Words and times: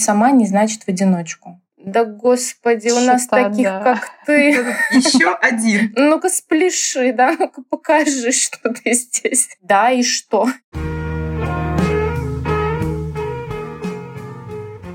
Сама 0.00 0.30
не 0.30 0.46
значит 0.46 0.84
в 0.84 0.88
одиночку. 0.88 1.60
Да 1.76 2.04
господи, 2.04 2.88
у 2.90 3.00
нас 3.00 3.26
таких, 3.26 3.64
да. 3.64 3.80
как 3.82 4.10
ты. 4.26 4.50
Еще 4.92 5.34
один. 5.34 5.92
Ну-ка 5.96 6.28
спляши, 6.28 7.12
да, 7.12 7.34
ну-ка 7.36 7.62
покажи, 7.68 8.30
что 8.30 8.72
ты 8.72 8.92
здесь. 8.92 9.48
Да, 9.60 9.90
и 9.90 10.04
что? 10.04 10.46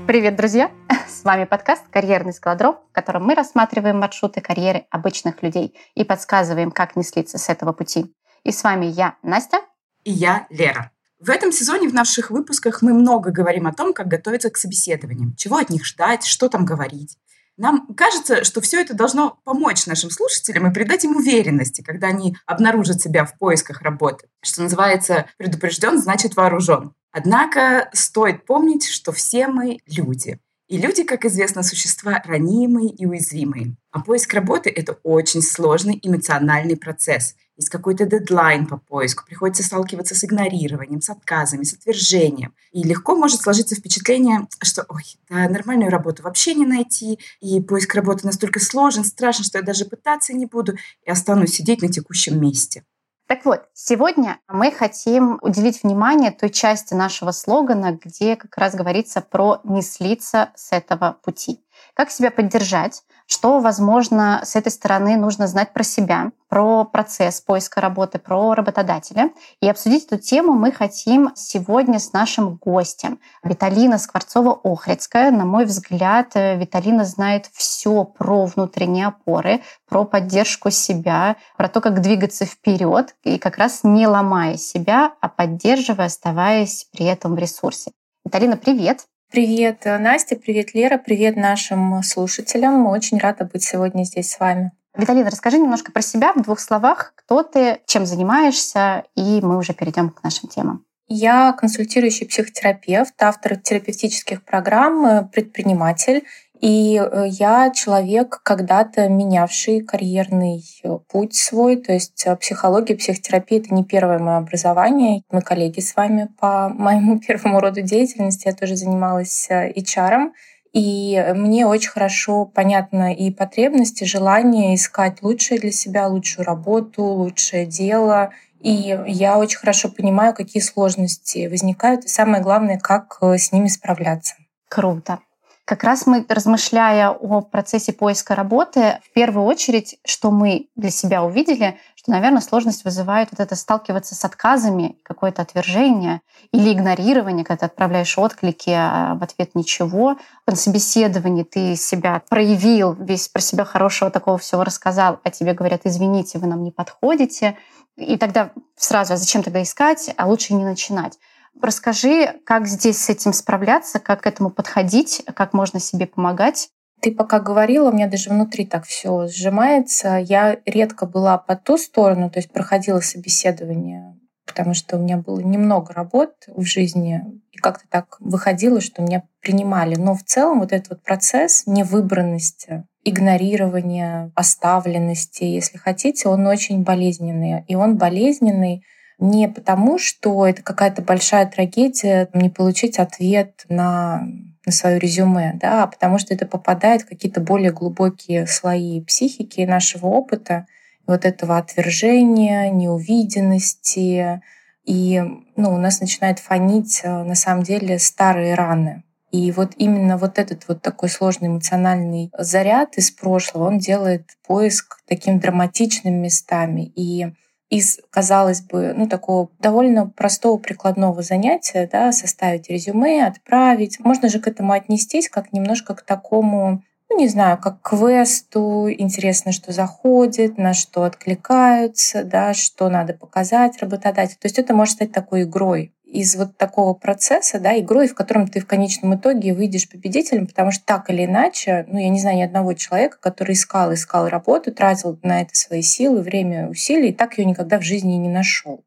Привет, 0.06 0.36
друзья! 0.36 0.70
С 1.06 1.22
вами 1.22 1.44
подкаст 1.44 1.84
«Карьерный 1.90 2.32
складром», 2.32 2.76
в 2.88 2.92
котором 2.92 3.26
мы 3.26 3.34
рассматриваем 3.34 3.98
маршруты 3.98 4.40
карьеры 4.40 4.86
обычных 4.88 5.42
людей 5.42 5.78
и 5.94 6.04
подсказываем, 6.04 6.70
как 6.70 6.96
не 6.96 7.02
слиться 7.02 7.36
с 7.36 7.50
этого 7.50 7.74
пути. 7.74 8.06
И 8.42 8.52
с 8.52 8.64
вами 8.64 8.86
я, 8.86 9.16
Настя. 9.22 9.58
И 10.04 10.12
я, 10.12 10.46
Лера. 10.48 10.93
В 11.24 11.30
этом 11.30 11.52
сезоне 11.52 11.88
в 11.88 11.94
наших 11.94 12.30
выпусках 12.30 12.82
мы 12.82 12.92
много 12.92 13.30
говорим 13.30 13.66
о 13.66 13.72
том, 13.72 13.94
как 13.94 14.08
готовиться 14.08 14.50
к 14.50 14.58
собеседованиям, 14.58 15.34
чего 15.36 15.56
от 15.56 15.70
них 15.70 15.86
ждать, 15.86 16.26
что 16.26 16.50
там 16.50 16.66
говорить. 16.66 17.16
Нам 17.56 17.86
кажется, 17.94 18.44
что 18.44 18.60
все 18.60 18.82
это 18.82 18.92
должно 18.92 19.38
помочь 19.42 19.86
нашим 19.86 20.10
слушателям 20.10 20.66
и 20.66 20.74
придать 20.74 21.02
им 21.04 21.16
уверенности, 21.16 21.80
когда 21.80 22.08
они 22.08 22.36
обнаружат 22.44 23.00
себя 23.00 23.24
в 23.24 23.38
поисках 23.38 23.80
работы. 23.80 24.28
Что 24.42 24.64
называется, 24.64 25.24
предупрежден 25.38 25.98
значит 25.98 26.36
вооружен. 26.36 26.92
Однако 27.10 27.88
стоит 27.94 28.44
помнить, 28.44 28.86
что 28.86 29.10
все 29.10 29.48
мы 29.48 29.78
люди. 29.86 30.38
И 30.66 30.78
люди, 30.78 31.04
как 31.04 31.26
известно, 31.26 31.62
существа 31.62 32.22
ранимые 32.24 32.88
и 32.88 33.04
уязвимые. 33.04 33.76
А 33.90 34.00
поиск 34.00 34.32
работы— 34.32 34.70
это 34.74 34.98
очень 35.02 35.42
сложный 35.42 36.00
эмоциональный 36.02 36.76
процесс. 36.76 37.34
Есть 37.56 37.68
какой-то 37.68 38.06
дедлайн 38.06 38.66
по 38.66 38.78
поиску, 38.78 39.24
приходится 39.26 39.62
сталкиваться 39.62 40.14
с 40.14 40.24
игнорированием, 40.24 41.00
с 41.00 41.10
отказами, 41.10 41.62
с 41.62 41.74
отвержением. 41.74 42.54
И 42.72 42.82
легко 42.82 43.14
может 43.14 43.42
сложиться 43.42 43.76
впечатление, 43.76 44.48
что 44.62 44.84
ой, 44.88 45.04
да, 45.28 45.48
нормальную 45.48 45.90
работу 45.90 46.22
вообще 46.22 46.54
не 46.54 46.66
найти, 46.66 47.20
и 47.40 47.60
поиск 47.60 47.94
работы 47.94 48.26
настолько 48.26 48.58
сложен, 48.58 49.04
страшен, 49.04 49.44
что 49.44 49.58
я 49.58 49.62
даже 49.62 49.84
пытаться 49.84 50.32
не 50.32 50.46
буду, 50.46 50.76
и 51.04 51.10
останусь 51.10 51.52
сидеть 51.52 51.82
на 51.82 51.88
текущем 51.88 52.40
месте. 52.40 52.84
Так 53.26 53.46
вот, 53.46 53.62
сегодня 53.72 54.38
мы 54.48 54.70
хотим 54.70 55.38
уделить 55.40 55.82
внимание 55.82 56.30
той 56.30 56.50
части 56.50 56.92
нашего 56.92 57.30
слогана, 57.30 57.92
где 57.92 58.36
как 58.36 58.56
раз 58.58 58.74
говорится 58.74 59.22
про 59.22 59.60
не 59.64 59.80
слиться 59.80 60.50
с 60.54 60.72
этого 60.72 61.16
пути. 61.22 61.63
Как 61.94 62.10
себя 62.10 62.30
поддержать, 62.30 63.02
что, 63.26 63.60
возможно, 63.60 64.40
с 64.44 64.56
этой 64.56 64.70
стороны 64.70 65.16
нужно 65.16 65.46
знать 65.46 65.72
про 65.72 65.82
себя, 65.82 66.32
про 66.48 66.84
процесс 66.84 67.40
поиска 67.40 67.80
работы, 67.80 68.18
про 68.18 68.54
работодателя. 68.54 69.30
И 69.60 69.68
обсудить 69.68 70.06
эту 70.06 70.18
тему 70.18 70.52
мы 70.52 70.72
хотим 70.72 71.30
сегодня 71.34 71.98
с 71.98 72.12
нашим 72.12 72.56
гостем. 72.56 73.18
Виталина 73.42 73.94
Скворцова-Охрицкая. 73.94 75.30
На 75.30 75.44
мой 75.44 75.64
взгляд, 75.64 76.34
Виталина 76.34 77.04
знает 77.04 77.46
все 77.52 78.04
про 78.04 78.44
внутренние 78.44 79.06
опоры, 79.06 79.62
про 79.88 80.04
поддержку 80.04 80.70
себя, 80.70 81.36
про 81.56 81.68
то, 81.68 81.80
как 81.80 82.00
двигаться 82.00 82.44
вперед 82.44 83.14
и 83.24 83.38
как 83.38 83.56
раз 83.58 83.80
не 83.82 84.06
ломая 84.06 84.56
себя, 84.56 85.14
а 85.20 85.28
поддерживая, 85.28 86.06
оставаясь 86.06 86.86
при 86.92 87.06
этом 87.06 87.34
в 87.34 87.38
ресурсе. 87.38 87.92
Виталина, 88.24 88.56
привет! 88.56 89.06
Привет, 89.30 89.84
Настя, 89.84 90.36
привет, 90.36 90.74
Лера, 90.74 90.96
привет 90.98 91.36
нашим 91.36 92.02
слушателям. 92.02 92.86
Очень 92.86 93.18
рада 93.18 93.44
быть 93.44 93.64
сегодня 93.64 94.04
здесь 94.04 94.30
с 94.30 94.38
вами. 94.38 94.72
Виталина, 94.96 95.28
расскажи 95.28 95.58
немножко 95.58 95.90
про 95.90 96.02
себя 96.02 96.32
в 96.34 96.42
двух 96.42 96.60
словах. 96.60 97.14
Кто 97.16 97.42
ты, 97.42 97.80
чем 97.86 98.06
занимаешься, 98.06 99.04
и 99.16 99.40
мы 99.42 99.58
уже 99.58 99.74
перейдем 99.74 100.10
к 100.10 100.22
нашим 100.22 100.48
темам. 100.48 100.84
Я 101.06 101.52
консультирующий 101.52 102.26
психотерапевт, 102.26 103.14
автор 103.20 103.56
терапевтических 103.56 104.44
программ, 104.44 105.28
предприниматель 105.28 106.24
и 106.64 106.96
э, 106.96 107.26
я 107.28 107.70
человек, 107.72 108.40
когда-то 108.42 109.06
менявший 109.10 109.82
карьерный 109.82 110.64
э, 110.82 110.98
путь 111.10 111.34
свой. 111.34 111.76
То 111.76 111.92
есть 111.92 112.22
э, 112.24 112.34
психология, 112.36 112.96
психотерапия— 112.96 113.58
это 113.60 113.74
не 113.74 113.84
первое 113.84 114.18
мое 114.18 114.38
образование. 114.38 115.20
Мы 115.30 115.42
коллеги 115.42 115.80
с 115.80 115.94
вами 115.94 116.30
по 116.40 116.70
моему 116.74 117.20
первому 117.20 117.60
роду 117.60 117.82
деятельности. 117.82 118.46
Я 118.46 118.54
тоже 118.54 118.76
занималась 118.76 119.46
HR. 119.50 120.30
И 120.72 121.22
мне 121.36 121.66
очень 121.66 121.90
хорошо 121.90 122.46
понятно 122.46 123.14
и 123.14 123.30
потребности, 123.30 124.04
желание 124.04 124.74
искать 124.74 125.20
лучшее 125.20 125.60
для 125.60 125.70
себя, 125.70 126.08
лучшую 126.08 126.46
работу, 126.46 127.02
лучшее 127.04 127.66
дело. 127.66 128.30
И 128.60 128.98
я 129.06 129.38
очень 129.38 129.58
хорошо 129.58 129.90
понимаю, 129.90 130.32
какие 130.32 130.62
сложности 130.62 131.46
возникают, 131.46 132.06
и 132.06 132.08
самое 132.08 132.42
главное, 132.42 132.78
как 132.78 133.18
с 133.20 133.52
ними 133.52 133.68
справляться. 133.68 134.34
Круто. 134.70 135.18
Как 135.64 135.82
раз 135.82 136.06
мы, 136.06 136.26
размышляя 136.28 137.08
о 137.08 137.40
процессе 137.40 137.94
поиска 137.94 138.34
работы, 138.34 138.98
в 139.02 139.14
первую 139.14 139.46
очередь, 139.46 139.98
что 140.04 140.30
мы 140.30 140.68
для 140.76 140.90
себя 140.90 141.24
увидели, 141.24 141.78
что, 141.94 142.10
наверное, 142.10 142.42
сложность 142.42 142.84
вызывает 142.84 143.30
вот 143.30 143.40
это 143.40 143.56
сталкиваться 143.56 144.14
с 144.14 144.22
отказами, 144.26 144.98
какое-то 145.02 145.40
отвержение 145.40 146.20
или 146.52 146.70
игнорирование, 146.70 147.46
когда 147.46 147.60
ты 147.60 147.66
отправляешь 147.66 148.18
отклики, 148.18 148.68
а 148.76 149.14
в 149.14 149.22
ответ 149.22 149.54
ничего. 149.54 150.18
На 150.46 150.54
собеседовании 150.54 151.44
ты 151.44 151.76
себя 151.76 152.20
проявил, 152.28 152.92
весь 152.92 153.28
про 153.28 153.40
себя 153.40 153.64
хорошего 153.64 154.10
такого 154.10 154.36
всего 154.36 154.64
рассказал, 154.64 155.18
а 155.24 155.30
тебе 155.30 155.54
говорят, 155.54 155.82
извините, 155.84 156.38
вы 156.38 156.46
нам 156.46 156.62
не 156.62 156.72
подходите. 156.72 157.56
И 157.96 158.18
тогда 158.18 158.50
сразу, 158.76 159.14
а 159.14 159.16
зачем 159.16 159.42
тогда 159.42 159.62
искать, 159.62 160.12
а 160.18 160.26
лучше 160.26 160.52
не 160.52 160.64
начинать. 160.64 161.18
Расскажи, 161.62 162.40
как 162.44 162.66
здесь 162.66 162.98
с 162.98 163.08
этим 163.08 163.32
справляться, 163.32 163.98
как 163.98 164.22
к 164.22 164.26
этому 164.26 164.50
подходить, 164.50 165.22
как 165.34 165.52
можно 165.52 165.80
себе 165.80 166.06
помогать. 166.06 166.68
Ты 167.00 167.12
пока 167.12 167.38
говорила, 167.40 167.90
у 167.90 167.92
меня 167.92 168.06
даже 168.06 168.30
внутри 168.30 168.66
так 168.66 168.84
все 168.84 169.26
сжимается. 169.26 170.16
Я 170.16 170.58
редко 170.64 171.06
была 171.06 171.38
по 171.38 171.56
ту 171.56 171.76
сторону, 171.76 172.30
то 172.30 172.38
есть 172.38 172.50
проходила 172.50 173.00
собеседование, 173.00 174.18
потому 174.46 174.74
что 174.74 174.96
у 174.96 175.00
меня 175.00 175.18
было 175.18 175.40
немного 175.40 175.92
работ 175.92 176.32
в 176.48 176.62
жизни, 176.62 177.22
и 177.52 177.58
как-то 177.58 177.84
так 177.88 178.16
выходило, 178.20 178.80
что 178.80 179.02
меня 179.02 179.22
принимали. 179.40 179.96
Но 179.96 180.14
в 180.14 180.24
целом 180.24 180.60
вот 180.60 180.72
этот 180.72 180.90
вот 180.90 181.02
процесс 181.02 181.64
невыбранности, 181.66 182.84
игнорирования, 183.04 184.32
оставленности, 184.34 185.44
если 185.44 185.78
хотите, 185.78 186.28
он 186.28 186.46
очень 186.46 186.82
болезненный. 186.82 187.64
И 187.68 187.74
он 187.74 187.96
болезненный 187.96 188.84
не 189.18 189.48
потому, 189.48 189.98
что 189.98 190.46
это 190.46 190.62
какая-то 190.62 191.02
большая 191.02 191.46
трагедия 191.46 192.28
не 192.32 192.50
получить 192.50 192.98
ответ 192.98 193.64
на, 193.68 194.26
на 194.66 194.72
свое 194.72 194.98
резюме, 194.98 195.58
да, 195.60 195.84
а 195.84 195.86
потому 195.86 196.18
что 196.18 196.34
это 196.34 196.46
попадает 196.46 197.02
в 197.02 197.08
какие-то 197.08 197.40
более 197.40 197.72
глубокие 197.72 198.46
слои 198.46 199.00
психики 199.02 199.60
нашего 199.62 200.06
опыта, 200.06 200.66
вот 201.06 201.24
этого 201.24 201.58
отвержения, 201.58 202.70
неувиденности. 202.70 204.40
И 204.84 205.22
ну, 205.56 205.74
у 205.74 205.76
нас 205.76 206.00
начинает 206.00 206.38
фонить 206.38 207.00
э, 207.04 207.22
на 207.22 207.34
самом 207.34 207.62
деле 207.62 207.98
старые 207.98 208.54
раны. 208.54 209.02
И 209.30 209.50
вот 209.50 209.72
именно 209.76 210.16
вот 210.16 210.38
этот 210.38 210.68
вот 210.68 210.80
такой 210.80 211.08
сложный 211.08 211.48
эмоциональный 211.48 212.30
заряд 212.38 212.96
из 212.96 213.10
прошлого, 213.10 213.66
он 213.66 213.78
делает 213.78 214.28
поиск 214.46 214.98
таким 215.08 215.40
драматичным 215.40 216.14
местами. 216.14 216.92
И 216.94 217.26
из, 217.74 217.98
казалось 218.10 218.60
бы, 218.60 218.94
ну, 218.96 219.08
такого 219.08 219.48
довольно 219.58 220.06
простого 220.06 220.58
прикладного 220.58 221.22
занятия, 221.22 221.88
да, 221.90 222.12
составить 222.12 222.70
резюме, 222.70 223.26
отправить. 223.26 223.98
Можно 223.98 224.28
же 224.28 224.38
к 224.38 224.46
этому 224.46 224.72
отнестись 224.72 225.28
как 225.28 225.52
немножко 225.52 225.94
к 225.94 226.02
такому, 226.02 226.82
ну, 227.10 227.18
не 227.18 227.26
знаю, 227.28 227.58
как 227.58 227.80
квесту, 227.82 228.88
интересно, 228.90 229.50
что 229.50 229.72
заходит, 229.72 230.56
на 230.56 230.72
что 230.72 231.02
откликаются, 231.02 232.22
да, 232.22 232.54
что 232.54 232.88
надо 232.88 233.14
показать 233.14 233.80
работодателю. 233.82 234.38
То 234.40 234.46
есть 234.46 234.58
это 234.58 234.72
может 234.72 234.94
стать 234.94 235.12
такой 235.12 235.42
игрой 235.42 235.92
из 236.14 236.36
вот 236.36 236.56
такого 236.56 236.94
процесса, 236.94 237.58
да, 237.58 237.78
игрой, 237.78 238.06
в 238.06 238.14
котором 238.14 238.46
ты 238.46 238.60
в 238.60 238.66
конечном 238.66 239.16
итоге 239.16 239.52
выйдешь 239.52 239.88
победителем, 239.88 240.46
потому 240.46 240.70
что 240.70 240.84
так 240.84 241.10
или 241.10 241.24
иначе, 241.24 241.84
ну, 241.88 241.98
я 241.98 242.08
не 242.08 242.20
знаю 242.20 242.36
ни 242.36 242.42
одного 242.42 242.74
человека, 242.74 243.18
который 243.20 243.54
искал, 243.54 243.92
искал 243.92 244.28
работу, 244.28 244.72
тратил 244.72 245.18
на 245.24 245.42
это 245.42 245.56
свои 245.56 245.82
силы, 245.82 246.22
время, 246.22 246.68
усилия, 246.68 247.08
и 247.08 247.12
так 247.12 247.36
ее 247.36 247.44
никогда 247.44 247.80
в 247.80 247.82
жизни 247.82 248.12
не 248.12 248.28
нашел. 248.28 248.84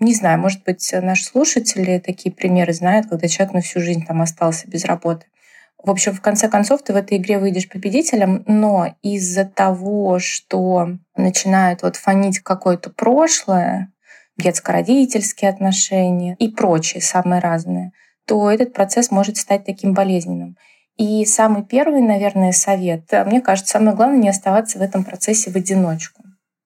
Не 0.00 0.14
знаю, 0.14 0.40
может 0.40 0.64
быть, 0.64 0.90
наши 1.02 1.24
слушатели 1.24 1.98
такие 1.98 2.34
примеры 2.34 2.72
знают, 2.72 3.08
когда 3.08 3.28
человек 3.28 3.54
на 3.54 3.60
всю 3.60 3.80
жизнь 3.80 4.04
там 4.06 4.22
остался 4.22 4.66
без 4.66 4.86
работы. 4.86 5.26
В 5.82 5.90
общем, 5.90 6.14
в 6.14 6.22
конце 6.22 6.48
концов, 6.48 6.82
ты 6.82 6.94
в 6.94 6.96
этой 6.96 7.18
игре 7.18 7.38
выйдешь 7.38 7.68
победителем, 7.68 8.42
но 8.46 8.96
из-за 9.02 9.44
того, 9.44 10.18
что 10.18 10.96
начинает 11.14 11.82
вот 11.82 11.96
фонить 11.96 12.38
какое-то 12.38 12.88
прошлое, 12.88 13.92
детско-родительские 14.38 15.50
отношения 15.50 16.36
и 16.38 16.48
прочие, 16.48 17.02
самые 17.02 17.40
разные, 17.40 17.92
то 18.26 18.50
этот 18.50 18.72
процесс 18.72 19.10
может 19.10 19.36
стать 19.36 19.64
таким 19.64 19.94
болезненным. 19.94 20.56
И 20.96 21.24
самый 21.24 21.64
первый, 21.64 22.00
наверное, 22.00 22.52
совет, 22.52 23.10
мне 23.26 23.40
кажется, 23.40 23.72
самое 23.72 23.96
главное 23.96 24.18
не 24.18 24.28
оставаться 24.28 24.78
в 24.78 24.82
этом 24.82 25.04
процессе 25.04 25.50
в 25.50 25.56
одиночку. 25.56 26.22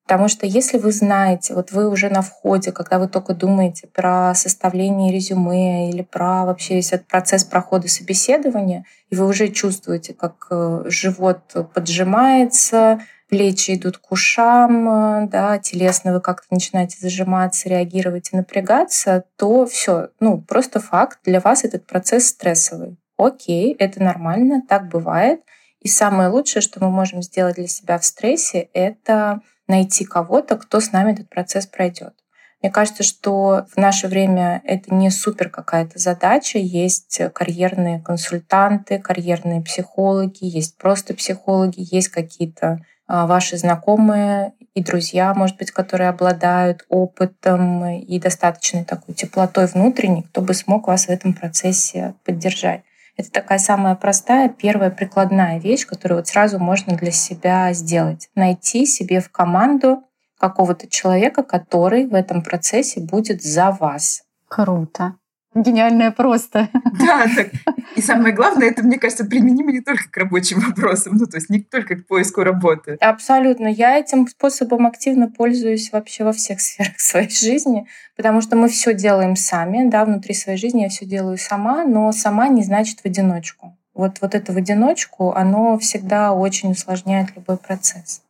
Потому 0.08 0.28
что 0.28 0.46
если 0.46 0.78
вы 0.78 0.90
знаете, 0.90 1.52
вот 1.52 1.70
вы 1.70 1.90
уже 1.90 2.08
на 2.08 2.22
входе, 2.22 2.72
когда 2.72 2.98
вы 2.98 3.08
только 3.08 3.34
думаете 3.34 3.88
про 3.88 4.34
составление 4.34 5.12
резюме 5.12 5.90
или 5.90 6.00
про 6.00 6.46
вообще 6.46 6.76
весь 6.76 6.94
этот 6.94 7.06
процесс 7.08 7.44
прохода 7.44 7.88
собеседования, 7.88 8.86
и 9.10 9.16
вы 9.16 9.26
уже 9.26 9.48
чувствуете, 9.48 10.14
как 10.14 10.46
э, 10.50 10.84
живот 10.86 11.54
поджимается, 11.74 13.00
плечи 13.28 13.74
идут 13.74 13.98
к 13.98 14.10
ушам, 14.10 14.88
э, 14.88 15.28
да, 15.28 15.58
телесно 15.58 16.12
вы 16.12 16.20
как-то 16.20 16.46
начинаете 16.50 16.96
зажиматься, 17.00 17.68
реагировать 17.68 18.30
и 18.32 18.36
напрягаться, 18.36 19.24
то 19.36 19.66
все, 19.66 20.08
ну, 20.20 20.40
просто 20.40 20.80
факт, 20.80 21.18
для 21.24 21.40
вас 21.40 21.64
этот 21.64 21.86
процесс 21.86 22.26
стрессовый. 22.26 22.98
Окей, 23.16 23.74
это 23.78 24.02
нормально, 24.02 24.62
так 24.68 24.88
бывает. 24.88 25.40
И 25.80 25.88
самое 25.88 26.28
лучшее, 26.28 26.62
что 26.62 26.82
мы 26.82 26.90
можем 26.90 27.22
сделать 27.22 27.56
для 27.56 27.68
себя 27.68 27.98
в 27.98 28.04
стрессе, 28.04 28.68
это 28.72 29.40
найти 29.66 30.04
кого-то, 30.04 30.56
кто 30.56 30.80
с 30.80 30.92
нами 30.92 31.12
этот 31.12 31.28
процесс 31.28 31.66
пройдет. 31.66 32.14
Мне 32.62 32.72
кажется, 32.72 33.04
что 33.04 33.66
в 33.72 33.76
наше 33.76 34.08
время 34.08 34.60
это 34.64 34.92
не 34.92 35.10
супер 35.10 35.48
какая-то 35.48 35.98
задача. 36.00 36.58
Есть 36.58 37.20
карьерные 37.32 38.00
консультанты, 38.00 38.98
карьерные 38.98 39.62
психологи, 39.62 40.38
есть 40.40 40.76
просто 40.76 41.14
психологи, 41.14 41.86
есть 41.94 42.08
какие-то 42.08 42.80
ваши 43.08 43.56
знакомые 43.56 44.52
и 44.74 44.82
друзья, 44.82 45.34
может 45.34 45.56
быть, 45.56 45.72
которые 45.72 46.08
обладают 46.08 46.84
опытом 46.88 47.84
и 47.86 48.20
достаточной 48.20 48.84
такой 48.84 49.14
теплотой 49.14 49.66
внутренней, 49.66 50.22
кто 50.22 50.40
бы 50.40 50.54
смог 50.54 50.86
вас 50.86 51.06
в 51.06 51.10
этом 51.10 51.34
процессе 51.34 52.14
поддержать. 52.24 52.82
Это 53.16 53.32
такая 53.32 53.58
самая 53.58 53.96
простая, 53.96 54.48
первая 54.48 54.90
прикладная 54.90 55.58
вещь, 55.58 55.84
которую 55.84 56.18
вот 56.18 56.28
сразу 56.28 56.60
можно 56.60 56.96
для 56.96 57.10
себя 57.10 57.72
сделать. 57.72 58.30
Найти 58.36 58.86
себе 58.86 59.20
в 59.20 59.30
команду 59.30 60.04
какого-то 60.38 60.88
человека, 60.88 61.42
который 61.42 62.06
в 62.06 62.14
этом 62.14 62.42
процессе 62.42 63.00
будет 63.00 63.42
за 63.42 63.72
вас. 63.72 64.22
Круто. 64.46 65.16
Гениальное 65.62 66.10
просто. 66.10 66.68
Да, 66.98 67.26
так. 67.34 67.50
И 67.96 68.02
самое 68.02 68.34
главное, 68.34 68.68
это, 68.68 68.82
мне 68.82 68.98
кажется, 68.98 69.24
применимо 69.24 69.72
не 69.72 69.80
только 69.80 70.10
к 70.10 70.16
рабочим 70.16 70.60
вопросам, 70.60 71.16
ну, 71.16 71.26
то 71.26 71.36
есть 71.36 71.48
не 71.48 71.60
только 71.60 71.96
к 71.96 72.06
поиску 72.06 72.42
работы. 72.42 72.96
Абсолютно. 73.00 73.66
Я 73.66 73.98
этим 73.98 74.26
способом 74.26 74.86
активно 74.86 75.30
пользуюсь 75.30 75.92
вообще 75.92 76.24
во 76.24 76.32
всех 76.32 76.60
сферах 76.62 76.98
своей 76.98 77.30
жизни, 77.30 77.86
потому 78.16 78.40
что 78.40 78.56
мы 78.56 78.68
все 78.68 78.94
делаем 78.94 79.36
сами, 79.36 79.88
да, 79.88 80.04
внутри 80.04 80.34
своей 80.34 80.58
жизни 80.58 80.82
я 80.82 80.88
все 80.88 81.06
делаю 81.06 81.38
сама, 81.38 81.84
но 81.84 82.10
сама 82.12 82.48
не 82.48 82.62
значит 82.62 83.00
в 83.00 83.06
одиночку. 83.06 83.76
Вот, 83.94 84.18
вот 84.20 84.34
это 84.34 84.52
в 84.52 84.56
одиночку, 84.56 85.32
оно 85.32 85.78
всегда 85.78 86.32
очень 86.32 86.72
усложняет 86.72 87.34
любой 87.36 87.56
процесс. 87.56 88.22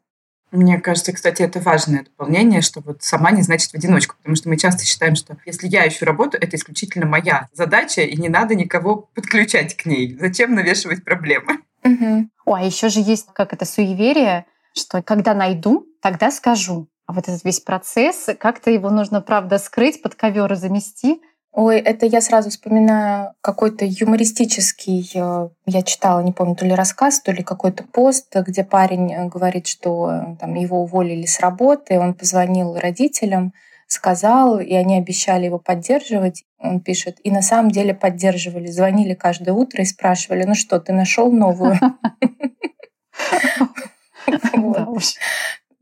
Мне 0.50 0.78
кажется, 0.80 1.12
кстати, 1.12 1.42
это 1.42 1.60
важное 1.60 2.04
дополнение, 2.04 2.62
что 2.62 2.80
вот 2.80 3.02
сама 3.02 3.30
не 3.30 3.42
значит 3.42 3.70
в 3.70 3.74
одиночку, 3.74 4.16
потому 4.16 4.34
что 4.34 4.48
мы 4.48 4.56
часто 4.56 4.84
считаем, 4.84 5.14
что 5.14 5.36
если 5.44 5.68
я 5.68 5.86
ищу 5.86 6.06
работу, 6.06 6.38
это 6.40 6.56
исключительно 6.56 7.06
моя 7.06 7.48
задача, 7.52 8.02
и 8.02 8.16
не 8.16 8.28
надо 8.28 8.54
никого 8.54 9.08
подключать 9.14 9.76
к 9.76 9.84
ней. 9.84 10.16
Зачем 10.18 10.54
навешивать 10.54 11.04
проблемы? 11.04 11.58
Угу. 11.84 12.28
О, 12.46 12.54
а 12.54 12.62
еще 12.62 12.88
же 12.88 13.00
есть 13.00 13.28
как 13.34 13.52
это 13.52 13.64
суеверие, 13.64 14.46
что 14.74 15.02
когда 15.02 15.34
найду, 15.34 15.86
тогда 16.00 16.30
скажу. 16.30 16.88
А 17.06 17.12
вот 17.12 17.28
этот 17.28 17.44
весь 17.44 17.60
процесс, 17.60 18.28
как-то 18.38 18.70
его 18.70 18.90
нужно, 18.90 19.20
правда, 19.20 19.58
скрыть, 19.58 20.02
под 20.02 20.14
ковер 20.14 20.54
замести, 20.56 21.22
Ой, 21.60 21.80
это 21.80 22.06
я 22.06 22.20
сразу 22.20 22.50
вспоминаю 22.50 23.34
какой-то 23.40 23.84
юмористический, 23.84 25.10
э, 25.12 25.48
я 25.66 25.82
читала, 25.82 26.20
не 26.20 26.30
помню, 26.30 26.54
то 26.54 26.64
ли 26.64 26.72
рассказ, 26.72 27.20
то 27.20 27.32
ли 27.32 27.42
какой-то 27.42 27.82
пост, 27.82 28.32
где 28.32 28.62
парень 28.62 29.12
э, 29.12 29.26
говорит, 29.26 29.66
что 29.66 30.08
э, 30.08 30.36
там, 30.38 30.54
его 30.54 30.82
уволили 30.82 31.26
с 31.26 31.40
работы, 31.40 31.98
он 31.98 32.14
позвонил 32.14 32.76
родителям, 32.78 33.52
сказал, 33.88 34.60
и 34.60 34.72
они 34.72 34.98
обещали 34.98 35.46
его 35.46 35.58
поддерживать. 35.58 36.44
Он 36.60 36.78
пишет, 36.78 37.18
и 37.24 37.32
на 37.32 37.42
самом 37.42 37.72
деле 37.72 37.92
поддерживали, 37.92 38.68
звонили 38.68 39.14
каждое 39.14 39.52
утро 39.52 39.82
и 39.82 39.86
спрашивали, 39.86 40.44
ну 40.44 40.54
что, 40.54 40.78
ты 40.78 40.92
нашел 40.92 41.32
новую? 41.32 41.76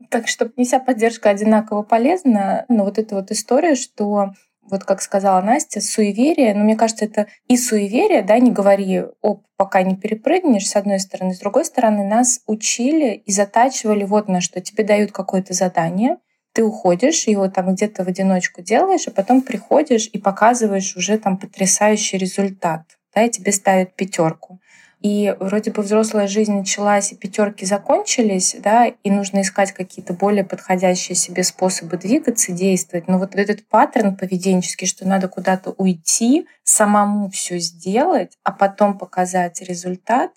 Так 0.09 0.29
что 0.29 0.49
не 0.55 0.63
вся 0.63 0.79
поддержка 0.79 1.29
одинаково 1.29 1.83
полезна, 1.83 2.65
но 2.69 2.85
вот 2.85 2.97
эта 2.97 3.13
вот 3.13 3.29
история, 3.29 3.75
что 3.75 4.31
вот 4.69 4.83
как 4.83 5.01
сказала 5.01 5.41
Настя, 5.41 5.81
суеверие, 5.81 6.53
но 6.53 6.63
мне 6.63 6.75
кажется, 6.75 7.05
это 7.05 7.27
и 7.47 7.57
суеверие, 7.57 8.21
да, 8.21 8.37
не 8.39 8.51
говори, 8.51 9.03
оп, 9.21 9.45
пока 9.57 9.81
не 9.83 9.95
перепрыгнешь, 9.95 10.67
с 10.67 10.75
одной 10.75 10.99
стороны. 10.99 11.33
С 11.33 11.39
другой 11.39 11.65
стороны, 11.65 12.03
нас 12.03 12.41
учили 12.45 13.13
и 13.13 13.31
затачивали 13.31 14.03
вот 14.03 14.27
на 14.27 14.41
что. 14.41 14.61
Тебе 14.61 14.83
дают 14.83 15.11
какое-то 15.11 15.53
задание, 15.53 16.17
ты 16.53 16.63
уходишь, 16.63 17.27
его 17.27 17.49
там 17.49 17.75
где-то 17.75 18.03
в 18.03 18.07
одиночку 18.07 18.61
делаешь, 18.61 19.07
а 19.07 19.11
потом 19.11 19.41
приходишь 19.41 20.09
и 20.11 20.17
показываешь 20.17 20.95
уже 20.95 21.17
там 21.17 21.37
потрясающий 21.37 22.17
результат. 22.17 22.81
Да, 23.13 23.23
и 23.23 23.29
тебе 23.29 23.51
ставят 23.51 23.95
пятерку 23.95 24.59
и 25.01 25.35
вроде 25.39 25.71
бы 25.71 25.83
взрослая 25.83 26.27
жизнь 26.27 26.53
началась, 26.53 27.11
и 27.11 27.15
пятерки 27.15 27.65
закончились, 27.65 28.55
да, 28.59 28.87
и 28.87 29.11
нужно 29.11 29.41
искать 29.41 29.71
какие-то 29.71 30.13
более 30.13 30.43
подходящие 30.43 31.15
себе 31.15 31.43
способы 31.43 31.97
двигаться, 31.97 32.51
действовать. 32.51 33.07
Но 33.07 33.19
вот 33.19 33.35
этот 33.35 33.67
паттерн 33.67 34.15
поведенческий, 34.15 34.87
что 34.87 35.07
надо 35.07 35.27
куда-то 35.27 35.71
уйти, 35.77 36.47
самому 36.63 37.29
все 37.29 37.59
сделать, 37.59 38.37
а 38.43 38.51
потом 38.51 38.97
показать 38.97 39.61
результат, 39.61 40.31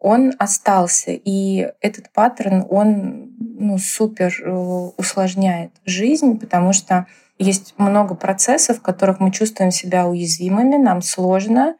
он 0.00 0.32
остался. 0.38 1.12
И 1.12 1.68
этот 1.80 2.10
паттерн, 2.10 2.66
он 2.68 3.32
ну, 3.38 3.78
супер 3.78 4.34
э, 4.42 4.50
усложняет 4.96 5.70
жизнь, 5.84 6.38
потому 6.38 6.72
что 6.72 7.06
есть 7.38 7.74
много 7.76 8.14
процессов, 8.14 8.78
в 8.78 8.82
которых 8.82 9.20
мы 9.20 9.30
чувствуем 9.30 9.70
себя 9.70 10.06
уязвимыми, 10.06 10.76
нам 10.76 11.00
сложно, 11.00 11.76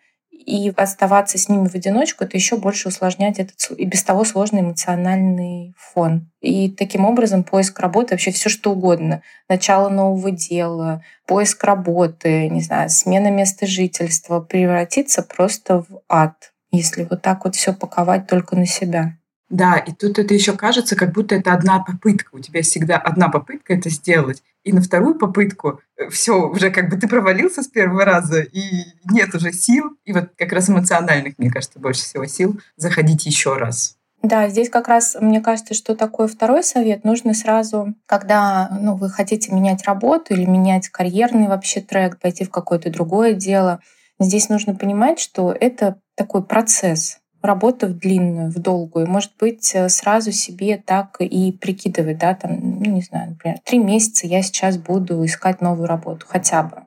и 0.47 0.73
оставаться 0.77 1.39
с 1.39 1.49
ними 1.49 1.69
в 1.69 1.75
одиночку, 1.75 2.25
это 2.25 2.37
еще 2.37 2.57
больше 2.57 2.89
усложнять 2.89 3.39
этот 3.39 3.79
и 3.79 3.85
без 3.85 4.03
того 4.03 4.25
сложный 4.25 4.61
эмоциональный 4.61 5.75
фон. 5.77 6.31
И 6.41 6.71
таким 6.71 7.05
образом 7.05 7.45
поиск 7.45 7.79
работы, 7.81 8.15
вообще 8.15 8.31
все 8.31 8.49
что 8.49 8.73
угодно, 8.73 9.23
начало 9.49 9.89
нового 9.89 10.31
дела, 10.31 11.03
поиск 11.27 11.63
работы, 11.65 12.49
не 12.49 12.61
знаю, 12.61 12.91
смена 12.91 13.31
места 13.31 13.67
жительства 13.67 14.41
превратится 14.41 15.23
просто 15.23 15.83
в 15.83 16.03
ад, 16.09 16.53
если 16.73 17.05
вот 17.05 17.23
так 17.23 17.45
вот 17.45 17.55
все 17.55 17.73
паковать 17.73 18.27
только 18.27 18.57
на 18.57 18.67
себя. 18.67 19.17
Да, 19.51 19.79
и 19.79 19.93
тут 19.93 20.21
это 20.21 20.33
еще 20.33 20.53
кажется, 20.53 20.95
как 20.95 21.13
будто 21.13 21.35
это 21.35 21.53
одна 21.53 21.81
попытка. 21.81 22.37
У 22.37 22.39
тебя 22.39 22.63
всегда 22.63 22.97
одна 22.97 23.29
попытка 23.29 23.75
это 23.75 23.91
сделать. 23.91 24.45
И 24.63 24.73
на 24.73 24.81
вторую 24.81 25.17
попытку 25.17 25.81
э, 25.97 26.09
все, 26.09 26.49
уже 26.49 26.71
как 26.71 26.89
бы 26.89 26.97
ты 26.97 27.09
провалился 27.09 27.63
с 27.63 27.67
первого 27.67 28.05
раза, 28.05 28.43
и 28.43 28.85
нет 29.11 29.35
уже 29.35 29.53
сил. 29.53 29.97
И 30.05 30.13
вот 30.13 30.31
как 30.37 30.53
раз 30.53 30.71
эмоциональных, 30.71 31.35
мне 31.39 31.51
кажется, 31.51 31.81
больше 31.81 32.03
всего 32.03 32.27
сил 32.27 32.61
заходить 32.77 33.27
еще 33.27 33.57
раз. 33.57 33.97
Да, 34.23 34.49
здесь 34.49 34.71
как 34.71 34.87
раз, 34.87 35.17
мне 35.21 35.41
кажется, 35.41 35.75
что 35.75 35.97
такой 35.97 36.29
второй 36.29 36.63
совет 36.63 37.05
нужно 37.05 37.35
сразу, 37.35 37.95
когда 38.07 38.69
ну, 38.81 38.95
вы 38.95 39.11
хотите 39.11 39.51
менять 39.53 39.85
работу 39.85 40.35
или 40.35 40.45
менять 40.45 40.91
карьерный 40.91 41.49
вообще 41.49 41.81
трек, 41.81 42.21
пойти 42.21 42.45
в 42.45 42.51
какое-то 42.51 42.91
другое 42.91 43.33
дело. 43.33 43.81
Здесь 44.21 44.49
нужно 44.49 44.77
понимать, 44.77 45.19
что 45.19 45.53
это 45.59 45.99
такой 46.15 46.45
процесс 46.45 47.20
работа 47.43 47.87
в 47.87 47.99
длинную, 47.99 48.51
в 48.51 48.59
долгую. 48.59 49.09
Может 49.09 49.33
быть, 49.39 49.75
э, 49.75 49.89
сразу 49.89 50.33
себе 50.33 50.77
так 50.77 51.17
и 51.21 51.53
прикидывать, 51.53 52.19
да, 52.19 52.35
там, 52.35 52.81
ну, 52.81 52.91
не 52.91 53.03
знаю, 53.03 53.31
например, 53.31 53.59
три 53.65 53.79
месяца 53.79 54.27
я 54.27 54.43
сейчас 54.43 54.77
буду 54.77 55.25
искать 55.25 55.61
новую 55.61 55.87
работу, 55.87 56.27
хотя 56.29 56.63
бы. 56.63 56.83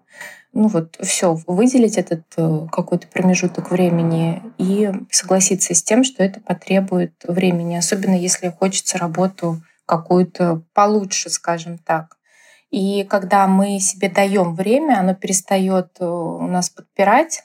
Ну 0.55 0.67
вот, 0.67 0.98
все, 1.01 1.36
выделить 1.48 1.98
этот 1.98 2.24
э, 2.38 2.67
какой-то 2.72 3.07
промежуток 3.07 3.72
времени 3.72 4.41
и 4.60 4.91
согласиться 5.10 5.74
с 5.74 5.81
тем, 5.81 6.03
что 6.03 6.24
это 6.24 6.39
потребует 6.39 7.13
времени, 7.27 7.75
особенно 7.75 8.13
если 8.13 8.50
хочется 8.50 9.00
работу 9.00 9.62
какую-то 9.88 10.62
получше, 10.74 11.31
скажем 11.31 11.79
так. 11.79 12.17
И 12.69 13.03
когда 13.03 13.48
мы 13.48 13.79
себе 13.79 14.10
даем 14.10 14.55
время, 14.55 15.00
оно 15.00 15.15
перестает 15.15 15.98
э, 16.00 16.05
у 16.05 16.48
нас 16.48 16.69
подпирать, 16.69 17.43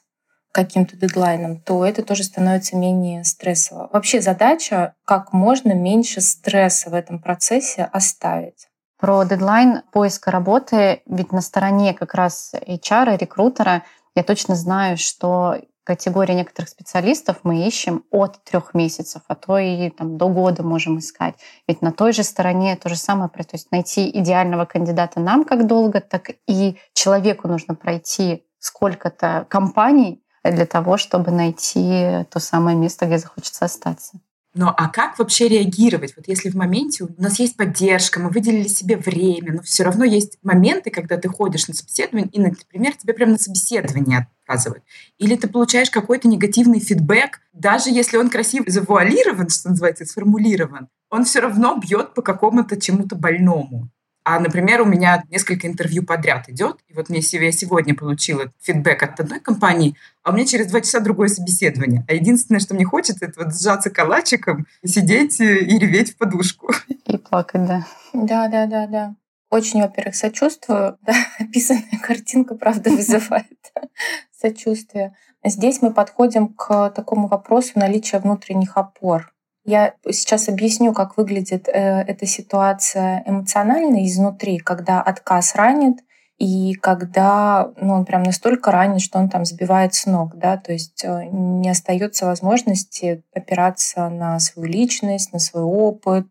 каким-то 0.65 0.97
дедлайном, 0.97 1.61
то 1.61 1.85
это 1.85 2.03
тоже 2.03 2.25
становится 2.25 2.77
менее 2.77 3.23
стрессово. 3.23 3.89
Вообще 3.93 4.21
задача 4.21 4.95
как 5.05 5.33
можно 5.33 5.73
меньше 5.73 6.21
стресса 6.21 6.91
в 6.91 6.95
этом 6.95 7.21
процессе 7.21 7.89
оставить. 7.93 8.67
Про 8.99 9.23
дедлайн 9.23 9.83
поиска 9.93 10.33
работы, 10.33 11.03
ведь 11.07 11.31
на 11.31 11.43
стороне 11.43 11.95
как 11.95 12.15
раз 12.15 12.53
HR, 12.67 13.17
рекрутера, 13.17 13.85
я 14.17 14.25
точно 14.25 14.57
знаю, 14.57 14.97
что 14.97 15.59
категория 15.85 16.35
некоторых 16.35 16.69
специалистов 16.69 17.37
мы 17.45 17.65
ищем 17.65 18.03
от 18.11 18.43
трех 18.43 18.75
месяцев, 18.75 19.23
а 19.29 19.37
то 19.37 19.59
и 19.59 19.91
там, 19.91 20.19
до 20.19 20.29
года 20.29 20.65
можем 20.65 20.99
искать. 20.99 21.37
Ведь 21.69 21.83
на 21.83 21.93
той 21.93 22.13
же 22.13 22.25
стороне 22.25 22.75
то 22.75 22.89
же 22.89 22.97
самое, 22.97 23.31
то 23.31 23.45
есть 23.53 23.71
найти 23.71 24.11
идеального 24.11 24.65
кандидата 24.65 25.21
нам 25.21 25.45
как 25.45 25.69
долго, 25.69 26.01
так 26.01 26.31
и 26.49 26.77
человеку 26.95 27.47
нужно 27.47 27.77
пройти 27.77 28.45
сколько-то 28.59 29.47
компаний, 29.49 30.21
для 30.45 30.67
того, 30.67 30.97
чтобы 30.97 31.31
найти 31.31 32.25
то 32.31 32.41
самое 32.41 32.77
место, 32.77 33.07
где 33.07 33.19
захочется 33.19 33.65
остаться. 33.65 34.21
Но 34.55 34.75
а 34.77 34.89
как 34.89 35.19
вообще 35.19 35.47
реагировать? 35.47 36.15
Вот 36.17 36.27
если 36.27 36.49
в 36.51 36.55
моменте 36.55 37.05
у 37.05 37.23
нас 37.23 37.39
есть 37.39 37.57
поддержка, 37.57 38.19
мы 38.19 38.31
выделили 38.31 38.67
себе 38.67 38.97
время, 38.97 39.53
но 39.55 39.63
все 39.63 39.85
равно 39.85 40.05
есть 40.05 40.39
моменты, 40.43 40.91
когда 40.91 41.17
ты 41.17 41.29
ходишь 41.29 41.69
на 41.69 41.75
собеседование, 41.75 42.29
и, 42.33 42.41
например, 42.41 42.97
тебе 42.97 43.13
прямо 43.13 43.33
на 43.33 43.39
собеседование 43.39 44.27
отказывают. 44.43 44.83
Или 45.19 45.37
ты 45.37 45.49
получаешь 45.49 45.91
какой-то 45.91 46.27
негативный 46.29 46.81
фидбэк, 46.81 47.41
даже 47.53 47.91
если 47.91 48.17
он 48.17 48.31
красиво 48.31 48.65
завуалирован, 48.67 49.49
что 49.49 49.69
называется, 49.69 50.07
сформулирован, 50.07 50.89
он 51.11 51.25
все 51.25 51.41
равно 51.41 51.77
бьет 51.77 52.15
по 52.15 52.23
какому-то 52.23 52.81
чему-то 52.81 53.15
больному. 53.17 53.91
А, 54.31 54.39
например, 54.41 54.83
у 54.83 54.85
меня 54.85 55.25
несколько 55.31 55.67
интервью 55.67 56.05
подряд 56.05 56.51
идет, 56.51 56.81
и 56.89 56.93
вот 56.93 57.09
мне 57.09 57.21
я 57.23 57.51
сегодня 57.51 57.95
получила 57.95 58.53
фидбэк 58.61 59.03
от 59.03 59.21
одной 59.21 59.41
компании, 59.41 59.97
а 60.23 60.31
у 60.31 60.35
меня 60.35 60.45
через 60.45 60.67
два 60.67 60.83
часа 60.83 61.01
другое 61.01 61.29
собеседование. 61.29 62.05
А 62.07 62.13
единственное, 62.13 62.61
что 62.61 62.75
мне 62.75 62.85
хочется, 62.85 63.25
это 63.25 63.43
вот 63.43 63.55
сжаться 63.55 63.89
калачиком, 63.89 64.67
сидеть 64.85 65.41
и 65.41 65.79
реветь 65.79 66.13
в 66.13 66.19
подушку. 66.19 66.71
И 67.07 67.17
плакать, 67.17 67.65
да. 67.65 67.87
Да, 68.13 68.49
да, 68.49 68.67
да, 68.67 68.87
да. 68.87 69.15
Очень, 69.49 69.81
во-первых, 69.81 70.15
сочувствую. 70.15 70.99
Да, 71.07 71.15
описанная 71.39 71.99
картинка, 72.03 72.55
правда, 72.55 72.91
вызывает 72.91 73.73
сочувствие. 74.39 75.17
Здесь 75.43 75.81
мы 75.81 75.91
подходим 75.91 76.49
к 76.49 76.91
такому 76.91 77.29
вопросу 77.29 77.79
наличия 77.79 78.19
внутренних 78.19 78.77
опор. 78.77 79.33
Я 79.69 79.93
сейчас 80.11 80.49
объясню, 80.49 80.95
как 80.95 81.19
выглядит 81.19 81.69
э, 81.69 81.73
эта 81.73 82.25
ситуация 82.25 83.23
эмоционально 83.27 84.07
изнутри, 84.07 84.57
когда 84.57 85.03
отказ 85.03 85.55
ранит, 85.57 85.99
и 86.39 86.73
когда 86.73 87.71
ну, 87.77 87.93
он 87.93 88.07
прям 88.07 88.23
настолько 88.23 88.71
ранит, 88.71 89.03
что 89.03 89.19
он 89.19 89.29
там 89.29 89.45
сбивает 89.45 89.93
с 89.93 90.07
ног, 90.07 90.39
да, 90.39 90.57
то 90.57 90.73
есть 90.73 91.05
э, 91.05 91.25
не 91.31 91.69
остается 91.69 92.25
возможности 92.25 93.23
опираться 93.35 94.09
на 94.09 94.41
свою 94.41 94.71
личность, 94.71 95.35
на 95.35 95.39
свой 95.39 95.65
опыт, 95.65 96.29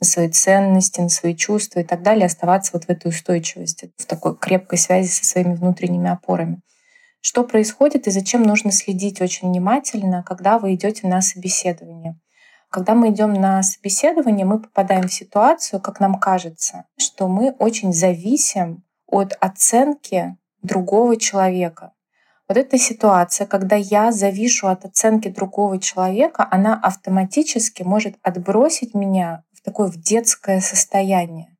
на 0.00 0.04
свои 0.04 0.28
ценности, 0.28 1.02
на 1.02 1.08
свои 1.08 1.36
чувства 1.36 1.78
и 1.78 1.84
так 1.84 2.02
далее, 2.02 2.26
оставаться 2.26 2.72
вот 2.74 2.86
в 2.86 2.90
этой 2.90 3.10
устойчивости, 3.10 3.92
в 3.96 4.06
такой 4.06 4.36
крепкой 4.36 4.80
связи 4.80 5.06
со 5.06 5.24
своими 5.24 5.54
внутренними 5.54 6.10
опорами. 6.10 6.62
Что 7.20 7.44
происходит 7.44 8.08
и 8.08 8.10
зачем 8.10 8.42
нужно 8.42 8.72
следить 8.72 9.20
очень 9.20 9.50
внимательно, 9.50 10.24
когда 10.24 10.58
вы 10.58 10.74
идете 10.74 11.06
на 11.06 11.22
собеседование? 11.22 12.18
Когда 12.72 12.94
мы 12.94 13.10
идем 13.10 13.34
на 13.34 13.62
собеседование, 13.62 14.46
мы 14.46 14.58
попадаем 14.58 15.06
в 15.06 15.12
ситуацию, 15.12 15.78
как 15.78 16.00
нам 16.00 16.14
кажется, 16.14 16.86
что 16.96 17.28
мы 17.28 17.50
очень 17.58 17.92
зависим 17.92 18.82
от 19.06 19.36
оценки 19.40 20.38
другого 20.62 21.18
человека. 21.18 21.92
Вот 22.48 22.56
эта 22.56 22.78
ситуация, 22.78 23.46
когда 23.46 23.76
я 23.76 24.10
завишу 24.10 24.68
от 24.68 24.86
оценки 24.86 25.28
другого 25.28 25.78
человека, 25.78 26.48
она 26.50 26.80
автоматически 26.82 27.82
может 27.82 28.14
отбросить 28.22 28.94
меня 28.94 29.44
в 29.52 29.60
такое 29.60 29.88
в 29.88 29.98
детское 29.98 30.62
состояние. 30.62 31.54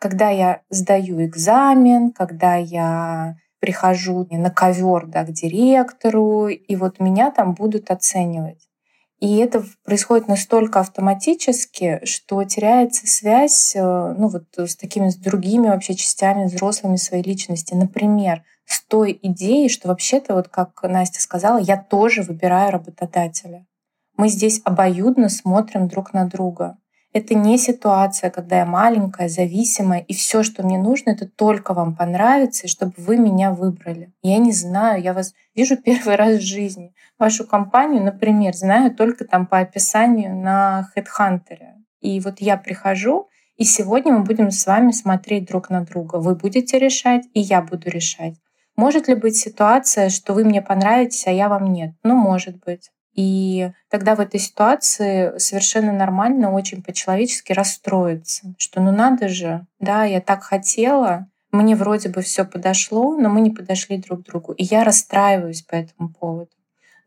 Когда 0.00 0.30
я 0.30 0.62
сдаю 0.68 1.24
экзамен, 1.24 2.10
когда 2.10 2.56
я 2.56 3.36
прихожу 3.60 4.26
на 4.32 4.50
ковер 4.50 5.06
да, 5.06 5.22
к 5.22 5.30
директору, 5.30 6.48
и 6.48 6.74
вот 6.74 6.98
меня 6.98 7.30
там 7.30 7.54
будут 7.54 7.92
оценивать. 7.92 8.65
И 9.18 9.38
это 9.38 9.64
происходит 9.84 10.28
настолько 10.28 10.80
автоматически, 10.80 12.00
что 12.04 12.44
теряется 12.44 13.06
связь 13.06 13.74
э, 13.74 13.80
ну, 13.80 14.28
вот 14.28 14.44
с 14.56 14.76
такими 14.76 15.08
с 15.08 15.16
другими 15.16 15.68
вообще 15.68 15.94
частями 15.94 16.44
взрослыми 16.44 16.96
своей 16.96 17.22
личности. 17.22 17.72
Например, 17.72 18.42
с 18.66 18.82
той 18.82 19.18
идеей, 19.22 19.70
что 19.70 19.88
вообще-то, 19.88 20.34
вот 20.34 20.48
как 20.48 20.82
Настя 20.82 21.22
сказала, 21.22 21.58
я 21.58 21.78
тоже 21.78 22.22
выбираю 22.22 22.72
работодателя. 22.72 23.66
Мы 24.18 24.28
здесь 24.28 24.60
обоюдно 24.64 25.30
смотрим 25.30 25.88
друг 25.88 26.12
на 26.12 26.26
друга. 26.26 26.76
Это 27.12 27.34
не 27.34 27.56
ситуация, 27.56 28.30
когда 28.30 28.58
я 28.58 28.66
маленькая, 28.66 29.28
зависимая, 29.28 30.00
и 30.00 30.12
все, 30.12 30.42
что 30.42 30.62
мне 30.62 30.78
нужно, 30.78 31.10
это 31.10 31.26
только 31.26 31.72
вам 31.72 31.96
понравится, 31.96 32.66
и 32.66 32.68
чтобы 32.68 32.92
вы 32.98 33.16
меня 33.16 33.52
выбрали. 33.52 34.12
Я 34.22 34.38
не 34.38 34.52
знаю, 34.52 35.02
я 35.02 35.14
вас 35.14 35.32
вижу 35.54 35.76
первый 35.82 36.16
раз 36.16 36.38
в 36.38 36.42
жизни. 36.42 36.94
Вашу 37.18 37.46
компанию, 37.46 38.04
например, 38.04 38.54
знаю 38.54 38.94
только 38.94 39.24
там 39.24 39.46
по 39.46 39.58
описанию 39.58 40.36
на 40.36 40.90
HeadHunter. 40.94 41.58
И 42.00 42.20
вот 42.20 42.40
я 42.40 42.56
прихожу, 42.56 43.28
и 43.56 43.64
сегодня 43.64 44.12
мы 44.12 44.24
будем 44.24 44.50
с 44.50 44.66
вами 44.66 44.92
смотреть 44.92 45.48
друг 45.48 45.70
на 45.70 45.80
друга. 45.80 46.16
Вы 46.16 46.34
будете 46.34 46.78
решать, 46.78 47.24
и 47.32 47.40
я 47.40 47.62
буду 47.62 47.88
решать. 47.88 48.34
Может 48.76 49.08
ли 49.08 49.14
быть 49.14 49.36
ситуация, 49.36 50.10
что 50.10 50.34
вы 50.34 50.44
мне 50.44 50.60
понравитесь, 50.60 51.26
а 51.26 51.30
я 51.30 51.48
вам 51.48 51.72
нет? 51.72 51.94
Ну, 52.02 52.14
может 52.14 52.62
быть. 52.62 52.90
И 53.16 53.72
тогда 53.88 54.14
в 54.14 54.20
этой 54.20 54.38
ситуации 54.38 55.36
совершенно 55.38 55.90
нормально, 55.90 56.52
очень 56.52 56.82
по-человечески 56.82 57.52
расстроиться, 57.52 58.54
что 58.58 58.80
ну 58.80 58.92
надо 58.92 59.28
же, 59.28 59.66
да, 59.80 60.04
я 60.04 60.20
так 60.20 60.42
хотела, 60.42 61.26
мне 61.50 61.74
вроде 61.74 62.10
бы 62.10 62.20
все 62.20 62.44
подошло, 62.44 63.16
но 63.16 63.30
мы 63.30 63.40
не 63.40 63.50
подошли 63.50 63.96
друг 63.96 64.22
к 64.22 64.26
другу. 64.26 64.52
И 64.52 64.64
я 64.64 64.84
расстраиваюсь 64.84 65.62
по 65.62 65.74
этому 65.74 66.10
поводу. 66.10 66.50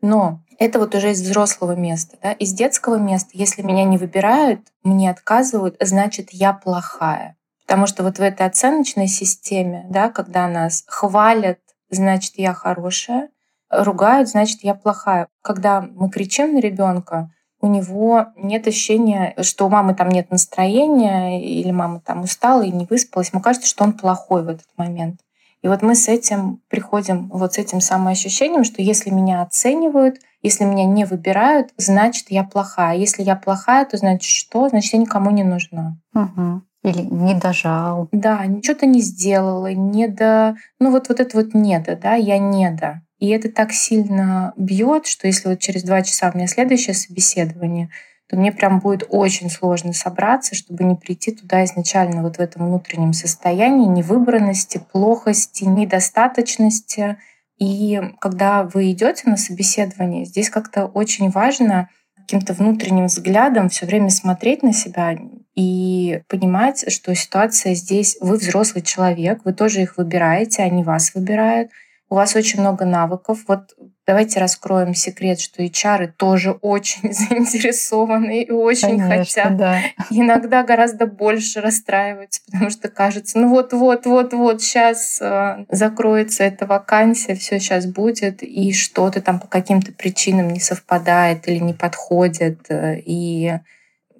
Но 0.02 0.40
это 0.58 0.78
вот 0.78 0.94
уже 0.94 1.12
из 1.12 1.20
взрослого 1.20 1.76
места. 1.76 2.16
Да? 2.22 2.32
Из 2.32 2.52
детского 2.52 2.96
места, 2.96 3.30
если 3.34 3.62
меня 3.62 3.84
не 3.84 3.96
выбирают, 3.96 4.60
мне 4.82 5.10
отказывают, 5.10 5.76
значит, 5.78 6.30
я 6.32 6.52
плохая. 6.52 7.36
Потому 7.66 7.86
что 7.86 8.02
вот 8.02 8.18
в 8.18 8.22
этой 8.22 8.46
оценочной 8.46 9.06
системе, 9.06 9.86
да, 9.88 10.08
когда 10.08 10.48
нас 10.48 10.82
хвалят, 10.88 11.60
значит, 11.90 12.32
я 12.36 12.52
хорошая, 12.52 13.28
ругают, 13.70 14.28
значит, 14.28 14.60
я 14.62 14.74
плохая. 14.74 15.28
Когда 15.42 15.80
мы 15.80 16.10
кричим 16.10 16.54
на 16.54 16.58
ребенка, 16.58 17.30
у 17.60 17.66
него 17.66 18.26
нет 18.36 18.66
ощущения, 18.66 19.34
что 19.42 19.66
у 19.66 19.68
мамы 19.68 19.94
там 19.94 20.08
нет 20.08 20.30
настроения, 20.30 21.42
или 21.42 21.70
мама 21.70 22.00
там 22.00 22.22
устала 22.22 22.62
и 22.62 22.70
не 22.70 22.86
выспалась. 22.86 23.30
Ему 23.32 23.42
кажется, 23.42 23.68
что 23.68 23.84
он 23.84 23.92
плохой 23.92 24.42
в 24.42 24.48
этот 24.48 24.66
момент. 24.76 25.20
И 25.62 25.68
вот 25.68 25.82
мы 25.82 25.94
с 25.94 26.08
этим 26.08 26.62
приходим, 26.68 27.28
вот 27.28 27.54
с 27.54 27.58
этим 27.58 27.82
самоощущением, 27.82 28.64
что 28.64 28.80
если 28.80 29.10
меня 29.10 29.42
оценивают, 29.42 30.16
если 30.42 30.64
меня 30.64 30.86
не 30.86 31.04
выбирают, 31.04 31.68
значит, 31.76 32.30
я 32.30 32.44
плохая. 32.44 32.96
Если 32.96 33.22
я 33.22 33.36
плохая, 33.36 33.84
то 33.84 33.98
значит 33.98 34.30
что? 34.30 34.70
Значит, 34.70 34.94
я 34.94 34.98
никому 34.98 35.30
не 35.30 35.44
нужна. 35.44 35.98
Угу. 36.14 36.62
Или 36.82 37.02
не 37.02 37.34
дожал. 37.34 38.08
Да, 38.10 38.46
что-то 38.62 38.86
не 38.86 39.02
сделала, 39.02 39.70
не 39.74 40.08
до... 40.08 40.56
Ну 40.78 40.90
вот, 40.90 41.10
вот 41.10 41.20
это 41.20 41.36
вот 41.36 41.52
недо, 41.52 41.94
да, 41.94 42.14
я 42.14 42.38
недо. 42.38 43.02
И 43.20 43.28
это 43.28 43.50
так 43.50 43.72
сильно 43.72 44.54
бьет, 44.56 45.06
что 45.06 45.26
если 45.26 45.50
вот 45.50 45.60
через 45.60 45.84
два 45.84 46.02
часа 46.02 46.30
у 46.32 46.36
меня 46.36 46.48
следующее 46.48 46.94
собеседование, 46.94 47.90
то 48.26 48.36
мне 48.36 48.50
прям 48.50 48.80
будет 48.80 49.04
очень 49.10 49.50
сложно 49.50 49.92
собраться, 49.92 50.54
чтобы 50.54 50.84
не 50.84 50.94
прийти 50.94 51.32
туда 51.32 51.64
изначально 51.64 52.22
вот 52.22 52.36
в 52.36 52.40
этом 52.40 52.66
внутреннем 52.66 53.12
состоянии 53.12 53.86
невыбранности, 53.86 54.82
плохости, 54.92 55.64
недостаточности. 55.64 57.18
И 57.58 58.00
когда 58.20 58.62
вы 58.62 58.90
идете 58.90 59.28
на 59.28 59.36
собеседование, 59.36 60.24
здесь 60.24 60.48
как-то 60.48 60.86
очень 60.86 61.28
важно 61.28 61.90
каким-то 62.16 62.54
внутренним 62.54 63.06
взглядом 63.06 63.68
все 63.68 63.84
время 63.84 64.08
смотреть 64.08 64.62
на 64.62 64.72
себя 64.72 65.18
и 65.54 66.22
понимать, 66.28 66.90
что 66.90 67.14
ситуация 67.14 67.74
здесь, 67.74 68.16
вы 68.20 68.36
взрослый 68.36 68.82
человек, 68.82 69.40
вы 69.44 69.52
тоже 69.52 69.82
их 69.82 69.98
выбираете, 69.98 70.62
они 70.62 70.84
вас 70.84 71.12
выбирают— 71.14 71.70
у 72.10 72.16
вас 72.16 72.34
очень 72.34 72.60
много 72.60 72.84
навыков. 72.84 73.38
Вот 73.46 73.72
давайте 74.04 74.40
раскроем 74.40 74.94
секрет, 74.94 75.40
что 75.40 75.62
HR 75.62 76.08
тоже 76.16 76.50
очень 76.60 77.12
заинтересованы 77.12 78.42
и 78.42 78.50
очень 78.50 78.98
Конечно, 78.98 79.16
хотят. 79.16 79.56
Да. 79.56 79.80
Иногда 80.10 80.64
гораздо 80.64 81.06
больше 81.06 81.60
расстраиваются, 81.60 82.42
потому 82.44 82.70
что 82.70 82.88
кажется, 82.88 83.38
ну 83.38 83.48
вот, 83.48 83.72
вот, 83.72 84.06
вот, 84.06 84.32
вот, 84.32 84.60
сейчас 84.60 85.18
э, 85.22 85.64
закроется 85.70 86.42
эта 86.42 86.66
вакансия, 86.66 87.36
все 87.36 87.60
сейчас 87.60 87.86
будет, 87.86 88.42
и 88.42 88.72
что-то 88.72 89.22
там 89.22 89.38
по 89.38 89.46
каким-то 89.46 89.92
причинам 89.92 90.50
не 90.50 90.60
совпадает 90.60 91.48
или 91.48 91.58
не 91.58 91.74
подходит. 91.74 92.66
Э, 92.68 92.98
и 92.98 93.60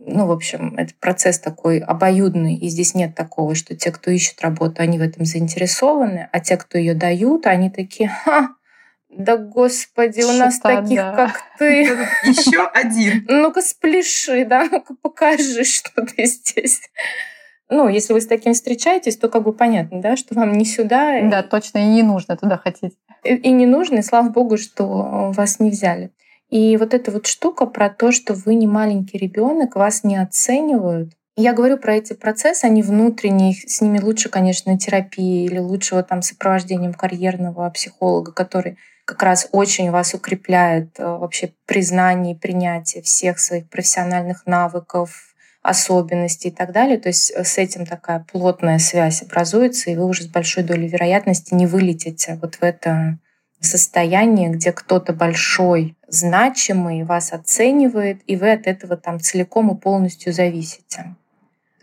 ну, 0.07 0.27
в 0.27 0.33
общем, 0.33 0.75
это 0.77 0.95
процесс 0.99 1.39
такой 1.39 1.79
обоюдный, 1.79 2.55
и 2.55 2.69
здесь 2.69 2.95
нет 2.95 3.15
такого, 3.15 3.55
что 3.55 3.77
те, 3.77 3.91
кто 3.91 4.11
ищет 4.11 4.41
работу, 4.41 4.83
они 4.83 4.99
в 4.99 5.03
этом 5.03 5.25
заинтересованы, 5.25 6.29
а 6.33 6.41
те, 6.41 6.57
кто 6.57 6.79
ее 6.79 6.95
дают, 6.95 7.47
они 7.47 7.71
такие, 7.71 8.09
ха, 8.09 8.55
да 9.11 9.37
господи, 9.37 10.23
у 10.23 10.33
нас 10.33 10.61
таких, 10.61 10.97
да. 10.97 11.13
как 11.13 11.43
ты. 11.59 11.83
Еще 12.25 12.65
один. 12.67 13.25
Ну-ка 13.29 13.61
спляши, 13.61 14.45
да, 14.45 14.69
ну-ка 14.71 14.95
покажи, 15.03 15.65
что 15.65 16.07
ты 16.07 16.27
здесь. 16.27 16.81
Ну, 17.69 17.89
если 17.89 18.13
вы 18.13 18.21
с 18.21 18.27
таким 18.27 18.53
встречаетесь, 18.53 19.17
то 19.17 19.29
как 19.29 19.45
бы 19.45 19.53
понятно, 19.53 20.01
да, 20.01 20.17
что 20.17 20.35
вам 20.35 20.53
не 20.53 20.65
сюда. 20.65 21.21
Да, 21.29 21.43
точно, 21.43 21.79
и 21.79 21.87
не 21.87 22.03
нужно 22.03 22.37
туда 22.37 22.57
хотеть. 22.57 22.95
И, 23.23 23.35
и 23.35 23.51
не 23.51 23.67
нужно, 23.67 23.99
и 23.99 24.03
слава 24.03 24.29
богу, 24.29 24.57
что 24.57 25.33
вас 25.33 25.61
не 25.61 25.71
взяли. 25.71 26.11
И 26.51 26.77
вот 26.77 26.95
эта 26.95 27.11
вот 27.11 27.27
штука 27.27 27.67
про 27.67 27.89
то, 27.89 28.13
что 28.13 28.35
вы 28.35 28.55
не 28.57 28.67
маленький 28.67 29.19
ребенок, 29.19 29.77
вас 29.77 30.05
не 30.05 30.17
оценивают. 30.17 31.13
Я 31.37 31.55
говорю 31.55 31.79
про 31.79 31.95
эти 31.95 32.13
процессы, 32.13 32.65
они 32.65 32.83
внутренние, 32.83 33.55
с 33.55 33.81
ними 33.81 33.99
лучше, 33.99 34.29
конечно, 34.29 34.77
терапии 34.77 35.45
или 35.47 35.59
лучшего 35.59 36.03
там 36.03 36.23
сопровождением 36.23 36.93
карьерного 36.93 37.71
психолога, 37.71 38.33
который 38.33 38.77
как 39.07 39.23
раз 39.23 39.49
очень 39.53 39.91
вас 39.91 40.13
укрепляет 40.13 40.99
э, 40.99 41.05
вообще 41.05 41.53
признание 41.67 42.35
и 42.35 42.39
принятие 42.39 43.03
всех 43.03 43.39
своих 43.39 43.69
профессиональных 43.69 44.45
навыков, 44.47 45.35
особенностей 45.63 46.49
и 46.49 46.53
так 46.53 46.73
далее. 46.73 46.99
То 46.99 47.09
есть 47.09 47.31
э, 47.31 47.45
с 47.45 47.59
этим 47.59 47.87
такая 47.87 48.25
плотная 48.31 48.79
связь 48.79 49.23
образуется, 49.23 49.91
и 49.91 49.97
вы 49.97 50.05
уже 50.05 50.25
с 50.25 50.27
большой 50.27 50.63
долей 50.63 50.89
вероятности 50.89 51.55
не 51.55 51.67
вылетите 51.67 52.39
вот 52.41 52.57
в 52.57 52.63
это 52.63 53.19
состояние, 53.61 54.51
где 54.51 54.73
кто-то 54.73 55.13
большой, 55.13 55.97
значимый 56.09 57.05
вас 57.05 57.33
оценивает, 57.33 58.21
и 58.27 58.37
вы 58.37 58.53
от 58.53 58.67
этого 58.67 58.97
там 58.97 59.21
целиком 59.21 59.75
и 59.75 59.81
полностью 59.81 60.33
зависите. 60.33 61.15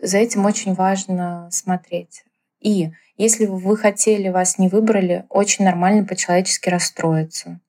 За 0.00 0.18
этим 0.18 0.44
очень 0.44 0.74
важно 0.74 1.48
смотреть. 1.50 2.24
И 2.60 2.90
если 3.16 3.46
вы 3.46 3.76
хотели, 3.76 4.28
вас 4.28 4.58
не 4.58 4.68
выбрали, 4.68 5.24
очень 5.28 5.64
нормально 5.64 6.04
по-человечески 6.04 6.68
расстроиться. 6.68 7.60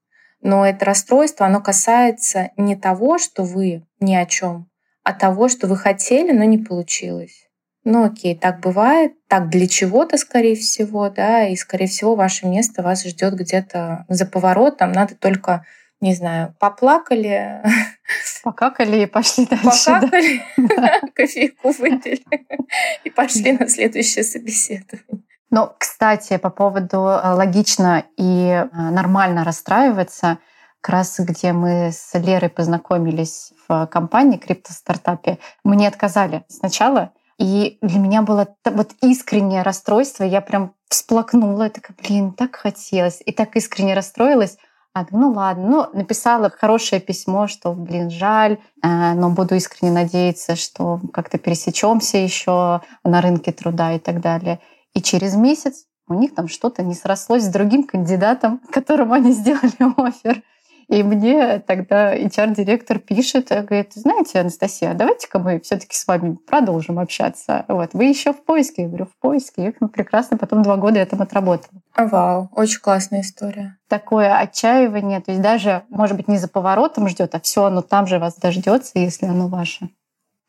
Но 0.42 0.66
это 0.66 0.86
расстройство, 0.86 1.46
оно 1.46 1.60
касается 1.60 2.52
не 2.56 2.76
того, 2.76 3.18
что 3.18 3.44
вы 3.44 3.84
ни 4.00 4.16
о 4.16 4.26
чем, 4.26 4.70
а 5.04 5.14
того, 5.14 5.50
что 5.50 5.68
вы 5.68 5.76
хотели, 5.76 6.32
но 6.32 6.44
не 6.44 6.58
получилось. 6.58 7.49
Ну 7.86 8.04
окей, 8.04 8.36
так 8.36 8.60
бывает, 8.60 9.14
так 9.28 9.50
для 9.50 9.68
чего-то, 9.68 10.18
скорее 10.18 10.56
всего, 10.56 11.10
да, 11.10 11.48
и, 11.48 11.56
скорее 11.56 11.88
всего, 11.88 12.16
ваше 12.16 12.46
место 12.46 12.84
вас 12.84 13.06
ждет 13.06 13.36
где-то 13.36 14.06
за 14.10 14.26
поворотом. 14.26 14.92
Надо 14.92 15.16
только, 15.16 15.66
не 16.02 16.14
знаю, 16.14 16.56
поплакали. 16.60 17.64
Покакали 18.44 19.04
и 19.04 19.06
пошли 19.06 19.46
дальше. 19.46 19.86
Покакали, 19.86 20.42
да. 20.58 21.00
кофейку 21.14 21.72
выпили 21.72 22.24
и 23.04 23.10
пошли 23.10 23.54
на 23.54 23.70
следующее 23.70 24.24
собеседование. 24.24 25.24
Ну, 25.52 25.72
кстати, 25.80 26.38
по 26.38 26.50
поводу 26.50 26.98
э, 26.98 27.34
логично 27.34 28.04
и 28.18 28.50
э, 28.50 28.68
нормально 28.72 29.44
расстраиваться, 29.44 30.38
как 30.82 30.94
раз 30.94 31.20
где 31.20 31.54
мы 31.54 31.92
с 31.92 32.14
Лерой 32.14 32.50
познакомились 32.50 33.52
в 33.68 33.88
компании 33.88 34.38
криптостартапе, 34.38 35.40
мне 35.64 35.88
отказали 35.88 36.44
сначала, 36.50 37.14
и 37.40 37.78
для 37.82 38.00
меня 38.00 38.22
было 38.22 38.50
вот 38.66 38.92
искреннее 39.02 39.64
расстройство. 39.64 40.26
Я 40.26 40.42
прям 40.42 40.74
всплакнула. 40.90 41.64
Я 41.64 41.70
такая, 41.70 41.96
блин, 42.04 42.34
так 42.34 42.58
хотелось. 42.58 43.22
И 43.26 43.32
так 43.32 43.56
искренне 43.56 43.94
расстроилась. 43.94 44.58
А, 44.94 45.06
ну 45.12 45.32
ладно, 45.32 45.70
ну 45.70 45.98
написала 45.98 46.50
хорошее 46.50 47.00
письмо, 47.00 47.48
что, 47.48 47.74
блин, 47.74 48.10
жаль, 48.10 48.58
э, 48.84 49.14
но 49.14 49.30
буду 49.30 49.56
искренне 49.56 49.94
надеяться, 49.94 50.56
что 50.56 51.00
как-то 51.14 51.38
пересечемся 51.38 52.18
еще 52.18 52.82
на 53.04 53.22
рынке 53.22 53.52
труда 53.52 53.94
и 53.94 54.00
так 54.00 54.20
далее. 54.20 54.60
И 54.94 55.02
через 55.02 55.36
месяц 55.36 55.86
у 56.08 56.16
них 56.16 56.34
там 56.36 56.48
что-то 56.48 56.84
не 56.84 56.96
срослось 56.96 57.44
с 57.44 57.50
другим 57.50 57.84
кандидатом, 57.84 58.60
которому 58.72 59.14
они 59.14 59.32
сделали 59.32 59.72
офер. 59.96 60.44
И 60.90 61.04
мне 61.04 61.60
тогда 61.60 62.16
HR-директор 62.16 62.98
пишет, 62.98 63.52
э, 63.52 63.62
говорит, 63.62 63.94
знаете, 63.94 64.40
Анастасия, 64.40 64.96
давайте-ка 64.96 65.38
мы 65.38 65.60
все 65.60 65.78
таки 65.78 65.96
с 65.96 66.08
вами 66.08 66.36
продолжим 66.48 66.98
общаться. 66.98 67.64
Вот, 67.68 67.92
вы 67.94 68.06
еще 68.06 68.34
в 68.34 68.44
поиске? 68.44 68.84
Я 68.84 68.88
говорю, 68.88 69.06
в 69.06 69.22
поиске. 69.22 69.70
И 69.70 69.86
прекрасно 69.86 70.38
потом 70.38 70.64
два 70.64 70.78
года 70.78 70.98
я 70.98 71.06
там 71.06 71.22
отработала. 71.22 71.82
Вау, 71.96 72.50
очень 72.56 72.80
классная 72.80 73.22
история. 73.22 73.78
Такое 73.88 74.36
отчаивание, 74.36 75.22
то 75.22 75.32
есть 75.32 75.44
даже, 75.44 75.84
может 75.90 76.18
быть, 76.18 76.28
не 76.28 76.38
за 76.38 76.48
поворотом 76.48 77.08
ждет, 77.08 77.36
а 77.36 77.40
все 77.40 77.66
оно 77.66 77.82
там 77.82 78.08
же 78.08 78.18
вас 78.18 78.36
дождется, 78.36 78.98
если 78.98 79.28
оно 79.28 79.48
ваше. 79.48 79.90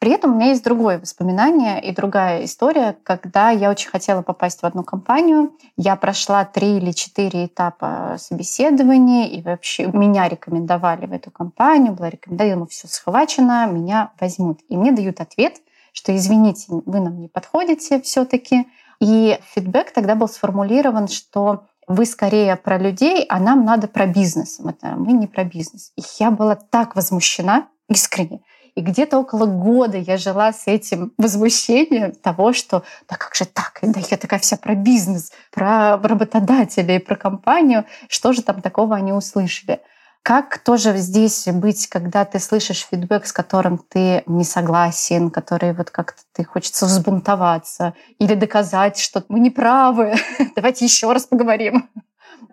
При 0.01 0.13
этом 0.13 0.33
у 0.33 0.35
меня 0.37 0.47
есть 0.47 0.65
другое 0.65 0.99
воспоминание 0.99 1.79
и 1.83 1.95
другая 1.95 2.47
история, 2.47 2.97
когда 3.03 3.51
я 3.51 3.71
очень 3.71 3.91
хотела 3.91 4.23
попасть 4.23 4.63
в 4.63 4.65
одну 4.65 4.83
компанию. 4.83 5.53
Я 5.77 5.95
прошла 5.95 6.47
три 6.47 6.79
или 6.79 6.93
четыре 6.93 7.45
этапа 7.45 8.17
собеседования, 8.19 9.29
и 9.29 9.43
вообще 9.43 9.89
меня 9.89 10.27
рекомендовали 10.27 11.05
в 11.05 11.13
эту 11.13 11.31
компанию, 11.31 11.93
была 11.93 12.09
рекомендована, 12.09 12.67
все 12.67 12.89
схвачено, 12.89 13.67
меня 13.67 14.13
возьмут. 14.19 14.61
И 14.71 14.77
мне 14.79 14.91
дают 14.91 15.21
ответ, 15.21 15.57
что 15.93 16.17
извините, 16.17 16.65
вы 16.69 17.01
нам 17.01 17.21
не 17.21 17.29
подходите 17.29 18.01
все-таки. 18.01 18.69
И 19.03 19.39
фидбэк 19.55 19.93
тогда 19.93 20.15
был 20.15 20.29
сформулирован, 20.29 21.09
что 21.09 21.65
вы 21.87 22.07
скорее 22.07 22.57
про 22.57 22.79
людей, 22.79 23.27
а 23.29 23.39
нам 23.39 23.67
надо 23.67 23.87
про 23.87 24.07
бизнес. 24.07 24.61
Мы 24.61 25.13
не 25.13 25.27
про 25.27 25.45
бизнес. 25.45 25.93
И 25.97 26.03
я 26.19 26.31
была 26.31 26.55
так 26.55 26.97
возмущена 26.97 27.69
искренне. 27.91 28.41
И 28.75 28.81
где-то 28.81 29.19
около 29.19 29.47
года 29.47 29.99
я 29.99 30.17
жила 30.17 30.53
с 30.53 30.67
этим 30.67 31.13
возмущением 31.19 32.13
того, 32.13 32.53
что 32.53 32.85
да 33.09 33.17
как 33.17 33.35
же 33.35 33.45
так, 33.45 33.79
да 33.83 34.01
я 34.11 34.17
такая 34.17 34.41
вся 34.41 34.57
про 34.57 34.75
бизнес, 34.75 35.33
про 35.51 35.97
работодателей, 35.97 37.01
про 37.01 37.17
компанию, 37.17 37.85
что 38.09 38.33
же 38.33 38.43
там 38.43 38.61
такого 38.63 38.97
они 38.97 39.13
услышали. 39.13 39.81
Как 40.23 40.59
тоже 40.59 40.97
здесь 40.99 41.47
быть, 41.47 41.87
когда 41.89 42.27
ты 42.27 42.39
слышишь 42.39 42.87
фидбэк, 42.91 43.25
с 43.25 43.33
которым 43.33 43.79
ты 43.79 44.23
не 44.27 44.45
согласен, 44.45 45.31
который 45.31 45.73
вот 45.73 45.91
как-то 45.91 46.21
ты 46.35 46.45
хочется 46.45 46.85
взбунтоваться 46.85 47.95
или 48.19 48.35
доказать, 48.35 48.99
что 48.99 49.25
мы 49.29 49.41
не 49.41 49.51
правы, 49.51 50.15
давайте 50.57 50.85
еще 50.85 51.11
раз 51.13 51.25
поговорим. 51.25 51.89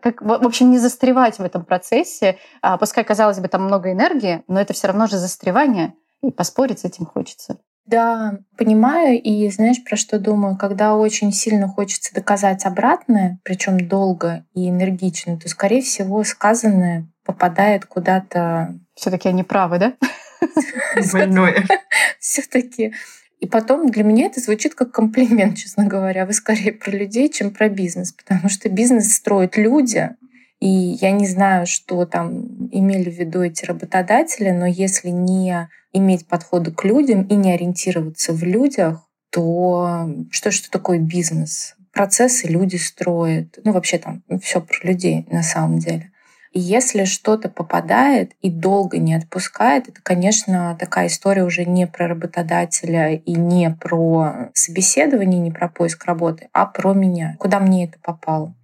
Как, 0.02 0.22
в 0.22 0.32
общем, 0.32 0.72
не 0.72 0.78
застревать 0.78 1.40
в 1.40 1.44
этом 1.44 1.66
процессе. 1.66 2.38
А, 2.62 2.78
пускай, 2.78 3.04
казалось 3.04 3.40
бы, 3.40 3.48
там 3.50 3.64
много 3.64 3.92
энергии, 3.92 4.44
но 4.48 4.62
это 4.62 4.74
все 4.74 4.88
равно 4.88 5.08
же 5.08 5.18
застревание 5.18 5.88
и 5.88 6.07
поспорить 6.36 6.80
с 6.80 6.86
этим 6.86 7.06
хочется. 7.06 7.58
Да, 7.86 8.40
понимаю. 8.58 9.22
И 9.22 9.50
знаешь, 9.50 9.82
про 9.84 9.96
что 9.96 10.20
думаю? 10.20 10.58
Когда 10.58 10.96
очень 10.96 11.32
сильно 11.32 11.70
хочется 11.70 12.14
доказать 12.14 12.66
обратное, 12.66 13.40
причем 13.44 13.88
долго 13.88 14.46
и 14.54 14.70
энергично, 14.70 15.38
то, 15.40 15.48
скорее 15.48 15.82
всего, 15.82 16.24
сказанное 16.24 17.08
попадает 17.24 17.86
куда-то... 17.86 18.76
Все-таки 18.94 19.30
они 19.30 19.44
правы, 19.44 19.80
да? 19.80 19.94
Больное. 21.14 21.66
Все-таки. 22.20 22.94
И 23.40 23.48
потом 23.48 23.90
для 23.90 24.04
меня 24.04 24.26
это 24.26 24.42
звучит 24.42 24.76
как 24.76 24.92
комплимент, 24.92 25.58
честно 25.58 25.86
говоря. 25.86 26.26
Вы 26.26 26.34
скорее 26.34 26.74
про 26.74 26.92
людей, 26.92 27.30
чем 27.30 27.52
про 27.52 27.70
бизнес, 27.70 28.12
потому 28.12 28.50
что 28.50 28.68
бизнес 28.68 29.14
строят 29.14 29.56
люди, 29.56 30.10
и 30.60 30.68
я 30.68 31.12
не 31.12 31.28
знаю, 31.28 31.68
что 31.68 32.06
там 32.06 32.68
имели 32.72 33.10
в 33.10 33.14
виду 33.14 33.44
эти 33.44 33.64
работодатели, 33.64 34.50
но 34.50 34.66
если 34.66 35.10
не 35.10 35.70
иметь 35.98 36.28
подходы 36.28 36.72
к 36.72 36.84
людям 36.84 37.24
и 37.24 37.36
не 37.36 37.52
ориентироваться 37.52 38.34
в 38.34 38.44
людях, 38.44 39.02
то 39.32 40.10
что, 40.32 40.52
что 40.52 40.72
такое 40.72 41.00
бизнес? 41.00 41.76
Процессы 41.92 42.48
люди 42.48 42.76
строят. 42.76 43.60
Ну, 43.64 43.72
вообще 43.72 43.98
там 43.98 44.24
все 44.42 44.62
про 44.62 44.88
людей 44.88 45.26
на 45.32 45.44
самом 45.44 45.80
деле. 45.80 46.12
И 46.54 46.60
если 46.60 47.04
что-то 47.04 47.50
попадает 47.50 48.34
и 48.42 48.50
долго 48.50 48.98
не 48.98 49.14
отпускает, 49.14 49.90
это, 49.90 50.02
конечно, 50.02 50.76
такая 50.80 51.08
история 51.08 51.44
уже 51.44 51.66
не 51.66 51.86
про 51.88 52.08
работодателя 52.08 53.16
и 53.16 53.34
не 53.34 53.70
про 53.70 54.50
собеседование, 54.54 55.40
не 55.40 55.52
про 55.52 55.68
поиск 55.70 56.06
работы, 56.06 56.50
а 56.54 56.66
про 56.66 56.94
меня. 56.94 57.36
Куда 57.40 57.60
мне 57.60 57.86
это 57.86 57.98
попало? 58.02 58.56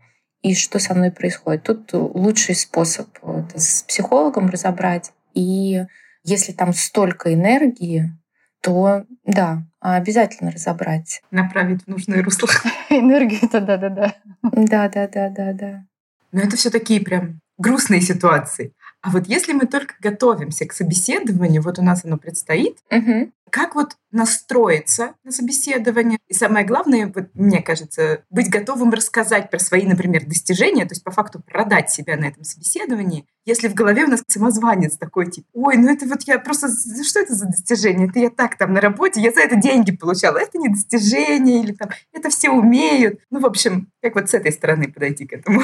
и 0.44 0.54
что 0.54 0.78
со 0.78 0.94
мной 0.94 1.10
происходит. 1.10 1.64
Тут 1.64 1.94
лучший 1.94 2.54
способ 2.54 3.08
это 3.24 3.60
с 3.60 3.84
психологом 3.84 4.50
разобрать. 4.50 5.14
И 5.34 5.86
если 6.24 6.52
там 6.52 6.74
столько 6.74 7.34
энергии, 7.34 8.18
то 8.62 9.04
да, 9.26 9.64
обязательно 9.80 10.52
разобрать. 10.52 11.22
Направить 11.32 11.84
в 11.84 11.88
нужное 11.88 12.24
русло. 12.24 12.48
Энергию-то 12.90 13.60
да-да-да. 13.60 14.16
Да-да-да-да-да. 14.44 15.84
Но 16.32 16.42
это 16.42 16.56
все 16.56 16.70
такие 16.70 17.02
прям 17.02 17.42
грустные 17.58 18.02
ситуации. 18.02 18.74
А 19.04 19.10
вот 19.10 19.28
если 19.28 19.52
мы 19.52 19.68
только 19.68 19.96
готовимся 20.00 20.66
к 20.66 20.72
собеседованию, 20.72 21.62
вот 21.62 21.78
у 21.78 21.82
нас 21.82 22.06
оно 22.06 22.18
предстоит, 22.18 22.78
угу. 22.90 23.32
как 23.50 23.76
вот 23.76 23.98
настроиться 24.12 25.16
на 25.26 25.32
собеседование? 25.34 26.20
И 26.30 26.34
самое 26.34 26.66
главное, 26.66 27.12
вот 27.14 27.26
мне 27.34 27.62
кажется, 27.62 28.24
быть 28.30 28.50
готовым 28.50 28.92
рассказать 28.92 29.52
про 29.52 29.60
свои, 29.60 29.86
например, 29.86 30.26
достижения, 30.26 30.86
то 30.86 30.94
есть 30.94 31.04
по 31.04 31.12
факту 31.12 31.42
продать 31.42 31.92
себя 31.92 32.16
на 32.16 32.26
этом 32.26 32.46
собеседовании. 32.46 33.26
Если 33.44 33.68
в 33.68 33.74
голове 33.74 34.06
у 34.06 34.08
нас 34.08 34.24
самозванец 34.26 34.96
такой, 34.96 35.30
типа, 35.30 35.48
ой, 35.52 35.76
ну 35.76 35.92
это 35.92 36.06
вот 36.06 36.22
я 36.24 36.40
просто, 36.40 36.70
что 37.04 37.20
это 37.20 37.36
за 37.36 37.48
достижение? 37.48 38.08
Это 38.08 38.20
я 38.20 38.30
так 38.30 38.58
там 38.58 38.72
на 38.72 38.80
работе, 38.80 39.20
я 39.20 39.34
за 39.34 39.42
это 39.42 39.58
деньги 39.58 39.92
получала. 39.92 40.38
Это 40.38 40.58
не 40.58 40.70
достижение, 40.70 41.62
или 41.62 41.74
там, 41.74 41.90
это 42.14 42.30
все 42.30 42.52
умеют. 42.52 43.20
Ну, 43.32 43.42
в 43.42 43.46
общем, 43.46 43.92
как 44.02 44.16
вот 44.16 44.30
с 44.30 44.34
этой 44.34 44.54
стороны 44.54 44.90
подойти 44.90 45.28
к 45.28 45.34
этому? 45.34 45.62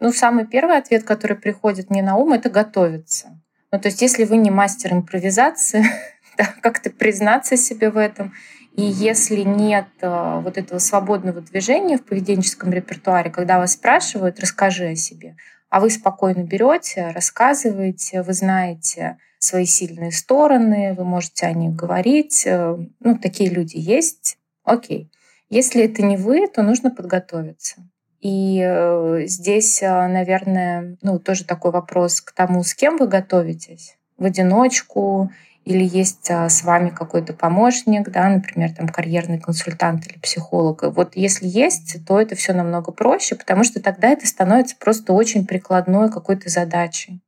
Ну, 0.00 0.12
самый 0.12 0.46
первый 0.46 0.78
ответ, 0.78 1.04
который 1.04 1.36
приходит 1.36 1.90
мне 1.90 2.02
на 2.02 2.16
ум, 2.16 2.32
это 2.32 2.48
готовиться. 2.48 3.38
Ну, 3.70 3.78
то 3.78 3.88
есть, 3.88 4.00
если 4.00 4.24
вы 4.24 4.38
не 4.38 4.50
мастер 4.50 4.92
импровизации, 4.92 5.84
да, 6.38 6.46
как-то 6.62 6.90
признаться 6.90 7.56
себе 7.56 7.90
в 7.90 7.98
этом. 7.98 8.32
И 8.74 8.82
если 8.82 9.42
нет 9.42 9.88
э, 10.00 10.40
вот 10.42 10.56
этого 10.56 10.78
свободного 10.78 11.42
движения 11.42 11.98
в 11.98 12.04
поведенческом 12.04 12.72
репертуаре, 12.72 13.30
когда 13.30 13.58
вас 13.58 13.72
спрашивают, 13.72 14.40
расскажи 14.40 14.88
о 14.88 14.96
себе, 14.96 15.36
а 15.68 15.80
вы 15.80 15.90
спокойно 15.90 16.44
берете, 16.44 17.10
рассказываете, 17.10 18.22
вы 18.22 18.32
знаете 18.32 19.18
свои 19.38 19.66
сильные 19.66 20.12
стороны, 20.12 20.94
вы 20.96 21.04
можете 21.04 21.46
о 21.46 21.52
них 21.52 21.74
говорить. 21.74 22.44
Э, 22.46 22.78
ну, 23.00 23.18
такие 23.18 23.50
люди 23.50 23.76
есть. 23.76 24.38
Окей. 24.64 25.10
Если 25.50 25.82
это 25.82 26.02
не 26.02 26.16
вы, 26.16 26.46
то 26.46 26.62
нужно 26.62 26.90
подготовиться. 26.90 27.82
И 28.20 28.62
э, 28.62 29.22
здесь, 29.26 29.82
э, 29.82 30.06
наверное, 30.08 30.96
ну, 31.02 31.18
тоже 31.18 31.44
такой 31.44 31.70
вопрос 31.70 32.20
к 32.20 32.32
тому, 32.32 32.62
с 32.62 32.74
кем 32.74 32.98
вы 32.98 33.06
готовитесь. 33.08 33.96
В 34.18 34.24
одиночку 34.24 35.30
или 35.64 35.84
есть 35.84 36.30
а, 36.30 36.48
с 36.48 36.64
вами 36.64 36.88
какой-то 36.88 37.32
помощник, 37.32 38.10
да, 38.10 38.28
например, 38.28 38.72
там 38.74 38.88
карьерный 38.88 39.38
консультант 39.38 40.06
или 40.06 40.18
психолог. 40.18 40.82
Вот 40.94 41.16
если 41.16 41.46
есть, 41.46 42.04
то 42.06 42.20
это 42.20 42.34
все 42.34 42.52
намного 42.52 42.92
проще, 42.92 43.34
потому 43.34 43.62
что 43.62 43.80
тогда 43.80 44.08
это 44.08 44.26
становится 44.26 44.76
просто 44.78 45.12
очень 45.12 45.46
прикладной 45.46 46.10
какой-то 46.10 46.48
задачей 46.48 47.20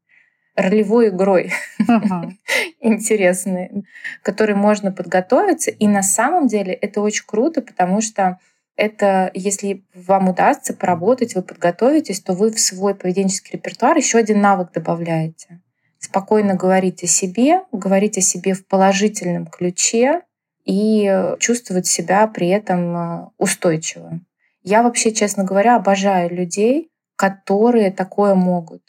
ролевой 0.55 1.09
игрой 1.09 1.53
uh-huh. 1.81 2.33
интересной, 2.81 3.85
которой 4.23 4.55
можно 4.55 4.93
подготовиться. 4.93 5.71
И 5.71 5.87
на 5.87 6.03
самом 6.03 6.47
деле 6.47 6.73
это 6.73 7.01
очень 7.01 7.25
круто, 7.27 7.63
потому 7.63 8.01
что 8.01 8.39
это, 8.77 9.31
если 9.35 9.85
вам 9.95 10.29
удастся 10.29 10.75
поработать, 10.75 11.35
вы 11.35 11.43
подготовитесь, 11.43 12.21
то 12.21 12.33
вы 12.33 12.51
в 12.51 12.61
свой 12.61 12.95
поведенческий 12.95 13.53
репертуар 13.55 13.97
еще 13.97 14.19
один 14.19 14.41
навык 14.41 14.73
добавляете 14.73 15.61
спокойно 16.03 16.55
говорить 16.55 17.05
о 17.05 17.07
себе, 17.07 17.63
говорить 17.71 18.19
о 18.19 18.21
себе 18.21 18.55
в 18.55 18.67
положительном 18.67 19.47
ключе 19.47 20.23
и 20.65 21.11
чувствовать 21.39 21.87
себя 21.87 22.27
при 22.27 22.49
этом 22.49 22.97
э, 22.97 23.29
устойчиво. 23.39 24.21
Я 24.63 24.83
вообще, 24.83 25.13
честно 25.13 25.45
говоря, 25.45 25.77
обожаю 25.77 26.31
людей, 26.31 26.91
которые 27.17 27.93
такое 27.93 28.35
могут 28.35 28.83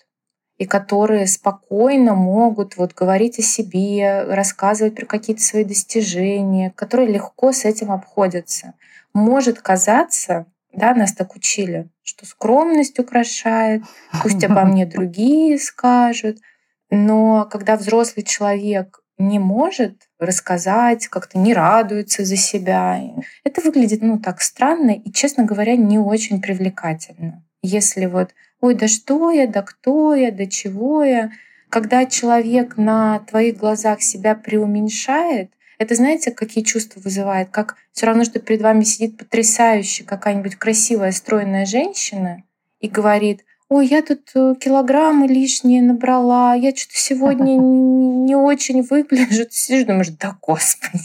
и 0.58 0.66
которые 0.66 1.28
спокойно 1.28 2.16
могут 2.16 2.78
вот 2.78 2.94
говорить 2.94 3.40
о 3.40 3.44
себе, 3.44 4.24
рассказывать 4.24 4.96
про 4.96 5.06
какие-то 5.06 5.42
свои 5.42 5.64
достижения, 5.64 6.72
которые 6.76 7.10
легко 7.10 7.52
с 7.52 7.66
этим 7.66 7.92
обходятся. 7.92 8.74
Может 9.14 9.62
казаться, 9.62 10.46
да, 10.72 10.94
нас 10.94 11.14
так 11.14 11.36
учили, 11.36 11.90
что 12.04 12.26
скромность 12.26 13.00
украшает, 13.00 13.84
пусть 14.22 14.44
обо 14.44 14.64
мне 14.66 14.86
другие 14.86 15.58
скажут— 15.60 16.38
но 16.96 17.48
когда 17.50 17.76
взрослый 17.76 18.24
человек 18.24 19.00
не 19.18 19.40
может 19.40 20.10
рассказать, 20.20 21.08
как-то 21.08 21.40
не 21.40 21.56
радуется 21.56 22.24
за 22.24 22.36
себя, 22.36 23.02
это 23.44 23.62
выглядит, 23.62 24.04
ну, 24.04 24.20
так 24.20 24.42
странно 24.42 24.92
и, 24.92 25.12
честно 25.12 25.44
говоря, 25.44 25.76
не 25.76 25.98
очень 25.98 26.40
привлекательно. 26.40 27.44
Если 27.64 28.06
вот, 28.06 28.36
ой, 28.62 28.76
да 28.76 28.88
что 28.88 29.32
я, 29.32 29.48
да 29.48 29.64
кто 29.64 30.14
я, 30.14 30.32
да 30.32 30.46
чего 30.46 31.04
я, 31.04 31.32
когда 31.70 32.06
человек 32.06 32.78
на 32.78 33.22
твоих 33.22 33.58
глазах 33.58 34.04
себя 34.04 34.36
преуменьшает, 34.36 35.52
это 35.78 35.96
знаете, 35.96 36.32
какие 36.32 36.64
чувства 36.64 37.00
вызывает? 37.00 37.50
Как 37.50 37.76
все 37.92 38.06
равно, 38.06 38.24
что 38.24 38.40
перед 38.40 38.62
вами 38.62 38.84
сидит 38.84 39.18
потрясающая 39.18 40.06
какая-нибудь 40.06 40.56
красивая, 40.56 41.12
стройная 41.12 41.66
женщина 41.66 42.44
и 42.80 42.88
говорит, 42.88 43.46
ой, 43.70 43.88
я 43.88 44.02
тут 44.02 44.30
э, 44.36 44.56
килограммы 44.60 45.28
лишние 45.28 45.82
набрала, 45.82 46.54
я 46.54 46.76
что-то 46.76 46.98
сегодня 46.98 47.54
не 47.58 48.36
очень 48.36 48.82
выгляжу. 48.84 49.46
Ты 49.46 49.52
сидишь, 49.52 49.86
думаешь, 49.86 50.10
да 50.10 50.38
господи. 50.42 51.00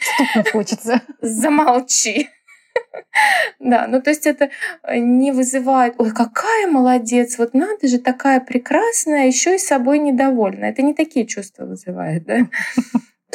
Стукнуть 0.00 0.50
хочется. 0.50 1.02
Замолчи. 1.20 2.28
Да, 3.60 3.86
ну 3.86 4.02
то 4.02 4.10
есть 4.10 4.26
это 4.26 4.50
э, 4.82 4.98
не 4.98 5.32
вызывает, 5.32 5.94
ой, 5.98 6.10
какая 6.12 6.66
молодец, 6.66 7.38
вот 7.38 7.54
надо 7.54 7.86
же, 7.88 7.98
такая 7.98 8.40
прекрасная, 8.40 9.26
еще 9.26 9.54
и 9.54 9.58
собой 9.58 9.98
недовольна. 9.98 10.64
Это 10.66 10.82
не 10.82 10.94
такие 10.94 11.26
чувства 11.26 11.64
вызывает, 11.64 12.24
да? 12.24 12.48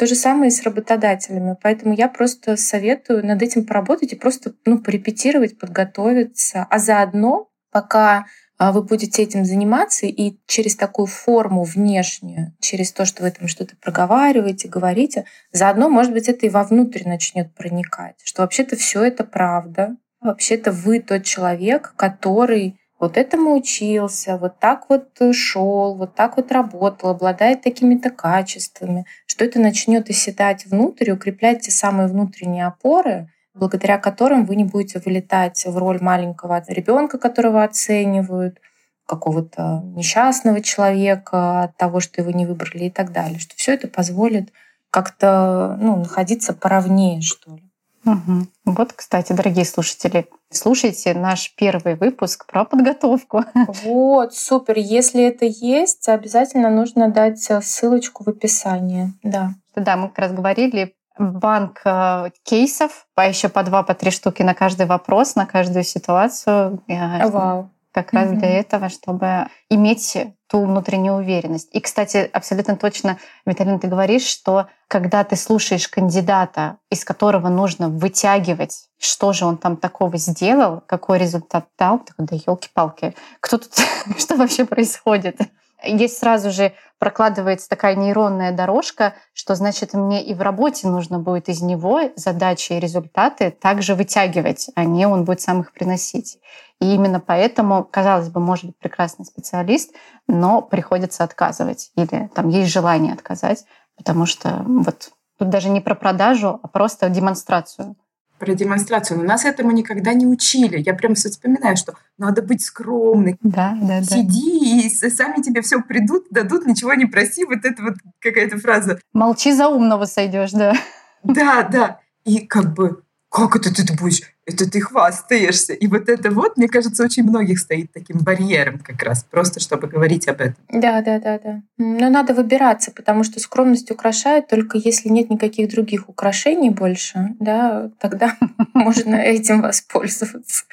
То 0.00 0.06
же 0.06 0.14
самое 0.14 0.48
и 0.48 0.50
с 0.50 0.62
работодателями. 0.62 1.58
Поэтому 1.62 1.92
я 1.92 2.08
просто 2.08 2.56
советую 2.56 3.22
над 3.26 3.42
этим 3.42 3.66
поработать 3.66 4.14
и 4.14 4.16
просто 4.16 4.54
ну, 4.64 4.78
порепетировать, 4.78 5.58
подготовиться. 5.58 6.66
А 6.70 6.78
заодно, 6.78 7.50
пока 7.70 8.24
а 8.56 8.72
вы 8.72 8.82
будете 8.82 9.22
этим 9.22 9.44
заниматься, 9.44 10.06
и 10.06 10.38
через 10.46 10.76
такую 10.76 11.04
форму 11.04 11.64
внешнюю, 11.64 12.56
через 12.60 12.92
то, 12.92 13.04
что 13.04 13.24
вы 13.24 13.30
там 13.30 13.46
что-то 13.46 13.76
проговариваете, 13.76 14.68
говорите, 14.68 15.26
заодно, 15.52 15.90
может 15.90 16.14
быть, 16.14 16.30
это 16.30 16.46
и 16.46 16.50
вовнутрь 16.50 17.06
начнет 17.06 17.54
проникать, 17.54 18.16
что 18.24 18.40
вообще-то 18.40 18.76
все 18.76 19.04
это 19.04 19.24
правда, 19.24 19.96
вообще-то 20.22 20.72
вы 20.72 21.00
тот 21.00 21.24
человек, 21.24 21.92
который 21.96 22.79
вот 23.00 23.16
этому 23.16 23.56
учился, 23.56 24.36
вот 24.36 24.58
так 24.58 24.84
вот 24.90 25.08
шел, 25.32 25.94
вот 25.94 26.14
так 26.14 26.36
вот 26.36 26.52
работал, 26.52 27.10
обладает 27.10 27.62
такими-то 27.62 28.10
качествами, 28.10 29.06
что 29.26 29.44
это 29.44 29.58
начнет 29.58 30.10
оседать 30.10 30.66
внутрь, 30.66 31.10
укреплять 31.10 31.62
те 31.62 31.70
самые 31.70 32.08
внутренние 32.08 32.66
опоры, 32.66 33.28
благодаря 33.54 33.98
которым 33.98 34.44
вы 34.44 34.54
не 34.54 34.64
будете 34.64 35.00
вылетать 35.00 35.64
в 35.66 35.76
роль 35.78 36.00
маленького 36.00 36.62
ребенка, 36.68 37.18
которого 37.18 37.64
оценивают, 37.64 38.60
какого-то 39.06 39.82
несчастного 39.96 40.60
человека 40.60 41.64
от 41.64 41.76
того, 41.76 41.98
что 41.98 42.22
его 42.22 42.30
не 42.30 42.46
выбрали 42.46 42.84
и 42.84 42.90
так 42.90 43.10
далее. 43.10 43.40
Что 43.40 43.56
все 43.56 43.74
это 43.74 43.88
позволит 43.88 44.52
как-то 44.90 45.76
ну, 45.80 45.96
находиться 45.96 46.52
поровнее, 46.52 47.20
что 47.20 47.56
ли. 47.56 47.69
Угу. 48.04 48.46
Вот, 48.64 48.92
кстати, 48.92 49.32
дорогие 49.32 49.64
слушатели, 49.64 50.26
слушайте 50.50 51.14
наш 51.14 51.54
первый 51.54 51.96
выпуск 51.96 52.46
про 52.46 52.64
подготовку. 52.64 53.44
Вот, 53.84 54.34
супер. 54.34 54.78
Если 54.78 55.22
это 55.22 55.44
есть, 55.44 56.08
обязательно 56.08 56.70
нужно 56.70 57.10
дать 57.10 57.40
ссылочку 57.62 58.24
в 58.24 58.28
описании. 58.28 59.12
Да. 59.22 59.50
Да, 59.76 59.96
мы 59.96 60.08
как 60.08 60.18
раз 60.18 60.32
говорили 60.32 60.94
банк 61.18 61.82
э, 61.84 62.30
кейсов, 62.44 63.06
по 63.14 63.28
еще 63.28 63.48
по 63.48 63.62
два, 63.62 63.82
по 63.82 63.94
три 63.94 64.10
штуки 64.10 64.42
на 64.42 64.54
каждый 64.54 64.86
вопрос, 64.86 65.34
на 65.34 65.46
каждую 65.46 65.84
ситуацию. 65.84 66.82
Вау. 66.88 67.70
Как 67.92 68.12
раз 68.12 68.28
mm-hmm. 68.28 68.36
для 68.36 68.48
этого, 68.50 68.88
чтобы 68.88 69.46
иметь 69.68 70.16
ту 70.48 70.64
внутреннюю 70.64 71.14
уверенность. 71.14 71.68
И, 71.72 71.80
кстати, 71.80 72.28
абсолютно 72.32 72.76
точно, 72.76 73.18
Виталина, 73.46 73.78
ты 73.78 73.88
говоришь, 73.88 74.26
что 74.26 74.68
когда 74.88 75.22
ты 75.24 75.36
слушаешь 75.36 75.88
кандидата, 75.88 76.78
из 76.90 77.04
которого 77.04 77.48
нужно 77.48 77.88
вытягивать, 77.88 78.88
что 78.98 79.32
же 79.32 79.44
он 79.44 79.56
там 79.58 79.76
такого 79.76 80.16
сделал, 80.18 80.82
какой 80.86 81.18
результат 81.18 81.66
дал, 81.78 82.00
ты 82.00 82.12
да 82.18 82.36
елки-палки, 82.36 83.14
кто 83.40 83.58
тут, 83.58 83.72
что 84.18 84.36
вообще 84.36 84.64
происходит? 84.64 85.38
Здесь 85.84 86.18
сразу 86.18 86.50
же 86.50 86.72
прокладывается 86.98 87.68
такая 87.68 87.94
нейронная 87.94 88.52
дорожка, 88.52 89.14
что 89.32 89.54
значит 89.54 89.94
мне 89.94 90.22
и 90.22 90.34
в 90.34 90.42
работе 90.42 90.86
нужно 90.86 91.18
будет 91.18 91.48
из 91.48 91.62
него 91.62 92.10
задачи 92.16 92.74
и 92.74 92.80
результаты 92.80 93.50
также 93.50 93.94
вытягивать, 93.94 94.70
а 94.74 94.84
не 94.84 95.06
он 95.06 95.24
будет 95.24 95.40
сам 95.40 95.62
их 95.62 95.72
приносить. 95.72 96.38
И 96.80 96.94
именно 96.94 97.20
поэтому, 97.20 97.84
казалось 97.84 98.28
бы, 98.28 98.40
может 98.40 98.66
быть 98.66 98.78
прекрасный 98.78 99.24
специалист, 99.24 99.94
но 100.28 100.62
приходится 100.62 101.24
отказывать 101.24 101.90
или 101.96 102.30
там 102.34 102.48
есть 102.48 102.70
желание 102.70 103.14
отказать, 103.14 103.64
потому 103.96 104.26
что 104.26 104.62
вот 104.66 105.10
тут 105.38 105.48
даже 105.48 105.70
не 105.70 105.80
про 105.80 105.94
продажу, 105.94 106.60
а 106.62 106.68
просто 106.68 107.08
демонстрацию 107.08 107.96
про 108.40 108.54
демонстрацию. 108.54 109.18
Но 109.18 109.24
нас 109.24 109.44
этому 109.44 109.70
никогда 109.70 110.14
не 110.14 110.26
учили. 110.26 110.82
Я 110.84 110.94
прям 110.94 111.14
все 111.14 111.28
вспоминаю, 111.28 111.76
что 111.76 111.94
надо 112.18 112.42
быть 112.42 112.64
скромной. 112.64 113.36
Да, 113.42 113.76
да, 113.80 114.02
Сиди, 114.02 114.90
да. 114.98 115.06
и 115.06 115.10
сами 115.10 115.42
тебе 115.42 115.62
все 115.62 115.80
придут, 115.80 116.26
дадут, 116.30 116.66
ничего 116.66 116.94
не 116.94 117.06
проси. 117.06 117.44
Вот 117.44 117.64
это 117.64 117.82
вот 117.82 117.94
какая-то 118.18 118.58
фраза. 118.58 118.98
Молчи 119.12 119.52
за 119.52 119.68
умного 119.68 120.06
сойдешь, 120.06 120.50
да. 120.52 120.74
Да, 121.22 121.62
да. 121.62 122.00
И 122.24 122.40
как 122.40 122.74
бы 122.74 123.02
как 123.30 123.54
это 123.54 123.72
ты 123.72 123.94
будешь, 123.94 124.22
это 124.50 124.70
ты 124.70 124.80
хвастаешься. 124.80 125.72
И 125.72 125.86
вот 125.86 126.08
это 126.08 126.30
вот, 126.30 126.56
мне 126.56 126.68
кажется, 126.68 127.04
очень 127.04 127.24
многих 127.24 127.58
стоит 127.58 127.92
таким 127.92 128.18
барьером 128.18 128.78
как 128.78 129.02
раз, 129.02 129.24
просто 129.24 129.60
чтобы 129.60 129.88
говорить 129.88 130.28
об 130.28 130.40
этом. 130.40 130.56
Да, 130.68 131.00
да, 131.02 131.18
да, 131.18 131.38
да. 131.38 131.62
Но 131.78 132.10
надо 132.10 132.34
выбираться, 132.34 132.90
потому 132.90 133.24
что 133.24 133.40
скромность 133.40 133.90
украшает 133.90 134.48
только 134.48 134.78
если 134.78 135.08
нет 135.08 135.30
никаких 135.30 135.70
других 135.70 136.08
украшений 136.08 136.70
больше, 136.70 137.34
да, 137.38 137.90
тогда 137.98 138.36
можно 138.74 139.14
этим 139.16 139.62
воспользоваться. 139.62 140.64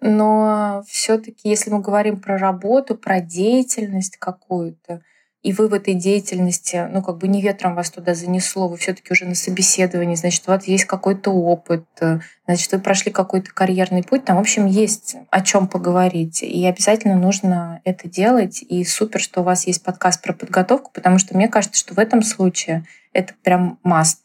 Но 0.00 0.82
все 0.88 1.18
таки 1.18 1.48
если 1.48 1.70
мы 1.70 1.80
говорим 1.80 2.20
про 2.20 2.38
работу, 2.38 2.96
про 2.96 3.20
деятельность 3.20 4.16
какую-то, 4.18 5.02
и 5.42 5.52
вы 5.52 5.68
в 5.68 5.74
этой 5.74 5.94
деятельности, 5.94 6.88
ну, 6.90 7.02
как 7.02 7.18
бы 7.18 7.26
не 7.26 7.42
ветром 7.42 7.74
вас 7.74 7.90
туда 7.90 8.14
занесло, 8.14 8.68
вы 8.68 8.76
все 8.76 8.94
таки 8.94 9.12
уже 9.12 9.24
на 9.24 9.34
собеседовании, 9.34 10.14
значит, 10.14 10.44
у 10.46 10.52
вас 10.52 10.66
есть 10.68 10.84
какой-то 10.84 11.30
опыт, 11.30 11.84
э, 12.00 12.20
значит, 12.46 12.70
вы 12.70 12.78
прошли 12.78 13.10
какой-то 13.10 13.52
карьерный 13.52 14.04
путь, 14.04 14.24
там, 14.24 14.36
в 14.36 14.40
общем, 14.40 14.66
есть 14.66 15.16
о 15.30 15.40
чем 15.40 15.66
поговорить. 15.66 16.42
И 16.42 16.64
обязательно 16.64 17.16
нужно 17.16 17.80
это 17.84 18.08
делать. 18.08 18.62
И 18.62 18.84
супер, 18.84 19.20
что 19.20 19.40
у 19.40 19.44
вас 19.44 19.66
есть 19.66 19.82
подкаст 19.82 20.22
про 20.22 20.32
подготовку, 20.32 20.92
потому 20.94 21.18
что 21.18 21.36
мне 21.36 21.48
кажется, 21.48 21.78
что 21.78 21.94
в 21.94 21.98
этом 21.98 22.22
случае 22.22 22.84
это 23.12 23.34
прям 23.42 23.80
must. 23.84 24.18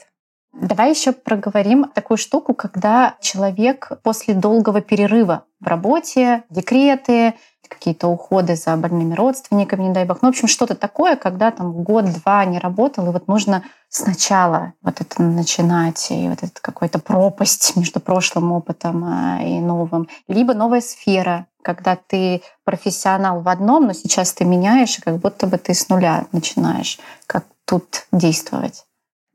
Давай 0.53 0.91
еще 0.91 1.11
проговорим 1.11 1.85
такую 1.93 2.17
штуку, 2.17 2.55
когда 2.55 3.15
человек 3.21 3.91
после 4.03 4.33
долгого 4.33 4.81
перерыва 4.81 5.45
в 5.59 5.67
работе, 5.67 6.43
декреты, 6.49 7.35
какие-то 7.67 8.07
уходы 8.07 8.55
за 8.55 8.75
больными 8.75 9.13
родственниками, 9.13 9.83
не 9.83 9.93
дай 9.93 10.05
бог. 10.05 10.21
Ну, 10.21 10.29
в 10.29 10.31
общем, 10.31 10.47
что-то 10.47 10.75
такое, 10.75 11.15
когда 11.15 11.51
там 11.51 11.71
год-два 11.71 12.45
не 12.45 12.59
работал, 12.59 13.07
и 13.07 13.11
вот 13.11 13.27
нужно 13.27 13.63
сначала 13.89 14.73
вот 14.81 15.01
это 15.01 15.21
начинать, 15.21 16.07
и 16.09 16.27
вот 16.27 16.39
это 16.43 16.61
какой-то 16.61 16.99
пропасть 16.99 17.75
между 17.75 17.99
прошлым 17.99 18.51
опытом 18.51 19.03
а, 19.05 19.39
и 19.43 19.59
новым. 19.59 20.07
Либо 20.27 20.53
новая 20.53 20.81
сфера, 20.81 21.47
когда 21.61 21.95
ты 21.95 22.41
профессионал 22.63 23.41
в 23.41 23.49
одном, 23.49 23.87
но 23.87 23.93
сейчас 23.93 24.33
ты 24.33 24.45
меняешь, 24.45 24.97
и 24.97 25.01
как 25.01 25.17
будто 25.17 25.47
бы 25.47 25.57
ты 25.57 25.73
с 25.73 25.89
нуля 25.89 26.25
начинаешь. 26.31 26.99
Как 27.27 27.45
тут 27.65 28.07
действовать? 28.11 28.86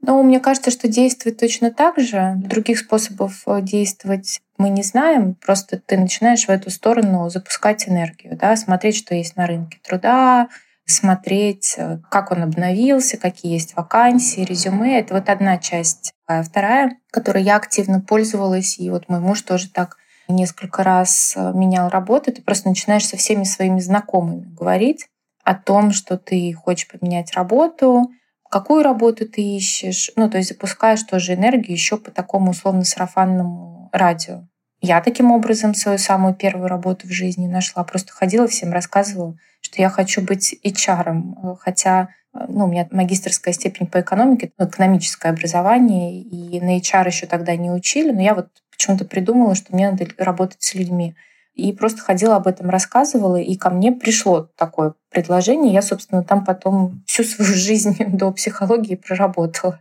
Ну, 0.04 0.20
мне 0.24 0.40
кажется, 0.40 0.72
что 0.72 0.88
действует 0.88 1.38
точно 1.38 1.70
так 1.70 1.98
же. 1.98 2.34
Других 2.36 2.78
способов 2.80 3.42
э, 3.46 3.60
действовать 3.62 4.40
мы 4.58 4.68
не 4.68 4.82
знаем. 4.82 5.36
Просто 5.36 5.78
ты 5.78 5.96
начинаешь 5.96 6.46
в 6.46 6.50
эту 6.50 6.70
сторону 6.70 7.30
запускать 7.30 7.88
энергию, 7.88 8.36
да, 8.36 8.56
смотреть, 8.56 8.96
что 8.96 9.14
есть 9.14 9.36
на 9.36 9.46
рынке 9.46 9.78
труда, 9.86 10.48
смотреть, 10.86 11.76
э, 11.78 11.98
как 12.10 12.32
он 12.32 12.42
обновился, 12.42 13.16
какие 13.16 13.52
есть 13.52 13.76
вакансии, 13.76 14.40
резюме. 14.40 14.98
Это 14.98 15.14
вот 15.14 15.28
одна 15.28 15.56
часть. 15.58 16.12
А 16.26 16.42
вторая, 16.42 16.98
которой 17.12 17.44
я 17.44 17.54
активно 17.54 18.00
пользовалась, 18.00 18.80
и 18.80 18.90
вот 18.90 19.08
мой 19.08 19.20
муж 19.20 19.42
тоже 19.42 19.70
так 19.70 19.98
несколько 20.26 20.82
раз 20.82 21.34
э, 21.36 21.52
менял 21.54 21.88
работу, 21.88 22.32
ты 22.32 22.42
просто 22.42 22.68
начинаешь 22.68 23.06
со 23.06 23.16
всеми 23.16 23.44
своими 23.44 23.78
знакомыми 23.78 24.52
говорить 24.52 25.06
о 25.44 25.54
том, 25.54 25.92
что 25.92 26.18
ты 26.18 26.52
хочешь 26.52 26.88
поменять 26.88 27.34
работу, 27.34 28.10
какую 28.52 28.82
работу 28.82 29.26
ты 29.26 29.40
ищешь. 29.40 30.12
Ну, 30.14 30.28
то 30.28 30.36
есть 30.36 30.50
запускаешь 30.50 31.02
тоже 31.02 31.32
энергию 31.32 31.72
еще 31.72 31.96
по 31.96 32.10
такому 32.10 32.50
условно-сарафанному 32.50 33.88
радио. 33.92 34.46
Я 34.82 35.00
таким 35.00 35.32
образом 35.32 35.74
свою 35.74 35.96
самую 35.96 36.34
первую 36.34 36.68
работу 36.68 37.08
в 37.08 37.12
жизни 37.12 37.46
нашла. 37.46 37.82
Просто 37.82 38.12
ходила 38.12 38.46
всем, 38.46 38.72
рассказывала, 38.72 39.38
что 39.62 39.80
я 39.80 39.88
хочу 39.88 40.20
быть 40.20 40.54
HR. 40.62 41.56
Хотя 41.60 42.10
ну, 42.34 42.66
у 42.66 42.68
меня 42.68 42.86
магистрская 42.90 43.54
степень 43.54 43.86
по 43.86 44.02
экономике, 44.02 44.52
экономическое 44.58 45.30
образование, 45.30 46.20
и 46.20 46.60
на 46.60 46.76
HR 46.76 47.06
еще 47.06 47.26
тогда 47.26 47.56
не 47.56 47.70
учили, 47.70 48.10
но 48.12 48.20
я 48.20 48.34
вот 48.34 48.48
почему-то 48.70 49.06
придумала, 49.06 49.54
что 49.54 49.74
мне 49.74 49.90
надо 49.90 50.06
работать 50.18 50.62
с 50.62 50.74
людьми. 50.74 51.14
И 51.54 51.72
просто 51.72 52.00
ходила 52.00 52.36
об 52.36 52.46
этом, 52.46 52.70
рассказывала, 52.70 53.36
и 53.36 53.56
ко 53.56 53.70
мне 53.70 53.92
пришло 53.92 54.48
такое 54.56 54.94
предложение. 55.10 55.72
Я, 55.72 55.82
собственно, 55.82 56.24
там 56.24 56.44
потом 56.44 57.02
всю 57.06 57.24
свою 57.24 57.52
жизнь 57.54 57.96
до 58.08 58.32
психологии 58.32 58.96
проработала. 58.96 59.80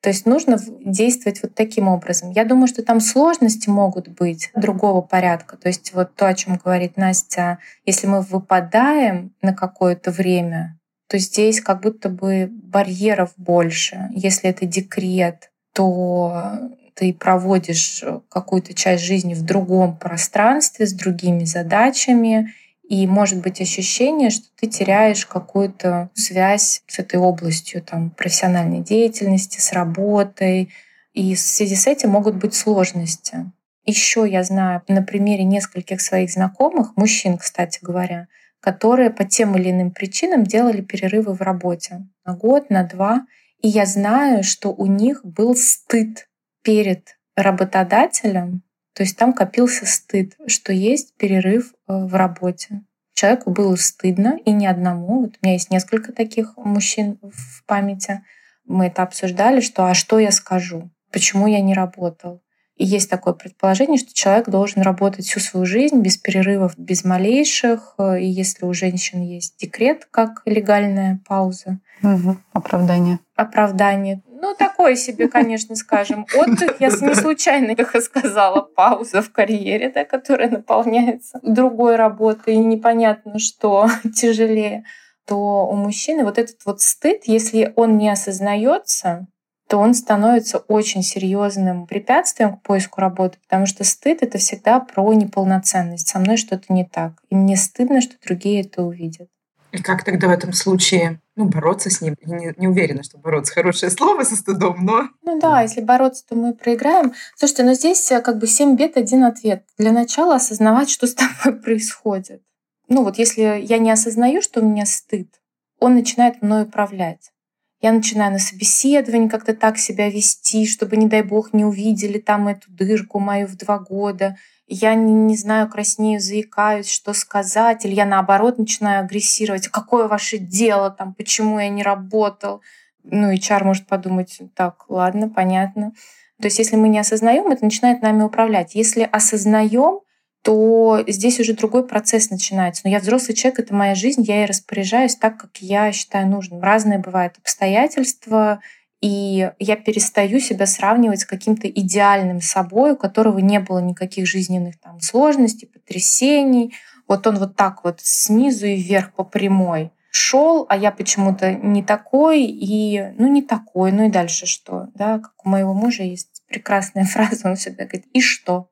То 0.00 0.08
есть 0.08 0.24
нужно 0.24 0.56
действовать 0.82 1.42
вот 1.42 1.54
таким 1.54 1.88
образом. 1.88 2.30
Я 2.30 2.46
думаю, 2.46 2.68
что 2.68 2.82
там 2.82 3.00
сложности 3.00 3.68
могут 3.68 4.08
быть 4.08 4.50
другого 4.54 5.02
порядка. 5.02 5.58
То 5.58 5.68
есть 5.68 5.92
вот 5.92 6.14
то, 6.14 6.26
о 6.26 6.34
чем 6.34 6.56
говорит 6.56 6.96
Настя, 6.96 7.58
если 7.84 8.06
мы 8.06 8.22
выпадаем 8.22 9.34
на 9.42 9.54
какое-то 9.54 10.10
время, 10.10 10.78
то 11.06 11.18
здесь 11.18 11.60
как 11.60 11.82
будто 11.82 12.08
бы 12.08 12.48
барьеров 12.50 13.32
больше. 13.36 14.08
Если 14.14 14.48
это 14.48 14.64
декрет, 14.64 15.50
то 15.74 16.70
ты 17.00 17.14
проводишь 17.14 18.02
э, 18.02 18.20
какую-то 18.28 18.74
часть 18.74 19.04
жизни 19.04 19.32
в 19.32 19.40
другом 19.40 19.96
пространстве 19.96 20.86
с 20.86 20.92
другими 20.92 21.44
задачами, 21.44 22.52
и 22.90 23.06
может 23.06 23.40
быть 23.40 23.62
ощущение, 23.62 24.28
что 24.28 24.48
ты 24.60 24.66
теряешь 24.66 25.24
какую-то 25.24 26.10
связь 26.12 26.82
с 26.86 26.98
этой 26.98 27.18
областью 27.18 27.80
там, 27.80 28.10
профессиональной 28.10 28.80
деятельности, 28.80 29.60
с 29.60 29.72
работой. 29.72 30.74
И 31.14 31.34
в 31.36 31.40
связи 31.40 31.74
с 31.74 31.86
этим 31.86 32.10
могут 32.10 32.34
быть 32.34 32.52
сложности. 32.52 33.50
Еще 33.86 34.28
я 34.28 34.42
знаю 34.42 34.82
на 34.88 35.02
примере 35.02 35.44
нескольких 35.44 36.02
своих 36.02 36.30
знакомых, 36.30 36.96
мужчин, 36.96 37.38
кстати 37.38 37.78
говоря, 37.80 38.26
которые 38.60 39.08
по 39.08 39.24
тем 39.24 39.56
или 39.56 39.70
иным 39.70 39.92
причинам 39.92 40.44
делали 40.44 40.82
перерывы 40.82 41.32
в 41.32 41.40
работе 41.40 42.06
на 42.26 42.34
год, 42.34 42.68
на 42.68 42.82
два. 42.82 43.24
И 43.62 43.68
я 43.68 43.86
знаю, 43.86 44.42
что 44.42 44.70
у 44.70 44.84
них 44.84 45.24
был 45.24 45.56
стыд 45.56 46.26
перед 46.62 47.18
работодателем, 47.36 48.62
то 48.94 49.02
есть 49.02 49.16
там 49.16 49.32
копился 49.32 49.86
стыд, 49.86 50.36
что 50.46 50.72
есть 50.72 51.14
перерыв 51.16 51.72
э, 51.72 52.04
в 52.04 52.14
работе. 52.14 52.82
Человеку 53.14 53.50
было 53.50 53.76
стыдно, 53.76 54.38
и 54.44 54.50
не 54.50 54.66
одному. 54.66 55.22
Вот 55.22 55.34
у 55.40 55.46
меня 55.46 55.54
есть 55.54 55.70
несколько 55.70 56.12
таких 56.12 56.56
мужчин 56.56 57.18
в 57.22 57.64
памяти. 57.66 58.22
Мы 58.66 58.86
это 58.86 59.02
обсуждали, 59.02 59.60
что 59.60 59.86
«а 59.86 59.94
что 59.94 60.18
я 60.18 60.30
скажу? 60.30 60.90
Почему 61.12 61.46
я 61.46 61.60
не 61.60 61.74
работал?» 61.74 62.42
И 62.76 62.84
есть 62.86 63.10
такое 63.10 63.34
предположение, 63.34 63.98
что 63.98 64.14
человек 64.14 64.48
должен 64.48 64.80
работать 64.80 65.26
всю 65.26 65.38
свою 65.38 65.66
жизнь 65.66 66.00
без 66.00 66.16
перерывов, 66.16 66.78
без 66.78 67.04
малейших. 67.04 67.96
И 68.18 68.24
если 68.24 68.64
у 68.64 68.72
женщин 68.72 69.20
есть 69.20 69.58
декрет 69.58 70.08
как 70.10 70.40
легальная 70.46 71.20
пауза. 71.28 71.78
Угу. 72.02 72.38
Оправдание. 72.54 73.18
Оправдание. 73.36 74.22
Ну, 74.42 74.54
такое 74.54 74.94
себе, 74.94 75.28
конечно, 75.28 75.76
скажем, 75.76 76.26
отдых. 76.34 76.80
Я 76.80 76.88
не 76.88 77.14
случайно 77.14 77.72
их 77.72 77.94
сказала. 78.02 78.62
Пауза 78.62 79.20
в 79.20 79.30
карьере, 79.30 79.90
да, 79.90 80.06
которая 80.06 80.48
наполняется 80.48 81.38
другой 81.42 81.96
работой, 81.96 82.54
и 82.54 82.58
непонятно, 82.58 83.38
что 83.38 83.88
тяжелее 84.14 84.84
то 85.26 85.68
у 85.68 85.76
мужчины 85.76 86.24
вот 86.24 86.38
этот 86.38 86.56
вот 86.64 86.80
стыд, 86.80 87.22
если 87.26 87.72
он 87.76 87.98
не 87.98 88.08
осознается, 88.08 89.28
то 89.68 89.78
он 89.78 89.94
становится 89.94 90.58
очень 90.58 91.04
серьезным 91.04 91.86
препятствием 91.86 92.56
к 92.56 92.62
поиску 92.62 93.00
работы, 93.00 93.38
потому 93.42 93.66
что 93.66 93.84
стыд— 93.84 94.18
это 94.22 94.38
всегда 94.38 94.80
про 94.80 95.12
неполноценность. 95.12 96.08
Со 96.08 96.18
мной 96.18 96.36
что-то 96.36 96.72
не 96.72 96.84
так. 96.84 97.12
И 97.28 97.36
мне 97.36 97.56
стыдно, 97.56 98.00
что 98.00 98.14
другие 98.26 98.62
это 98.62 98.82
увидят. 98.82 99.28
И 99.70 99.78
как 99.80 100.02
тогда 100.02 100.26
в 100.26 100.32
этом 100.32 100.52
случае 100.52 101.20
ну, 101.44 101.50
бороться 101.50 101.90
с 101.90 102.00
ним? 102.00 102.16
Я 102.24 102.36
не, 102.36 102.54
не 102.56 102.68
уверена, 102.68 103.02
что 103.02 103.18
бороться 103.18 103.52
хорошее 103.52 103.90
слово 103.90 104.24
со 104.24 104.36
стыдом, 104.36 104.84
но... 104.84 105.08
Ну 105.22 105.40
да, 105.40 105.62
если 105.62 105.80
бороться, 105.80 106.24
то 106.28 106.34
мы 106.34 106.54
проиграем. 106.54 107.12
Слушайте, 107.36 107.64
но 107.64 107.74
здесь 107.74 108.10
э, 108.12 108.20
как 108.20 108.38
бы 108.38 108.46
семь 108.46 108.76
бед, 108.76 108.96
один 108.96 109.24
ответ. 109.24 109.64
Для 109.78 109.92
начала 109.92 110.36
осознавать, 110.36 110.90
что 110.90 111.06
с 111.06 111.14
тобой 111.14 111.60
происходит. 111.62 112.42
Ну 112.88 113.04
вот 113.04 113.18
если 113.18 113.42
я 113.62 113.78
не 113.78 113.90
осознаю, 113.90 114.42
что 114.42 114.60
у 114.60 114.64
меня 114.64 114.84
стыд, 114.84 115.40
он 115.78 115.94
начинает 115.94 116.42
мной 116.42 116.64
управлять 116.64 117.32
я 117.80 117.92
начинаю 117.92 118.32
на 118.32 118.38
собеседовании 118.38 119.28
как-то 119.28 119.54
так 119.54 119.78
себя 119.78 120.10
вести, 120.10 120.66
чтобы, 120.66 120.96
не 120.96 121.06
дай 121.06 121.22
бог, 121.22 121.52
не 121.54 121.64
увидели 121.64 122.18
там 122.18 122.48
эту 122.48 122.70
дырку 122.70 123.18
мою 123.18 123.46
в 123.46 123.56
два 123.56 123.78
года. 123.78 124.36
Я 124.66 124.94
не, 124.94 125.12
не 125.12 125.36
знаю, 125.36 125.68
краснею, 125.68 126.20
заикаюсь, 126.20 126.90
что 126.90 127.14
сказать. 127.14 127.84
Или 127.86 127.94
я, 127.94 128.04
наоборот, 128.04 128.58
начинаю 128.58 129.04
агрессировать. 129.04 129.68
Какое 129.68 130.08
ваше 130.08 130.38
дело 130.38 130.90
там, 130.90 131.14
почему 131.14 131.58
я 131.58 131.70
не 131.70 131.82
работал? 131.82 132.60
Ну, 133.02 133.30
и 133.30 133.38
чар 133.38 133.64
может 133.64 133.86
подумать, 133.86 134.40
так, 134.54 134.84
ладно, 134.90 135.30
понятно. 135.30 135.92
То 136.40 136.46
есть 136.46 136.58
если 136.58 136.76
мы 136.76 136.88
не 136.88 136.98
осознаем, 136.98 137.48
это 137.48 137.64
начинает 137.64 138.02
нами 138.02 138.22
управлять. 138.22 138.74
Если 138.74 139.08
осознаем, 139.10 140.00
то 140.42 141.04
здесь 141.06 141.38
уже 141.38 141.54
другой 141.54 141.86
процесс 141.86 142.30
начинается. 142.30 142.82
Но 142.84 142.90
я 142.90 142.98
взрослый 142.98 143.36
человек, 143.36 143.60
это 143.60 143.74
моя 143.74 143.94
жизнь, 143.94 144.22
я 144.22 144.44
и 144.44 144.46
распоряжаюсь 144.46 145.16
так, 145.16 145.36
как 145.38 145.58
я 145.58 145.92
считаю 145.92 146.28
нужным. 146.28 146.62
Разные 146.62 146.98
бывают 146.98 147.36
обстоятельства, 147.38 148.60
и 149.00 149.50
я 149.58 149.76
перестаю 149.76 150.40
себя 150.40 150.66
сравнивать 150.66 151.20
с 151.20 151.26
каким-то 151.26 151.68
идеальным 151.68 152.40
собой, 152.40 152.92
у 152.92 152.96
которого 152.96 153.38
не 153.38 153.60
было 153.60 153.78
никаких 153.78 154.26
жизненных 154.26 154.78
там 154.80 155.00
сложностей, 155.00 155.68
потрясений. 155.68 156.74
Вот 157.08 157.26
он 157.26 157.38
вот 157.38 157.56
так 157.56 157.84
вот 157.84 158.00
снизу 158.00 158.66
и 158.66 158.76
вверх 158.76 159.12
по 159.12 159.24
прямой 159.24 159.90
шел, 160.10 160.66
а 160.68 160.76
я 160.76 160.90
почему-то 160.90 161.54
не 161.54 161.82
такой, 161.82 162.42
и 162.42 163.12
ну 163.16 163.28
не 163.28 163.42
такой, 163.42 163.92
ну 163.92 164.06
и 164.06 164.10
дальше 164.10 164.46
что, 164.46 164.88
да, 164.94 165.18
как 165.18 165.32
у 165.44 165.48
моего 165.48 165.72
мужа 165.72 166.02
есть 166.02 166.42
прекрасная 166.48 167.04
фраза, 167.06 167.48
он 167.48 167.56
всегда 167.56 167.84
говорит, 167.84 168.06
и 168.12 168.20
что? 168.20 168.70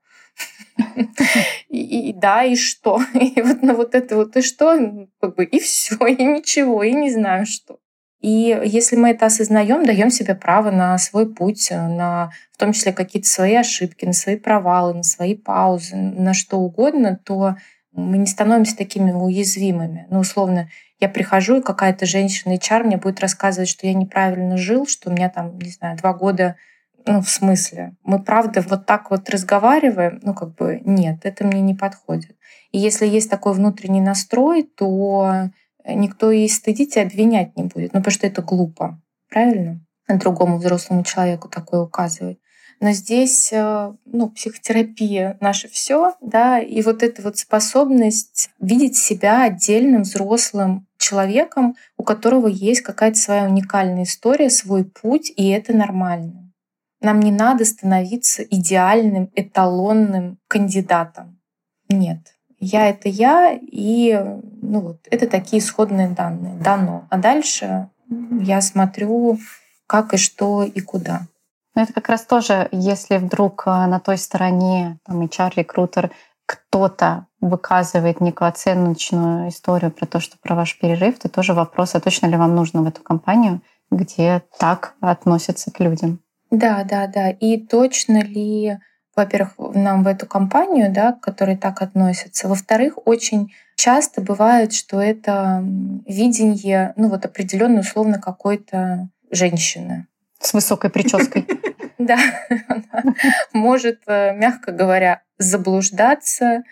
И, 1.68 2.10
и 2.10 2.12
да, 2.12 2.44
и 2.44 2.56
что? 2.56 3.00
И 3.14 3.42
вот 3.42 3.62
на 3.62 3.74
вот 3.74 3.94
это 3.94 4.16
вот 4.16 4.36
и 4.36 4.42
что, 4.42 5.06
как 5.20 5.36
бы 5.36 5.44
и 5.44 5.58
все, 5.58 5.96
и 6.06 6.24
ничего, 6.24 6.82
и 6.82 6.92
не 6.92 7.10
знаю 7.10 7.46
что. 7.46 7.78
И 8.20 8.60
если 8.64 8.96
мы 8.96 9.10
это 9.10 9.26
осознаем, 9.26 9.86
даем 9.86 10.10
себе 10.10 10.34
право 10.34 10.70
на 10.70 10.98
свой 10.98 11.32
путь, 11.32 11.70
на 11.70 12.32
в 12.52 12.58
том 12.58 12.72
числе 12.72 12.92
какие-то 12.92 13.28
свои 13.28 13.54
ошибки, 13.54 14.06
на 14.06 14.12
свои 14.12 14.36
провалы, 14.36 14.94
на 14.94 15.02
свои 15.04 15.36
паузы, 15.36 15.94
на 15.94 16.34
что 16.34 16.58
угодно, 16.58 17.20
то 17.24 17.54
мы 17.92 18.18
не 18.18 18.26
становимся 18.26 18.76
такими 18.76 19.12
уязвимыми. 19.12 20.06
Ну, 20.10 20.20
условно, 20.20 20.68
я 21.00 21.08
прихожу, 21.08 21.58
и 21.58 21.62
какая-то 21.62 22.06
женщина 22.06 22.54
HR 22.54 22.84
мне 22.84 22.96
будет 22.96 23.20
рассказывать, 23.20 23.68
что 23.68 23.86
я 23.86 23.94
неправильно 23.94 24.56
жил, 24.56 24.86
что 24.86 25.10
у 25.10 25.12
меня 25.12 25.28
там, 25.28 25.56
не 25.58 25.70
знаю, 25.70 25.96
два 25.96 26.12
года 26.12 26.56
ну, 27.08 27.22
в 27.22 27.28
смысле, 27.30 27.96
мы 28.04 28.22
правда 28.22 28.60
вот 28.68 28.84
так 28.84 29.10
вот 29.10 29.30
разговариваем? 29.30 30.20
Ну, 30.22 30.34
как 30.34 30.54
бы 30.54 30.80
нет, 30.84 31.20
это 31.22 31.44
мне 31.44 31.62
не 31.62 31.74
подходит. 31.74 32.36
И 32.70 32.78
если 32.78 33.06
есть 33.06 33.30
такой 33.30 33.54
внутренний 33.54 34.02
настрой, 34.02 34.62
то 34.62 35.48
никто 35.86 36.30
и 36.30 36.46
стыдить 36.48 36.96
и 36.96 37.00
обвинять 37.00 37.56
не 37.56 37.64
будет. 37.64 37.94
Ну, 37.94 38.00
потому 38.00 38.12
что 38.12 38.26
это 38.26 38.42
глупо. 38.42 39.00
Правильно? 39.30 39.80
Другому 40.06 40.58
взрослому 40.58 41.02
человеку 41.02 41.48
такое 41.48 41.80
указывать. 41.80 42.38
Но 42.80 42.92
здесь, 42.92 43.52
э, 43.52 43.92
ну, 44.04 44.28
психотерапия 44.28 45.36
наше 45.40 45.68
все, 45.68 46.14
да, 46.20 46.60
и 46.60 46.80
вот 46.82 47.02
эта 47.02 47.22
вот 47.22 47.36
способность 47.36 48.50
видеть 48.60 48.96
себя 48.96 49.44
отдельным 49.44 50.02
взрослым 50.02 50.86
человеком, 50.96 51.74
у 51.96 52.04
которого 52.04 52.46
есть 52.46 52.82
какая-то 52.82 53.18
своя 53.18 53.44
уникальная 53.44 54.04
история, 54.04 54.48
свой 54.48 54.84
путь, 54.84 55.32
и 55.34 55.48
это 55.48 55.76
нормально. 55.76 56.47
Нам 57.00 57.20
не 57.20 57.30
надо 57.30 57.64
становиться 57.64 58.42
идеальным, 58.42 59.30
эталонным 59.34 60.38
кандидатом. 60.48 61.38
Нет. 61.88 62.34
Я— 62.60 62.88
это 62.90 63.08
я, 63.08 63.56
и 63.60 64.20
ну 64.62 64.80
вот, 64.80 64.98
это 65.10 65.28
такие 65.28 65.62
исходные 65.62 66.08
данные. 66.08 66.54
Дано. 66.54 67.06
А 67.08 67.18
дальше 67.18 67.88
я 68.40 68.60
смотрю, 68.60 69.38
как 69.86 70.14
и 70.14 70.16
что 70.16 70.64
и 70.64 70.80
куда. 70.80 71.22
Ну, 71.74 71.82
это 71.82 71.92
как 71.92 72.08
раз 72.08 72.22
тоже, 72.22 72.68
если 72.72 73.18
вдруг 73.18 73.62
э, 73.66 73.70
на 73.70 74.00
той 74.00 74.18
стороне 74.18 74.98
там, 75.06 75.22
HR-рекрутер 75.22 76.10
кто-то 76.44 77.26
выказывает 77.40 78.20
некую 78.20 78.48
оценочную 78.48 79.50
историю 79.50 79.92
про 79.92 80.06
то, 80.06 80.18
что 80.18 80.36
про 80.42 80.56
ваш 80.56 80.76
перерыв, 80.78 81.20
то 81.20 81.28
тоже 81.28 81.54
вопрос, 81.54 81.94
а 81.94 82.00
точно 82.00 82.26
ли 82.26 82.36
вам 82.36 82.56
нужно 82.56 82.82
в 82.82 82.88
эту 82.88 83.02
компанию, 83.02 83.60
где 83.92 84.42
так 84.58 84.94
относятся 85.00 85.70
к 85.70 85.78
людям. 85.78 86.20
Да, 86.50 86.84
да, 86.84 87.06
да. 87.06 87.30
И 87.30 87.58
точно 87.58 88.22
ли, 88.22 88.78
во-первых, 89.14 89.54
нам 89.74 90.04
в 90.04 90.06
эту 90.06 90.26
компанию, 90.26 90.92
да, 90.92 91.12
к 91.12 91.20
которой 91.20 91.56
так 91.56 91.82
относятся. 91.82 92.48
Во-вторых, 92.48 92.98
очень 93.04 93.52
часто 93.76 94.20
бывает, 94.20 94.72
что 94.72 95.00
это 95.00 95.62
видение, 96.06 96.92
ну 96.96 97.08
вот 97.08 97.24
определенно 97.24 97.80
условно 97.80 98.20
какой-то 98.20 99.08
женщины. 99.30 100.06
С 100.40 100.52
высокой 100.54 100.90
прической. 100.90 101.46
Да, 101.98 102.16
может, 103.52 104.02
э, 104.06 104.32
мягко 104.32 104.70
говоря, 104.70 105.22
заблуждаться. 105.36 106.62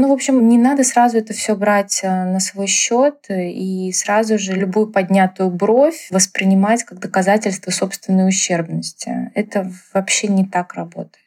Ну, 0.00 0.10
в 0.10 0.12
общем, 0.12 0.48
не 0.48 0.58
надо 0.58 0.84
сразу 0.84 1.18
это 1.18 1.32
все 1.32 1.56
брать 1.56 2.02
э, 2.04 2.08
на 2.08 2.38
свой 2.38 2.68
счет 2.68 3.26
и 3.28 3.90
сразу 3.92 4.38
же 4.38 4.52
любую 4.52 4.92
поднятую 4.92 5.50
бровь 5.50 6.06
воспринимать 6.12 6.84
как 6.84 7.00
доказательство 7.00 7.72
собственной 7.72 8.28
ущербности. 8.28 9.32
Это 9.34 9.72
вообще 9.92 10.28
не 10.28 10.46
так 10.46 10.74
работает. 10.74 11.26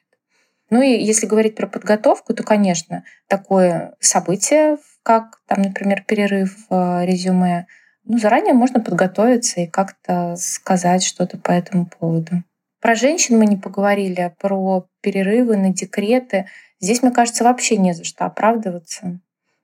Ну 0.69 0.81
и 0.81 1.03
если 1.03 1.25
говорить 1.25 1.55
про 1.55 1.67
подготовку, 1.67 2.33
то, 2.33 2.43
конечно, 2.43 3.03
такое 3.27 3.95
событие, 3.99 4.77
как 5.03 5.41
там, 5.47 5.63
например, 5.63 6.05
перерыв 6.07 6.55
в 6.69 7.03
резюме, 7.03 7.67
ну, 8.05 8.19
заранее 8.19 8.53
можно 8.53 8.79
подготовиться 8.79 9.59
и 9.59 9.67
как-то 9.67 10.37
сказать 10.37 11.03
что-то 11.03 11.37
по 11.37 11.51
этому 11.51 11.87
поводу. 11.87 12.41
Про 12.79 12.95
женщин 12.95 13.37
мы 13.37 13.47
не 13.47 13.57
поговорили, 13.57 14.21
а 14.21 14.29
про 14.29 14.87
перерывы 15.01 15.57
на 15.57 15.73
декреты. 15.73 16.47
Здесь, 16.81 17.01
мне 17.03 17.11
кажется, 17.11 17.43
вообще 17.43 17.77
не 17.77 17.93
за 17.93 18.03
что 18.03 18.25
оправдываться. 18.25 19.19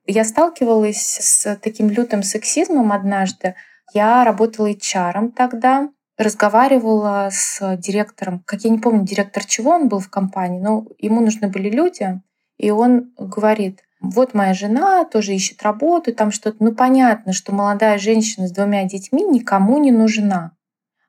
Я 0.06 0.24
сталкивалась 0.24 1.18
с 1.20 1.56
таким 1.56 1.90
лютым 1.90 2.22
сексизмом 2.22 2.92
однажды. 2.92 3.56
Я 3.92 4.24
работала 4.24 4.70
HR 4.70 5.32
тогда, 5.32 5.90
разговаривала 6.16 7.28
с 7.30 7.76
директором, 7.76 8.42
как 8.46 8.62
я 8.62 8.70
не 8.70 8.78
помню, 8.78 9.04
директор 9.04 9.44
чего 9.44 9.72
он 9.72 9.88
был 9.88 9.98
в 9.98 10.08
компании, 10.08 10.60
но 10.60 10.86
ему 10.98 11.20
нужны 11.20 11.48
были 11.48 11.68
люди, 11.68 12.20
и 12.56 12.70
он 12.70 13.12
говорит, 13.18 13.82
вот 14.00 14.34
моя 14.34 14.54
жена 14.54 15.04
тоже 15.04 15.34
ищет 15.34 15.62
работу, 15.62 16.14
там 16.14 16.30
что-то. 16.30 16.56
Ну, 16.60 16.74
понятно, 16.74 17.32
что 17.32 17.52
молодая 17.52 17.98
женщина 17.98 18.46
с 18.46 18.52
двумя 18.52 18.84
детьми 18.84 19.24
никому 19.24 19.78
не 19.78 19.90
нужна. 19.90 20.52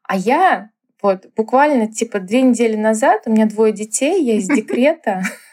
А 0.04 0.18
я 0.18 0.72
вот 1.02 1.28
буквально 1.36 1.88
типа 1.88 2.20
две 2.20 2.42
недели 2.42 2.76
назад 2.76 3.24
у 3.26 3.32
меня 3.32 3.46
двое 3.46 3.72
детей, 3.72 4.24
я 4.24 4.36
из 4.36 4.48
декрета, 4.48 5.22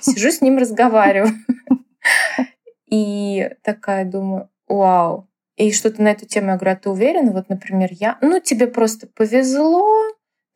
сижу 0.00 0.30
с 0.30 0.40
ним 0.40 0.58
разговариваю. 0.58 1.32
И 2.90 3.50
такая 3.62 4.04
думаю, 4.04 4.48
вау. 4.68 5.28
И 5.56 5.72
что-то 5.72 6.02
на 6.02 6.08
эту 6.08 6.26
тему 6.26 6.50
я 6.50 6.56
говорю, 6.56 6.72
а 6.72 6.76
ты 6.76 6.90
уверена? 6.90 7.32
Вот, 7.32 7.48
например, 7.48 7.88
я, 7.92 8.18
ну, 8.20 8.40
тебе 8.40 8.66
просто 8.66 9.06
повезло, 9.06 9.88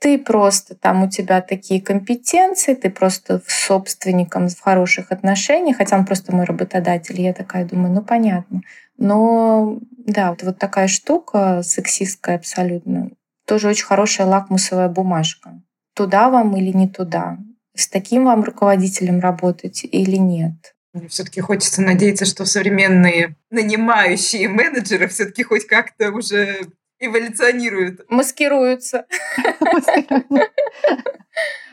ты 0.01 0.19
просто 0.19 0.75
там 0.75 1.05
у 1.05 1.09
тебя 1.09 1.43
такие 1.43 1.81
компетенции, 1.81 2.75
ты 2.75 2.91
просто 2.91 3.43
собственником 3.47 4.49
в 4.49 4.61
хороших 4.61 5.13
отношениях, 5.13 5.77
хотя 5.77 5.97
он 5.99 6.07
просто 6.07 6.35
мой 6.35 6.47
работодатель. 6.47 7.21
Я 7.21 7.35
такая 7.35 7.67
думаю, 7.67 7.93
ну 7.93 8.03
понятно. 8.03 8.63
Но 8.97 9.79
да, 9.91 10.31
вот, 10.31 10.43
вот 10.43 10.59
такая 10.59 10.89
штука 10.89 11.63
сексистская 11.63 12.37
абсолютно, 12.37 13.11
тоже 13.47 13.69
очень 13.69 13.85
хорошая 13.85 14.27
лакмусовая 14.27 14.89
бумажка. 14.89 15.61
Туда 15.95 16.31
вам 16.31 16.57
или 16.57 16.75
не 16.75 16.89
туда? 16.89 17.37
С 17.81 17.89
таким 17.89 18.27
вам 18.27 18.45
руководителем 18.45 19.21
работать 19.21 19.85
или 19.91 20.17
нет? 20.17 20.75
Все-таки 21.09 21.41
хочется 21.41 21.81
надеяться, 21.81 22.27
что 22.27 22.45
современные 22.45 23.37
нанимающие 23.49 24.51
менеджеры 24.51 25.09
все-таки 25.09 25.43
хоть 25.45 25.67
как-то 25.67 26.13
уже 26.13 26.67
эволюционируют. 26.99 28.03
Маскируются. 28.11 29.07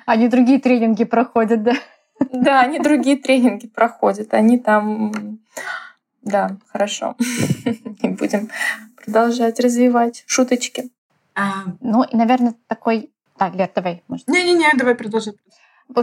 Они 0.06 0.30
другие 0.30 0.62
тренинги 0.62 1.04
проходят, 1.04 1.64
да? 1.64 1.74
Да, 2.32 2.62
они 2.62 2.80
другие 2.80 3.18
тренинги 3.18 3.68
проходят. 3.68 4.34
Они 4.34 4.58
там... 4.58 5.40
Да, 6.22 6.58
хорошо. 6.72 7.18
И 8.02 8.08
будем 8.08 8.50
продолжать 8.96 9.60
развивать 9.60 10.24
шуточки. 10.26 10.90
А... 11.36 11.66
Ну 11.82 12.04
и, 12.04 12.16
наверное, 12.16 12.56
такой... 12.68 13.12
Так, 13.38 13.56
Лер, 13.56 13.70
давай. 13.76 14.04
Не-не-не, 14.28 14.72
давай 14.78 14.96
продолжай. 14.96 15.34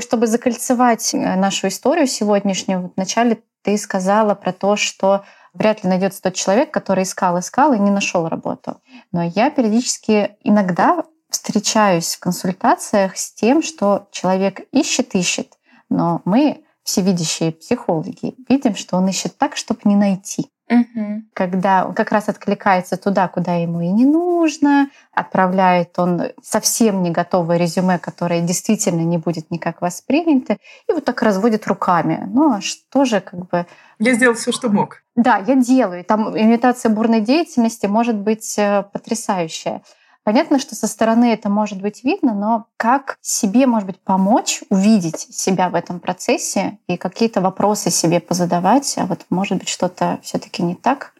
Чтобы 0.00 0.26
закольцевать 0.26 1.14
э, 1.14 1.36
нашу 1.36 1.68
историю 1.68 2.06
сегодняшнюю, 2.06 2.92
вначале 2.96 3.42
ты 3.62 3.78
сказала 3.78 4.34
про 4.34 4.52
то, 4.52 4.76
что 4.76 5.24
вряд 5.52 5.84
ли 5.84 5.88
найдется 5.88 6.22
тот 6.22 6.34
человек, 6.34 6.70
который 6.70 7.04
искал, 7.04 7.38
искал 7.38 7.72
и 7.72 7.78
не 7.78 7.90
нашел 7.90 8.28
работу. 8.28 8.80
Но 9.12 9.22
я 9.22 9.50
периодически 9.50 10.36
иногда 10.42 11.04
встречаюсь 11.30 12.14
в 12.14 12.20
консультациях 12.20 13.16
с 13.16 13.32
тем, 13.32 13.62
что 13.62 14.08
человек 14.10 14.60
ищет, 14.72 15.14
ищет, 15.14 15.58
но 15.88 16.22
мы, 16.24 16.64
всевидящие 16.82 17.52
психологи, 17.52 18.34
видим, 18.48 18.76
что 18.76 18.96
он 18.96 19.08
ищет 19.08 19.36
так, 19.38 19.56
чтобы 19.56 19.80
не 19.84 19.96
найти. 19.96 20.50
Угу. 20.74 21.22
Когда 21.32 21.86
он 21.86 21.94
как 21.94 22.10
раз 22.10 22.28
откликается 22.28 22.96
туда, 22.96 23.28
куда 23.28 23.54
ему 23.54 23.80
и 23.80 23.88
не 23.88 24.04
нужно, 24.04 24.88
отправляет 25.12 25.98
он 25.98 26.22
совсем 26.42 27.02
не 27.02 27.10
готовое 27.10 27.56
резюме, 27.56 27.98
которое 27.98 28.40
действительно 28.40 29.02
не 29.02 29.18
будет 29.18 29.50
никак 29.50 29.80
воспринято, 29.80 30.58
и 30.88 30.92
вот 30.92 31.04
так 31.04 31.22
разводит 31.22 31.66
руками. 31.66 32.28
Ну 32.32 32.54
а 32.54 32.60
что 32.60 33.04
же 33.04 33.20
как 33.20 33.48
бы... 33.48 33.66
Я 33.98 34.14
сделал 34.14 34.34
все, 34.34 34.52
что 34.52 34.68
мог. 34.68 35.02
Да, 35.14 35.38
я 35.46 35.54
делаю. 35.54 36.04
Там 36.04 36.36
имитация 36.36 36.90
бурной 36.90 37.20
деятельности 37.20 37.86
может 37.86 38.16
быть 38.16 38.58
э, 38.58 38.82
потрясающая. 38.92 39.82
Понятно, 40.24 40.58
что 40.58 40.74
со 40.74 40.86
стороны 40.86 41.34
это 41.34 41.50
может 41.50 41.82
быть 41.82 42.02
видно, 42.02 42.32
но 42.34 42.66
как 42.78 43.18
себе, 43.20 43.66
может 43.66 43.86
быть, 43.86 44.00
помочь 44.00 44.62
увидеть 44.70 45.18
себя 45.18 45.68
в 45.68 45.74
этом 45.74 46.00
процессе 46.00 46.78
и 46.88 46.96
какие-то 46.96 47.42
вопросы 47.42 47.90
себе 47.90 48.20
позадавать, 48.20 48.94
а 48.96 49.04
вот 49.04 49.26
может 49.28 49.58
быть 49.58 49.68
что-то 49.68 50.18
все 50.22 50.38
таки 50.38 50.62
не 50.62 50.74
так? 50.74 51.12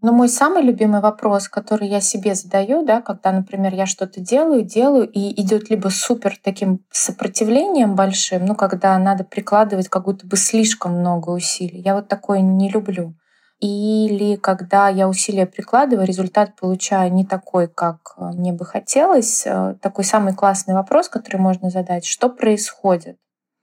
Но 0.00 0.12
мой 0.12 0.28
самый 0.28 0.62
любимый 0.62 1.00
вопрос, 1.00 1.48
который 1.48 1.88
я 1.88 2.00
себе 2.00 2.34
задаю, 2.36 2.84
да, 2.84 3.00
когда, 3.00 3.32
например, 3.32 3.74
я 3.74 3.86
что-то 3.86 4.20
делаю, 4.20 4.62
делаю, 4.62 5.08
и 5.08 5.40
идет 5.40 5.68
либо 5.70 5.88
супер 5.88 6.36
таким 6.42 6.80
сопротивлением 6.90 7.96
большим, 7.96 8.44
ну, 8.44 8.54
когда 8.54 8.96
надо 8.98 9.24
прикладывать 9.24 9.88
как 9.88 10.04
будто 10.04 10.26
бы 10.26 10.36
слишком 10.36 10.98
много 10.98 11.30
усилий. 11.30 11.80
Я 11.80 11.94
вот 11.94 12.08
такое 12.08 12.40
не 12.40 12.68
люблю 12.68 13.14
или 13.62 14.34
когда 14.34 14.88
я 14.88 15.08
усилия 15.08 15.46
прикладываю, 15.46 16.04
результат 16.04 16.56
получаю 16.56 17.12
не 17.12 17.24
такой, 17.24 17.68
как 17.68 18.14
э, 18.16 18.24
мне 18.34 18.52
бы 18.52 18.64
хотелось. 18.64 19.46
Э, 19.46 19.76
такой 19.80 20.02
самый 20.04 20.34
классный 20.34 20.74
вопрос, 20.74 21.08
который 21.08 21.36
можно 21.36 21.70
задать, 21.70 22.04
что 22.04 22.28
происходит? 22.28 23.18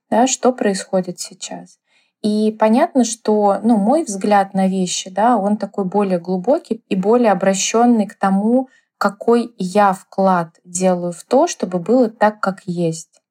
Да, 0.10 0.26
что 0.26 0.54
происходит 0.54 1.20
сейчас? 1.20 1.80
И 2.22 2.56
понятно, 2.58 3.04
что 3.04 3.60
ну, 3.62 3.76
мой 3.76 4.06
взгляд 4.06 4.54
на 4.54 4.70
вещи, 4.70 5.10
да, 5.10 5.36
он 5.36 5.58
такой 5.58 5.84
более 5.84 6.20
глубокий 6.20 6.82
и 6.88 6.96
более 6.96 7.34
обращенный 7.34 8.08
к 8.08 8.16
тому, 8.18 8.70
какой 8.98 9.54
я 9.58 9.92
вклад 9.92 10.60
делаю 10.64 11.12
в 11.12 11.26
то, 11.26 11.46
чтобы 11.46 11.80
было 11.80 12.10
так, 12.10 12.40
как 12.40 12.62
есть. 12.66 13.22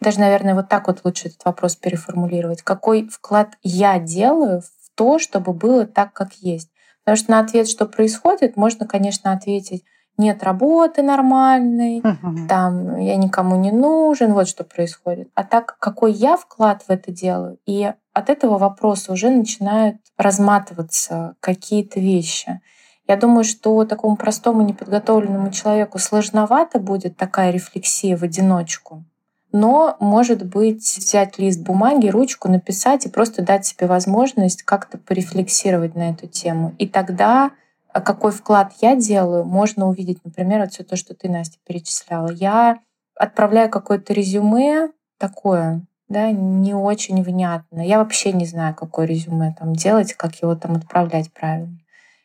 Даже, 0.00 0.18
наверное, 0.18 0.54
вот 0.56 0.68
так 0.68 0.88
вот 0.88 1.02
лучше 1.04 1.28
этот 1.28 1.44
вопрос 1.44 1.76
переформулировать. 1.76 2.62
Какой 2.62 3.08
вклад 3.08 3.56
я 3.62 4.00
делаю 4.00 4.60
в 4.60 4.75
то, 4.96 5.20
чтобы 5.20 5.52
было 5.52 5.86
так, 5.86 6.12
как 6.12 6.32
есть. 6.34 6.70
Потому 7.04 7.16
что 7.16 7.30
на 7.30 7.38
ответ, 7.38 7.68
что 7.68 7.86
происходит, 7.86 8.56
можно, 8.56 8.86
конечно, 8.86 9.32
ответить, 9.32 9.84
нет 10.18 10.42
работы 10.42 11.02
нормальной, 11.02 11.98
угу. 11.98 12.48
там 12.48 12.98
я 12.98 13.16
никому 13.16 13.56
не 13.56 13.70
нужен, 13.70 14.32
вот 14.32 14.48
что 14.48 14.64
происходит. 14.64 15.28
А 15.34 15.44
так, 15.44 15.76
какой 15.78 16.12
я 16.12 16.36
вклад 16.36 16.82
в 16.82 16.90
это 16.90 17.12
делаю, 17.12 17.58
и 17.66 17.92
от 18.12 18.30
этого 18.30 18.58
вопроса 18.58 19.12
уже 19.12 19.30
начинают 19.30 19.98
разматываться 20.16 21.36
какие-то 21.40 22.00
вещи. 22.00 22.60
Я 23.06 23.16
думаю, 23.16 23.44
что 23.44 23.84
такому 23.84 24.16
простому 24.16 24.62
неподготовленному 24.62 25.52
человеку 25.52 25.98
сложновато 25.98 26.80
будет 26.80 27.16
такая 27.16 27.52
рефлексия 27.52 28.16
в 28.16 28.22
одиночку. 28.22 29.04
Но, 29.52 29.96
может 30.00 30.44
быть, 30.44 30.82
взять 30.98 31.38
лист 31.38 31.60
бумаги, 31.60 32.08
ручку, 32.08 32.48
написать 32.48 33.06
и 33.06 33.08
просто 33.08 33.42
дать 33.42 33.66
себе 33.66 33.86
возможность 33.86 34.62
как-то 34.62 34.98
порефлексировать 34.98 35.94
на 35.94 36.10
эту 36.10 36.26
тему. 36.26 36.74
И 36.78 36.86
тогда 36.86 37.52
а 37.96 38.02
какой 38.02 38.30
вклад 38.30 38.74
я 38.82 38.94
делаю, 38.94 39.46
можно 39.46 39.88
увидеть, 39.88 40.22
например, 40.22 40.60
вот 40.60 40.72
все 40.72 40.84
то, 40.84 40.96
что 40.96 41.14
ты, 41.14 41.30
Настя, 41.30 41.56
перечисляла. 41.66 42.30
Я 42.30 42.80
отправляю 43.14 43.70
какое-то 43.70 44.12
резюме 44.12 44.90
такое, 45.16 45.80
да, 46.06 46.30
не 46.30 46.74
очень 46.74 47.22
внятно. 47.22 47.80
Я 47.80 47.96
вообще 47.96 48.32
не 48.32 48.44
знаю, 48.44 48.74
какое 48.74 49.06
резюме 49.06 49.56
там 49.58 49.72
делать, 49.72 50.12
как 50.12 50.34
его 50.42 50.54
там 50.56 50.76
отправлять 50.76 51.32
правильно. 51.32 51.78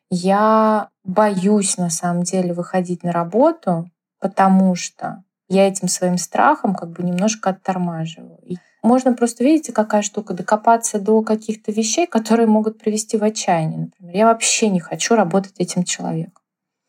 Я 0.09 0.89
боюсь 1.05 1.77
на 1.77 1.89
самом 1.89 2.23
деле 2.23 2.53
выходить 2.53 3.03
на 3.03 3.13
работу, 3.13 3.89
потому 4.19 4.75
что 4.75 5.23
я 5.51 5.67
этим 5.67 5.87
своим 5.87 6.17
страхом 6.17 6.73
как 6.73 6.91
бы 6.91 7.03
немножко 7.03 7.49
оттормаживаю. 7.49 8.39
Можно 8.83 9.13
просто, 9.13 9.43
видите, 9.43 9.71
какая 9.73 10.01
штука, 10.01 10.33
докопаться 10.33 10.99
до 10.99 11.21
каких-то 11.21 11.71
вещей, 11.71 12.07
которые 12.07 12.47
могут 12.47 12.79
привести 12.79 13.17
в 13.17 13.23
отчаяние. 13.23 13.79
Например, 13.79 14.15
я 14.15 14.25
вообще 14.25 14.69
не 14.69 14.79
хочу 14.79 15.15
работать 15.15 15.53
этим 15.59 15.83
человеком, 15.83 16.41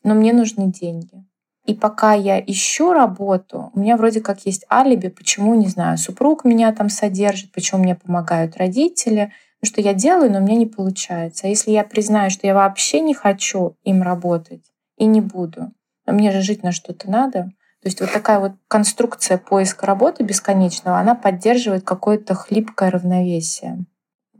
но 0.03 0.15
мне 0.15 0.33
нужны 0.33 0.71
деньги. 0.71 1.23
И 1.65 1.75
пока 1.75 2.13
я 2.13 2.41
ищу 2.41 2.91
работу, 2.91 3.71
у 3.73 3.79
меня 3.79 3.95
вроде 3.95 4.21
как 4.21 4.45
есть 4.45 4.65
алиби, 4.69 5.07
почему, 5.07 5.55
не 5.55 5.67
знаю, 5.67 5.97
супруг 5.97 6.43
меня 6.43 6.73
там 6.73 6.89
содержит, 6.89 7.51
почему 7.51 7.83
мне 7.83 7.95
помогают 7.95 8.57
родители, 8.57 9.31
ну, 9.61 9.67
что 9.67 9.79
я 9.79 9.93
делаю, 9.93 10.29
но 10.31 10.39
меня 10.39 10.57
не 10.57 10.65
получается. 10.65 11.47
А 11.47 11.49
если 11.49 11.71
я 11.71 11.85
признаю, 11.85 12.29
что 12.31 12.47
я 12.47 12.53
вообще 12.53 12.99
не 12.99 13.13
хочу 13.13 13.77
им 13.83 14.03
работать 14.03 14.65
и 14.97 15.05
не 15.05 15.21
буду, 15.21 15.71
а 16.05 16.11
мне 16.11 16.31
же 16.31 16.41
жить 16.41 16.63
на 16.63 16.73
что-то 16.73 17.09
надо, 17.09 17.51
то 17.83 17.89
есть 17.89 17.99
вот 17.99 18.13
такая 18.13 18.39
вот 18.39 18.53
конструкция 18.69 19.37
поиска 19.37 19.85
работы 19.85 20.23
бесконечного, 20.23 20.99
она 20.99 21.15
поддерживает 21.15 21.83
какое-то 21.83 22.33
хлипкое 22.33 22.89
равновесие. 22.89 23.83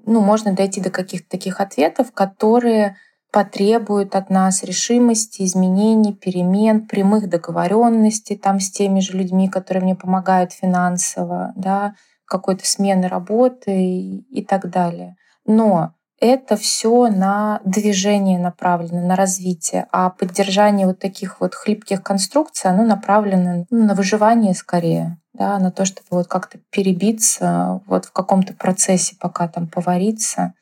Ну, 0.06 0.22
можно 0.22 0.54
дойти 0.54 0.80
до 0.80 0.90
каких-то 0.90 1.30
таких 1.30 1.60
ответов, 1.60 2.14
которые 2.14 2.96
потребуют 3.34 4.16
от 4.16 4.30
нас 4.30 4.64
решимости, 4.64 5.44
изменений, 5.44 6.14
перемен, 6.14 6.88
прямых 6.88 7.28
договоренностей 7.28 8.38
там 8.38 8.62
с 8.62 8.72
теми 8.72 9.02
же 9.02 9.18
людьми, 9.18 9.50
которые 9.50 9.84
мне 9.84 9.96
помогают 9.96 10.54
финансово, 10.54 11.52
да, 11.58 11.96
какой-то 12.24 12.66
смены 12.66 13.10
работы 13.10 13.76
и, 13.76 14.20
и 14.40 14.46
так 14.46 14.70
далее. 14.70 15.18
Но 15.46 15.96
это 16.24 16.56
все 16.56 17.08
на 17.10 17.60
движение 17.66 18.40
направлено, 18.40 19.06
на 19.06 19.16
развитие, 19.18 19.88
а 19.92 20.10
поддержание 20.10 20.88
вот 20.88 21.00
таких 21.00 21.42
вот 21.42 21.54
хлипких 21.54 22.02
конструкций, 22.02 22.72
оно 22.72 22.84
направлено 22.84 23.66
ну, 23.70 23.86
на 23.86 23.94
выживание 23.94 24.54
скорее, 24.54 25.18
да, 25.34 25.60
на 25.60 25.70
то, 25.70 25.84
чтобы 25.84 26.08
вот 26.12 26.28
как-то 26.28 26.60
перебиться 26.70 27.82
вот 27.88 28.06
в 28.06 28.14
каком-то 28.14 28.54
процессе, 28.54 29.18
пока 29.20 29.50
там 29.50 29.68
повариться. 29.68 30.54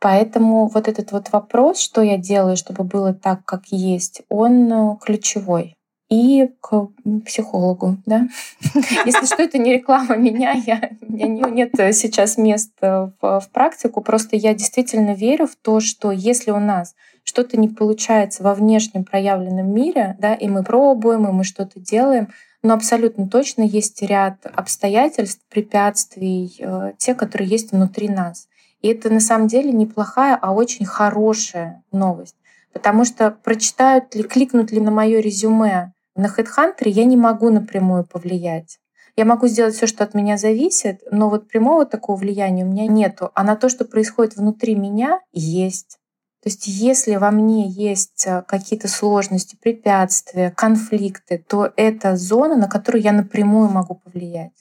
Поэтому 0.00 0.66
вот 0.66 0.88
этот 0.88 1.12
вот 1.12 1.30
вопрос, 1.30 1.78
что 1.78 2.00
я 2.00 2.16
делаю, 2.16 2.56
чтобы 2.56 2.82
было 2.82 3.12
так, 3.12 3.44
как 3.44 3.66
есть, 3.66 4.22
он 4.30 4.72
э, 4.72 4.96
ключевой. 5.04 5.76
И 6.12 6.50
к 6.60 6.88
психологу, 7.24 7.96
да. 8.04 8.28
Если 9.06 9.24
что, 9.24 9.42
это 9.42 9.56
не 9.56 9.72
реклама 9.72 10.14
меня, 10.14 10.52
я, 10.52 10.90
у 11.00 11.10
меня 11.10 11.48
нет 11.48 11.72
сейчас 11.96 12.36
места 12.36 13.14
в, 13.22 13.40
в 13.40 13.48
практику, 13.50 14.02
просто 14.02 14.36
я 14.36 14.52
действительно 14.52 15.14
верю 15.14 15.46
в 15.46 15.56
то, 15.56 15.80
что 15.80 16.10
если 16.12 16.50
у 16.50 16.58
нас 16.58 16.94
что-то 17.24 17.58
не 17.58 17.70
получается 17.70 18.42
во 18.42 18.52
внешнем 18.52 19.04
проявленном 19.04 19.72
мире, 19.72 20.14
да, 20.18 20.34
и 20.34 20.48
мы 20.48 20.62
пробуем, 20.62 21.26
и 21.26 21.32
мы 21.32 21.44
что-то 21.44 21.80
делаем, 21.80 22.28
но 22.62 22.74
абсолютно 22.74 23.26
точно 23.26 23.62
есть 23.62 24.02
ряд 24.02 24.44
обстоятельств, 24.44 25.40
препятствий, 25.48 26.54
э, 26.58 26.92
те, 26.98 27.14
которые 27.14 27.48
есть 27.48 27.72
внутри 27.72 28.10
нас. 28.10 28.48
И 28.82 28.88
это 28.88 29.08
на 29.08 29.20
самом 29.20 29.48
деле 29.48 29.72
неплохая, 29.72 30.36
а 30.36 30.52
очень 30.52 30.84
хорошая 30.84 31.82
новость. 31.90 32.36
Потому 32.74 33.06
что 33.06 33.30
прочитают 33.30 34.14
ли, 34.14 34.24
кликнут 34.24 34.72
ли 34.72 34.80
на 34.80 34.90
мое 34.90 35.20
резюме 35.20 35.94
на 36.14 36.26
HeadHunter, 36.26 36.88
я 36.88 37.04
не 37.04 37.16
могу 37.16 37.50
напрямую 37.50 38.04
повлиять. 38.04 38.78
Я 39.16 39.24
могу 39.24 39.46
сделать 39.46 39.74
все, 39.74 39.86
что 39.86 40.04
от 40.04 40.14
меня 40.14 40.38
зависит, 40.38 41.02
но 41.10 41.28
вот 41.28 41.48
прямого 41.48 41.84
такого 41.84 42.16
влияния 42.16 42.64
у 42.64 42.68
меня 42.68 42.86
нету. 42.86 43.30
А 43.34 43.44
на 43.44 43.56
то, 43.56 43.68
что 43.68 43.84
происходит 43.84 44.36
внутри 44.36 44.74
меня, 44.74 45.20
есть. 45.32 45.98
То 46.42 46.48
есть 46.48 46.66
если 46.66 47.16
во 47.16 47.30
мне 47.30 47.68
есть 47.68 48.26
э, 48.26 48.42
какие-то 48.48 48.88
сложности, 48.88 49.56
препятствия, 49.60 50.50
конфликты, 50.50 51.38
то 51.38 51.72
это 51.76 52.16
зона, 52.16 52.56
на 52.56 52.68
которую 52.68 53.02
я 53.02 53.12
напрямую 53.12 53.68
могу 53.68 53.94
повлиять 53.94 54.52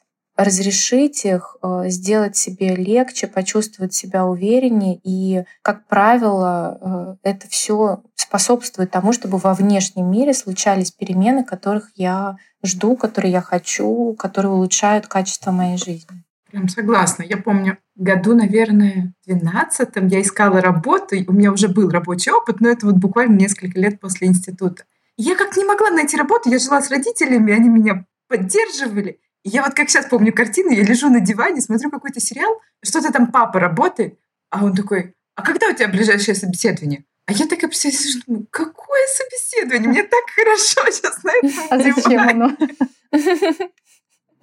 разрешить 0.44 1.26
их, 1.26 1.58
э, 1.62 1.84
сделать 1.88 2.36
себе 2.36 2.76
легче, 2.76 3.28
почувствовать 3.28 3.94
себя 3.94 4.26
увереннее. 4.26 5.00
И, 5.04 5.44
как 5.62 5.88
правило, 5.88 7.18
э, 7.24 7.30
это 7.30 7.48
все 7.48 8.02
способствует 8.16 8.92
тому, 8.92 9.14
чтобы 9.14 9.38
во 9.38 9.54
внешнем 9.54 10.10
мире 10.10 10.34
случались 10.34 10.92
перемены, 10.92 11.44
которых 11.44 11.90
я 11.96 12.38
жду, 12.64 12.96
которые 12.96 13.32
я 13.32 13.42
хочу, 13.42 14.16
которые 14.18 14.54
улучшают 14.54 15.08
качество 15.08 15.52
моей 15.52 15.78
жизни. 15.78 16.24
Прям 16.52 16.68
согласна. 16.68 17.24
Я 17.24 17.38
помню, 17.38 17.78
году, 17.96 18.36
наверное, 18.36 19.14
в 19.26 19.30
12 19.30 19.90
я 20.12 20.22
искала 20.22 20.62
работу, 20.62 21.16
у 21.28 21.34
меня 21.34 21.52
уже 21.52 21.70
был 21.70 21.90
рабочий 21.90 22.32
опыт, 22.32 22.60
но 22.60 22.70
это 22.70 22.86
вот 22.86 22.96
буквально 22.96 23.38
несколько 23.38 23.80
лет 23.80 24.00
после 24.00 24.28
института. 24.28 24.84
я 25.18 25.36
как 25.36 25.56
не 25.56 25.64
могла 25.64 25.92
найти 25.92 26.18
работу, 26.18 26.50
я 26.50 26.58
жила 26.58 26.82
с 26.82 26.90
родителями, 26.90 27.54
они 27.54 27.70
меня 27.70 28.06
поддерживали. 28.28 29.20
Я 29.44 29.64
вот 29.64 29.74
как 29.74 29.90
сейчас 29.90 30.06
помню 30.06 30.34
картину, 30.34 30.72
я 30.72 30.84
лежу 30.84 31.10
на 31.10 31.20
диване, 31.20 31.62
смотрю 31.62 31.90
какой-то 31.90 32.20
сериал, 32.20 32.62
что-то 32.84 33.12
там 33.12 33.32
папа 33.32 33.60
работает, 33.60 34.20
а 34.50 34.64
он 34.64 34.76
такой, 34.76 35.16
а 35.36 35.42
когда 35.42 35.68
у 35.68 35.74
тебя 35.74 35.88
ближайшее 35.88 36.36
собеседование? 36.36 37.06
А 37.26 37.34
я 37.34 37.48
такая 37.48 37.70
представляю, 37.70 38.22
думаю, 38.28 38.48
какое 38.52 39.02
собеседование? 39.08 39.90
Мне 39.90 40.04
так 40.04 40.24
хорошо 40.36 40.92
сейчас 40.92 41.24
на 41.24 41.32
этом 41.32 41.50
А 41.70 41.80
зачем 41.80 42.20
оно? 42.20 42.58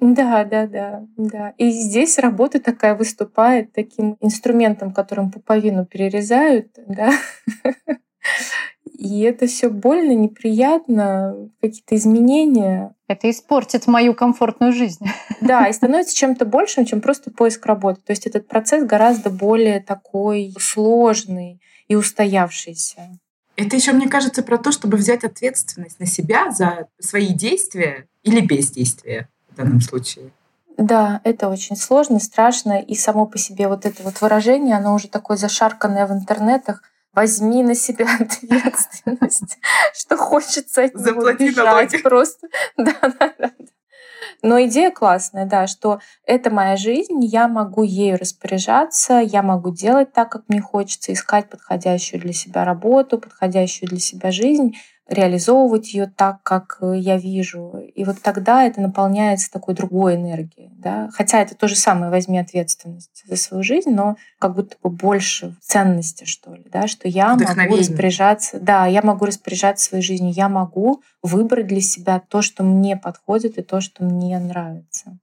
Да, 0.01 0.45
да, 0.45 0.67
да, 0.67 1.07
да. 1.17 1.55
И 1.59 1.71
здесь 1.71 2.19
работа 2.19 2.61
такая 2.61 2.95
выступает 2.95 3.73
таким 3.73 4.17
инструментом, 4.21 4.93
которым 4.95 5.33
пуповину 5.33 5.87
перерезают, 5.87 6.69
да. 6.87 7.13
И 8.99 9.21
это 9.21 9.47
все 9.47 9.71
больно, 9.71 10.11
неприятно, 10.11 11.49
какие-то 11.61 11.95
изменения. 11.95 12.97
Это 13.07 13.31
испортит 13.31 13.87
мою 13.87 14.13
комфортную 14.13 14.73
жизнь. 14.73 15.07
Да, 15.41 15.69
и 15.69 15.73
становится 15.73 16.17
чем-то 16.17 16.45
большим, 16.45 16.85
чем 16.85 17.01
просто 17.01 17.31
поиск 17.31 17.65
работы. 17.65 18.01
То 18.05 18.11
есть 18.11 18.27
этот 18.27 18.49
процесс 18.49 18.85
гораздо 18.85 19.31
более 19.31 19.79
такой 19.79 20.53
сложный 20.59 21.61
и 21.87 21.95
устоявшийся. 21.95 23.21
Это 23.55 23.77
еще, 23.77 23.93
мне 23.93 24.09
кажется, 24.09 24.43
про 24.43 24.59
то, 24.59 24.73
чтобы 24.73 24.97
взять 24.97 25.23
ответственность 25.23 26.01
на 26.01 26.07
себя 26.07 26.51
за 26.51 26.89
свои 26.99 27.29
действия 27.29 28.09
или 28.25 28.41
бездействия 28.41 29.29
в 29.53 29.57
данном 29.57 29.81
случае. 29.81 30.33
Да, 30.77 31.21
это 31.23 31.49
очень 31.49 31.77
сложно, 31.77 32.19
страшно, 32.19 32.81
и 32.81 32.97
само 32.97 33.27
по 33.27 33.39
себе 33.39 33.69
вот 33.69 33.87
это 33.87 34.03
вот 34.03 34.21
выражение, 34.21 34.77
оно 34.77 34.95
уже 34.95 35.07
такое 35.07 35.37
зашарканное 35.37 36.09
в 36.09 36.13
интернетах— 36.13 36.83
возьми 37.15 37.63
на 37.63 37.75
себя 37.75 38.07
ответственность, 38.21 39.59
что 39.95 40.17
хочется 40.17 40.85
от 40.85 40.95
него 40.95 41.33
бежать 41.33 42.03
просто. 42.03 42.49
Да, 42.77 42.95
да, 43.03 43.35
да. 43.39 43.51
Но 44.43 44.63
идея 44.65 44.91
классная, 44.91 45.47
да, 45.47 45.67
что 45.67 46.01
это 46.25 46.51
моя 46.51 46.77
жизнь, 46.77 47.25
я 47.25 47.49
могу 47.49 47.83
ею 47.83 48.19
распоряжаться, 48.19 49.15
я 49.15 49.43
могу 49.43 49.71
делать 49.71 50.13
так, 50.13 50.31
как 50.31 50.45
мне 50.49 50.61
хочется, 50.61 51.13
искать 51.13 51.49
подходящую 51.49 52.21
для 52.21 52.33
себя 52.33 52.65
работу, 52.65 53.19
подходящую 53.19 53.89
для 53.89 53.99
себя 53.99 54.31
жизнь, 54.31 54.77
реализовывать 55.09 55.95
ее 55.95 56.07
так, 56.07 56.43
как 56.43 56.79
э, 56.81 56.99
я 56.99 57.17
вижу. 57.17 57.79
И 57.95 58.05
вот 58.05 58.21
тогда 58.23 58.65
это 58.65 58.81
наполняется 58.81 59.51
такой 59.51 59.75
другой 59.75 60.17
энергией. 60.17 60.71
Да? 60.77 61.09
Хотя 61.13 61.41
это 61.41 61.55
то 61.55 61.67
же 61.67 61.77
самое, 61.77 62.11
возьми 62.11 62.39
ответственность 62.39 63.25
за 63.27 63.37
свою 63.37 63.63
жизнь, 63.63 63.91
но 63.91 64.17
как 64.39 64.55
будто 64.55 64.77
бы 64.83 64.91
больше 64.91 65.57
ценности, 65.61 66.25
что 66.25 66.55
ли, 66.55 66.67
да? 66.71 66.87
что 66.87 67.09
я 67.09 67.37
могу 67.37 67.77
распоряжаться, 67.77 68.61
да, 68.61 68.87
я 68.87 69.01
могу 69.03 69.25
распоряжаться 69.25 69.87
своей 69.87 70.05
жизнью, 70.05 70.33
я 70.33 70.49
могу 70.49 71.03
выбрать 71.23 71.67
для 71.67 71.81
себя 71.81 72.21
то, 72.21 72.43
что 72.43 72.63
мне 72.63 72.97
подходит 72.97 73.59
и 73.59 73.63
то, 73.63 73.81
что 73.81 74.05
мне 74.05 74.39
нравится. 74.39 75.19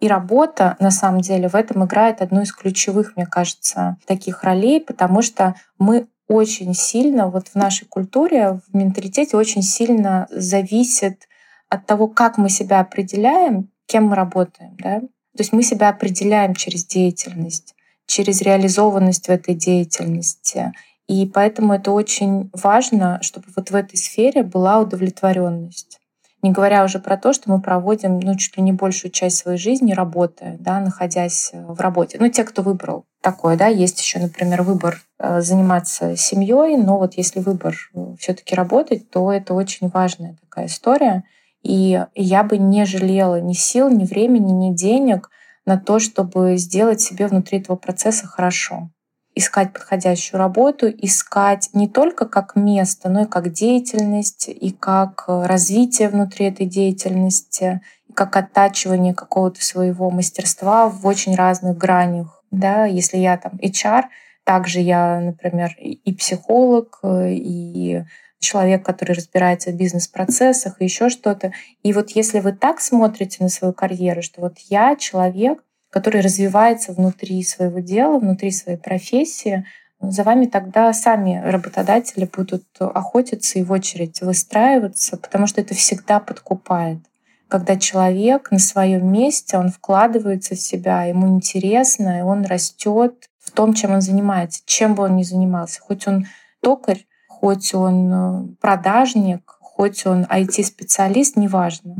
И 0.00 0.08
работа, 0.08 0.76
на 0.80 0.90
самом 0.90 1.20
деле, 1.20 1.48
в 1.48 1.54
этом 1.54 1.84
играет 1.84 2.22
одну 2.22 2.40
из 2.40 2.52
ключевых, 2.52 3.16
мне 3.16 3.26
кажется, 3.26 3.98
таких 4.06 4.42
ролей, 4.44 4.80
потому 4.80 5.20
что 5.20 5.54
мы 5.78 6.08
очень 6.30 6.74
сильно 6.74 7.28
вот 7.28 7.48
в 7.48 7.56
нашей 7.56 7.86
культуре, 7.88 8.60
в 8.68 8.76
менталитете 8.76 9.36
очень 9.36 9.62
сильно 9.62 10.28
зависит 10.30 11.26
от 11.68 11.86
того, 11.86 12.06
как 12.06 12.38
мы 12.38 12.48
себя 12.48 12.78
определяем, 12.78 13.68
кем 13.86 14.04
мы 14.04 14.14
работаем. 14.14 14.76
Да? 14.78 15.00
То 15.00 15.38
есть 15.38 15.52
мы 15.52 15.64
себя 15.64 15.88
определяем 15.88 16.54
через 16.54 16.86
деятельность, 16.86 17.74
через 18.06 18.42
реализованность 18.42 19.26
в 19.26 19.30
этой 19.30 19.54
деятельности. 19.54 20.72
И 21.08 21.26
поэтому 21.26 21.74
это 21.74 21.90
очень 21.90 22.48
важно, 22.52 23.18
чтобы 23.22 23.46
вот 23.56 23.72
в 23.72 23.74
этой 23.74 23.96
сфере 23.96 24.44
была 24.44 24.78
удовлетворенность. 24.78 25.99
Не 26.42 26.52
говоря 26.52 26.84
уже 26.84 26.98
про 26.98 27.16
то, 27.16 27.32
что 27.32 27.50
мы 27.50 27.60
проводим 27.60 28.18
ну, 28.18 28.34
чуть 28.36 28.56
ли 28.56 28.62
не 28.62 28.72
большую 28.72 29.10
часть 29.10 29.36
своей 29.36 29.58
жизни 29.58 29.92
работая, 29.92 30.56
да, 30.58 30.80
находясь 30.80 31.50
э, 31.52 31.64
в 31.66 31.80
работе. 31.80 32.16
Ну, 32.18 32.28
те, 32.28 32.44
кто 32.44 32.62
выбрал 32.62 33.04
такое, 33.20 33.56
да, 33.56 33.66
есть 33.66 34.00
еще, 34.00 34.18
например, 34.18 34.62
выбор 34.62 35.02
э, 35.18 35.40
заниматься 35.42 36.16
семьей, 36.16 36.76
но 36.76 36.98
вот 36.98 37.14
если 37.14 37.40
выбор 37.40 37.76
э, 37.94 38.14
все-таки 38.18 38.54
работать, 38.54 39.10
то 39.10 39.30
это 39.30 39.52
очень 39.52 39.88
важная 39.88 40.36
такая 40.40 40.66
история. 40.66 41.24
И 41.62 42.02
я 42.14 42.42
бы 42.42 42.56
не 42.56 42.86
жалела 42.86 43.40
ни 43.40 43.52
сил, 43.52 43.90
ни 43.90 44.04
времени, 44.04 44.50
ни 44.50 44.74
денег 44.74 45.28
на 45.66 45.78
то, 45.78 45.98
чтобы 45.98 46.56
сделать 46.56 47.02
себе 47.02 47.26
внутри 47.26 47.58
этого 47.58 47.76
процесса 47.76 48.26
хорошо 48.26 48.88
искать 49.34 49.72
подходящую 49.72 50.38
работу, 50.38 50.88
искать 50.88 51.70
не 51.72 51.88
только 51.88 52.26
как 52.26 52.56
место, 52.56 53.08
но 53.08 53.22
и 53.22 53.26
как 53.26 53.52
деятельность, 53.52 54.48
и 54.48 54.70
как 54.70 55.24
э, 55.28 55.46
развитие 55.46 56.08
внутри 56.08 56.46
этой 56.46 56.66
деятельности, 56.66 57.80
и 58.08 58.12
как 58.12 58.36
оттачивание 58.36 59.14
какого-то 59.14 59.64
своего 59.64 60.10
мастерства 60.10 60.88
в 60.88 61.06
очень 61.06 61.34
разных 61.34 61.78
гранях. 61.78 62.42
Да? 62.50 62.86
Если 62.86 63.18
я 63.18 63.36
там 63.36 63.52
HR, 63.62 64.04
также 64.44 64.80
я, 64.80 65.20
например, 65.20 65.76
и 65.78 66.12
психолог, 66.12 66.98
э, 67.02 67.32
и 67.34 68.02
человек, 68.40 68.84
который 68.84 69.12
разбирается 69.12 69.70
в 69.70 69.74
бизнес-процессах 69.74 70.80
и 70.80 70.84
еще 70.84 71.08
что-то. 71.08 71.52
И 71.82 71.92
вот 71.92 72.10
если 72.10 72.40
вы 72.40 72.52
так 72.52 72.80
смотрите 72.80 73.36
на 73.40 73.48
свою 73.48 73.72
карьеру, 73.72 74.22
что 74.22 74.40
вот 74.40 74.58
я 74.70 74.96
человек, 74.96 75.62
который 75.90 76.20
развивается 76.20 76.92
внутри 76.92 77.42
своего 77.42 77.80
дела, 77.80 78.18
внутри 78.18 78.52
своей 78.52 78.78
профессии, 78.78 79.66
за 80.00 80.22
вами 80.22 80.46
тогда 80.46 80.92
сами 80.94 81.42
работодатели 81.44 82.24
будут 82.24 82.64
охотиться 82.78 83.58
и 83.58 83.62
в 83.62 83.72
очередь 83.72 84.22
выстраиваться, 84.22 85.18
потому 85.18 85.46
что 85.46 85.60
это 85.60 85.74
всегда 85.74 86.20
подкупает. 86.20 87.00
Когда 87.48 87.76
человек 87.76 88.50
на 88.50 88.58
своем 88.58 89.12
месте, 89.12 89.58
он 89.58 89.70
вкладывается 89.70 90.54
в 90.54 90.60
себя, 90.60 91.04
ему 91.04 91.28
интересно, 91.28 92.20
и 92.20 92.22
он 92.22 92.44
растет 92.44 93.28
в 93.38 93.50
том, 93.50 93.74
чем 93.74 93.90
он 93.92 94.00
занимается, 94.00 94.62
чем 94.64 94.94
бы 94.94 95.02
он 95.02 95.16
ни 95.16 95.22
занимался. 95.22 95.80
Хоть 95.80 96.06
он 96.06 96.26
токарь, 96.62 97.06
хоть 97.28 97.74
он 97.74 98.12
э, 98.12 98.54
продажник, 98.60 99.42
хоть 99.60 100.06
он 100.06 100.22
IT-специалист, 100.22 101.36
неважно 101.36 101.96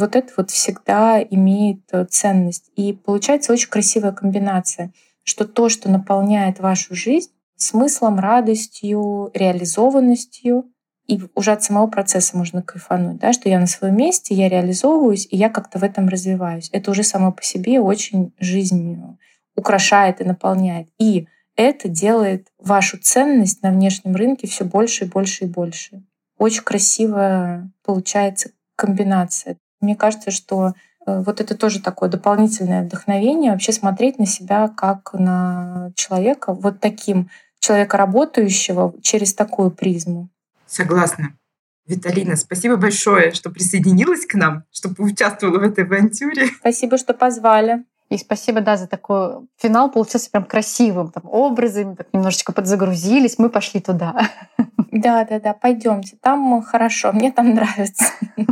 вот 0.00 0.16
это 0.16 0.32
вот 0.36 0.50
всегда 0.50 1.22
имеет 1.22 1.82
э, 1.92 2.04
ценность. 2.06 2.70
И 2.76 2.92
получается 2.92 3.52
очень 3.52 3.68
красивая 3.68 4.12
комбинация, 4.12 4.92
что 5.22 5.46
то, 5.46 5.68
что 5.68 5.90
наполняет 5.90 6.58
вашу 6.58 6.94
жизнь 6.94 7.30
смыслом, 7.56 8.18
радостью, 8.18 9.30
реализованностью, 9.34 10.64
и 11.06 11.20
уже 11.34 11.52
от 11.52 11.62
самого 11.62 11.88
процесса 11.88 12.36
можно 12.36 12.62
кайфануть, 12.62 13.18
да, 13.18 13.32
что 13.32 13.48
я 13.48 13.58
на 13.58 13.66
своем 13.66 13.96
месте, 13.96 14.34
я 14.34 14.48
реализовываюсь, 14.48 15.26
и 15.30 15.36
я 15.36 15.50
как-то 15.50 15.78
в 15.78 15.82
этом 15.82 16.08
развиваюсь. 16.08 16.70
Это 16.72 16.90
уже 16.90 17.02
само 17.02 17.32
по 17.32 17.42
себе 17.42 17.80
очень 17.80 18.32
жизнь 18.38 19.02
украшает 19.56 20.20
и 20.20 20.24
наполняет. 20.24 20.88
И 20.98 21.26
это 21.56 21.88
делает 21.88 22.48
вашу 22.58 22.96
ценность 22.98 23.62
на 23.62 23.72
внешнем 23.72 24.14
рынке 24.14 24.46
все 24.46 24.64
больше 24.64 25.04
и 25.04 25.08
больше 25.08 25.44
и 25.44 25.48
больше. 25.48 26.02
Очень 26.38 26.62
красивая 26.62 27.70
получается 27.84 28.50
комбинация. 28.76 29.58
Мне 29.80 29.96
кажется, 29.96 30.30
что 30.30 30.74
э, 31.06 31.22
вот 31.22 31.40
это 31.40 31.56
тоже 31.56 31.80
такое 31.80 32.08
дополнительное 32.08 32.84
вдохновение, 32.84 33.52
вообще 33.52 33.72
смотреть 33.72 34.18
на 34.18 34.26
себя 34.26 34.68
как 34.68 35.12
на 35.14 35.92
человека, 35.94 36.52
вот 36.52 36.80
таким 36.80 37.30
человека 37.60 37.96
работающего 37.96 38.94
через 39.02 39.34
такую 39.34 39.70
призму. 39.70 40.28
Согласна. 40.66 41.34
Виталина, 41.86 42.36
спасибо 42.36 42.76
большое, 42.76 43.32
что 43.32 43.50
присоединилась 43.50 44.24
к 44.24 44.34
нам, 44.34 44.64
что 44.70 44.94
поучаствовала 44.94 45.58
в 45.58 45.62
этой 45.62 45.84
авантюре. 45.84 46.46
Спасибо, 46.60 46.96
что 46.96 47.14
позвали. 47.14 47.84
И 48.10 48.18
спасибо, 48.18 48.60
да, 48.60 48.76
за 48.76 48.86
такой 48.86 49.48
финал. 49.56 49.90
Получился 49.90 50.30
прям 50.30 50.44
красивым, 50.44 51.10
там, 51.10 51.24
образами, 51.26 51.94
так 51.94 52.08
немножечко 52.12 52.52
подзагрузились, 52.52 53.38
мы 53.38 53.50
пошли 53.50 53.80
туда. 53.80 54.28
Да, 54.92 55.24
да, 55.24 55.38
да, 55.38 55.54
пойдемте. 55.54 56.16
Там 56.20 56.62
хорошо, 56.62 57.12
мне 57.12 57.30
там 57.30 57.54
нравится. 57.54 58.06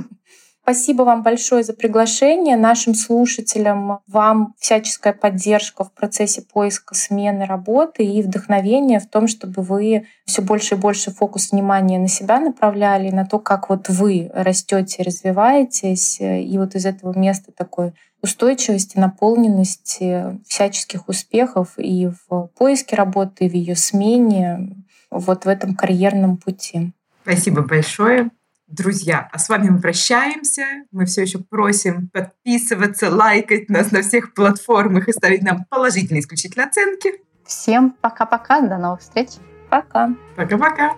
Спасибо 0.69 1.05
вам 1.05 1.23
большое 1.23 1.63
за 1.65 1.73
приглашение. 1.73 2.59
Нашим 2.59 2.93
слушателям 2.95 4.01
вам 4.07 4.53
всяческая 4.59 5.15
поддержка 5.15 5.83
в 5.83 5.91
процессе 5.93 6.43
поиска 6.43 6.95
смены 6.95 7.47
работы 7.47 8.05
и 8.05 8.21
вдохновения 8.21 9.01
в 9.01 9.09
том, 9.09 9.29
чтобы 9.29 9.63
вы 9.63 10.07
все 10.27 10.43
больше 10.43 10.75
и 10.75 10.79
больше 10.79 11.11
фокус 11.11 11.53
внимания 11.53 11.99
на 11.99 12.09
себя 12.09 12.39
направляли, 12.39 13.09
на 13.09 13.25
то, 13.25 13.39
как 13.39 13.71
вот 13.71 13.89
вы 13.89 14.31
растете, 14.35 15.03
развиваетесь, 15.03 16.21
и 16.21 16.59
вот 16.59 16.75
из 16.75 16.85
этого 16.85 17.19
места 17.19 17.51
такой 17.51 17.95
устойчивости, 18.21 18.99
наполненности, 18.99 20.39
всяческих 20.47 21.09
успехов 21.09 21.79
и 21.79 22.11
в 22.29 22.49
поиске 22.59 22.95
работы, 22.95 23.47
и 23.47 23.49
в 23.49 23.55
ее 23.55 23.75
смене, 23.75 24.77
вот 25.11 25.47
в 25.47 25.49
этом 25.49 25.75
карьерном 25.75 26.37
пути. 26.37 26.93
Спасибо 27.23 27.63
большое. 27.63 28.29
Друзья, 28.69 29.27
а 29.33 29.39
с 29.39 29.49
вами 29.49 29.71
мы 29.71 29.81
прощаемся. 29.81 30.63
Мы 30.93 31.07
все 31.07 31.23
еще 31.23 31.39
просим 31.39 32.09
подписываться, 32.09 33.11
лайкать 33.11 33.71
нас 33.71 33.93
на 33.93 34.03
всех 34.03 34.35
платформах 34.35 35.09
и 35.09 35.13
ставить 35.13 35.43
нам 35.43 35.65
положительные 35.71 36.21
исключительно 36.21 36.67
оценки. 36.67 37.15
Всем 37.47 37.97
пока-пока, 38.03 38.61
до 38.61 38.77
новых 38.77 39.01
встреч. 39.01 39.31
Пока. 39.71 40.11
Пока-пока. 40.37 40.97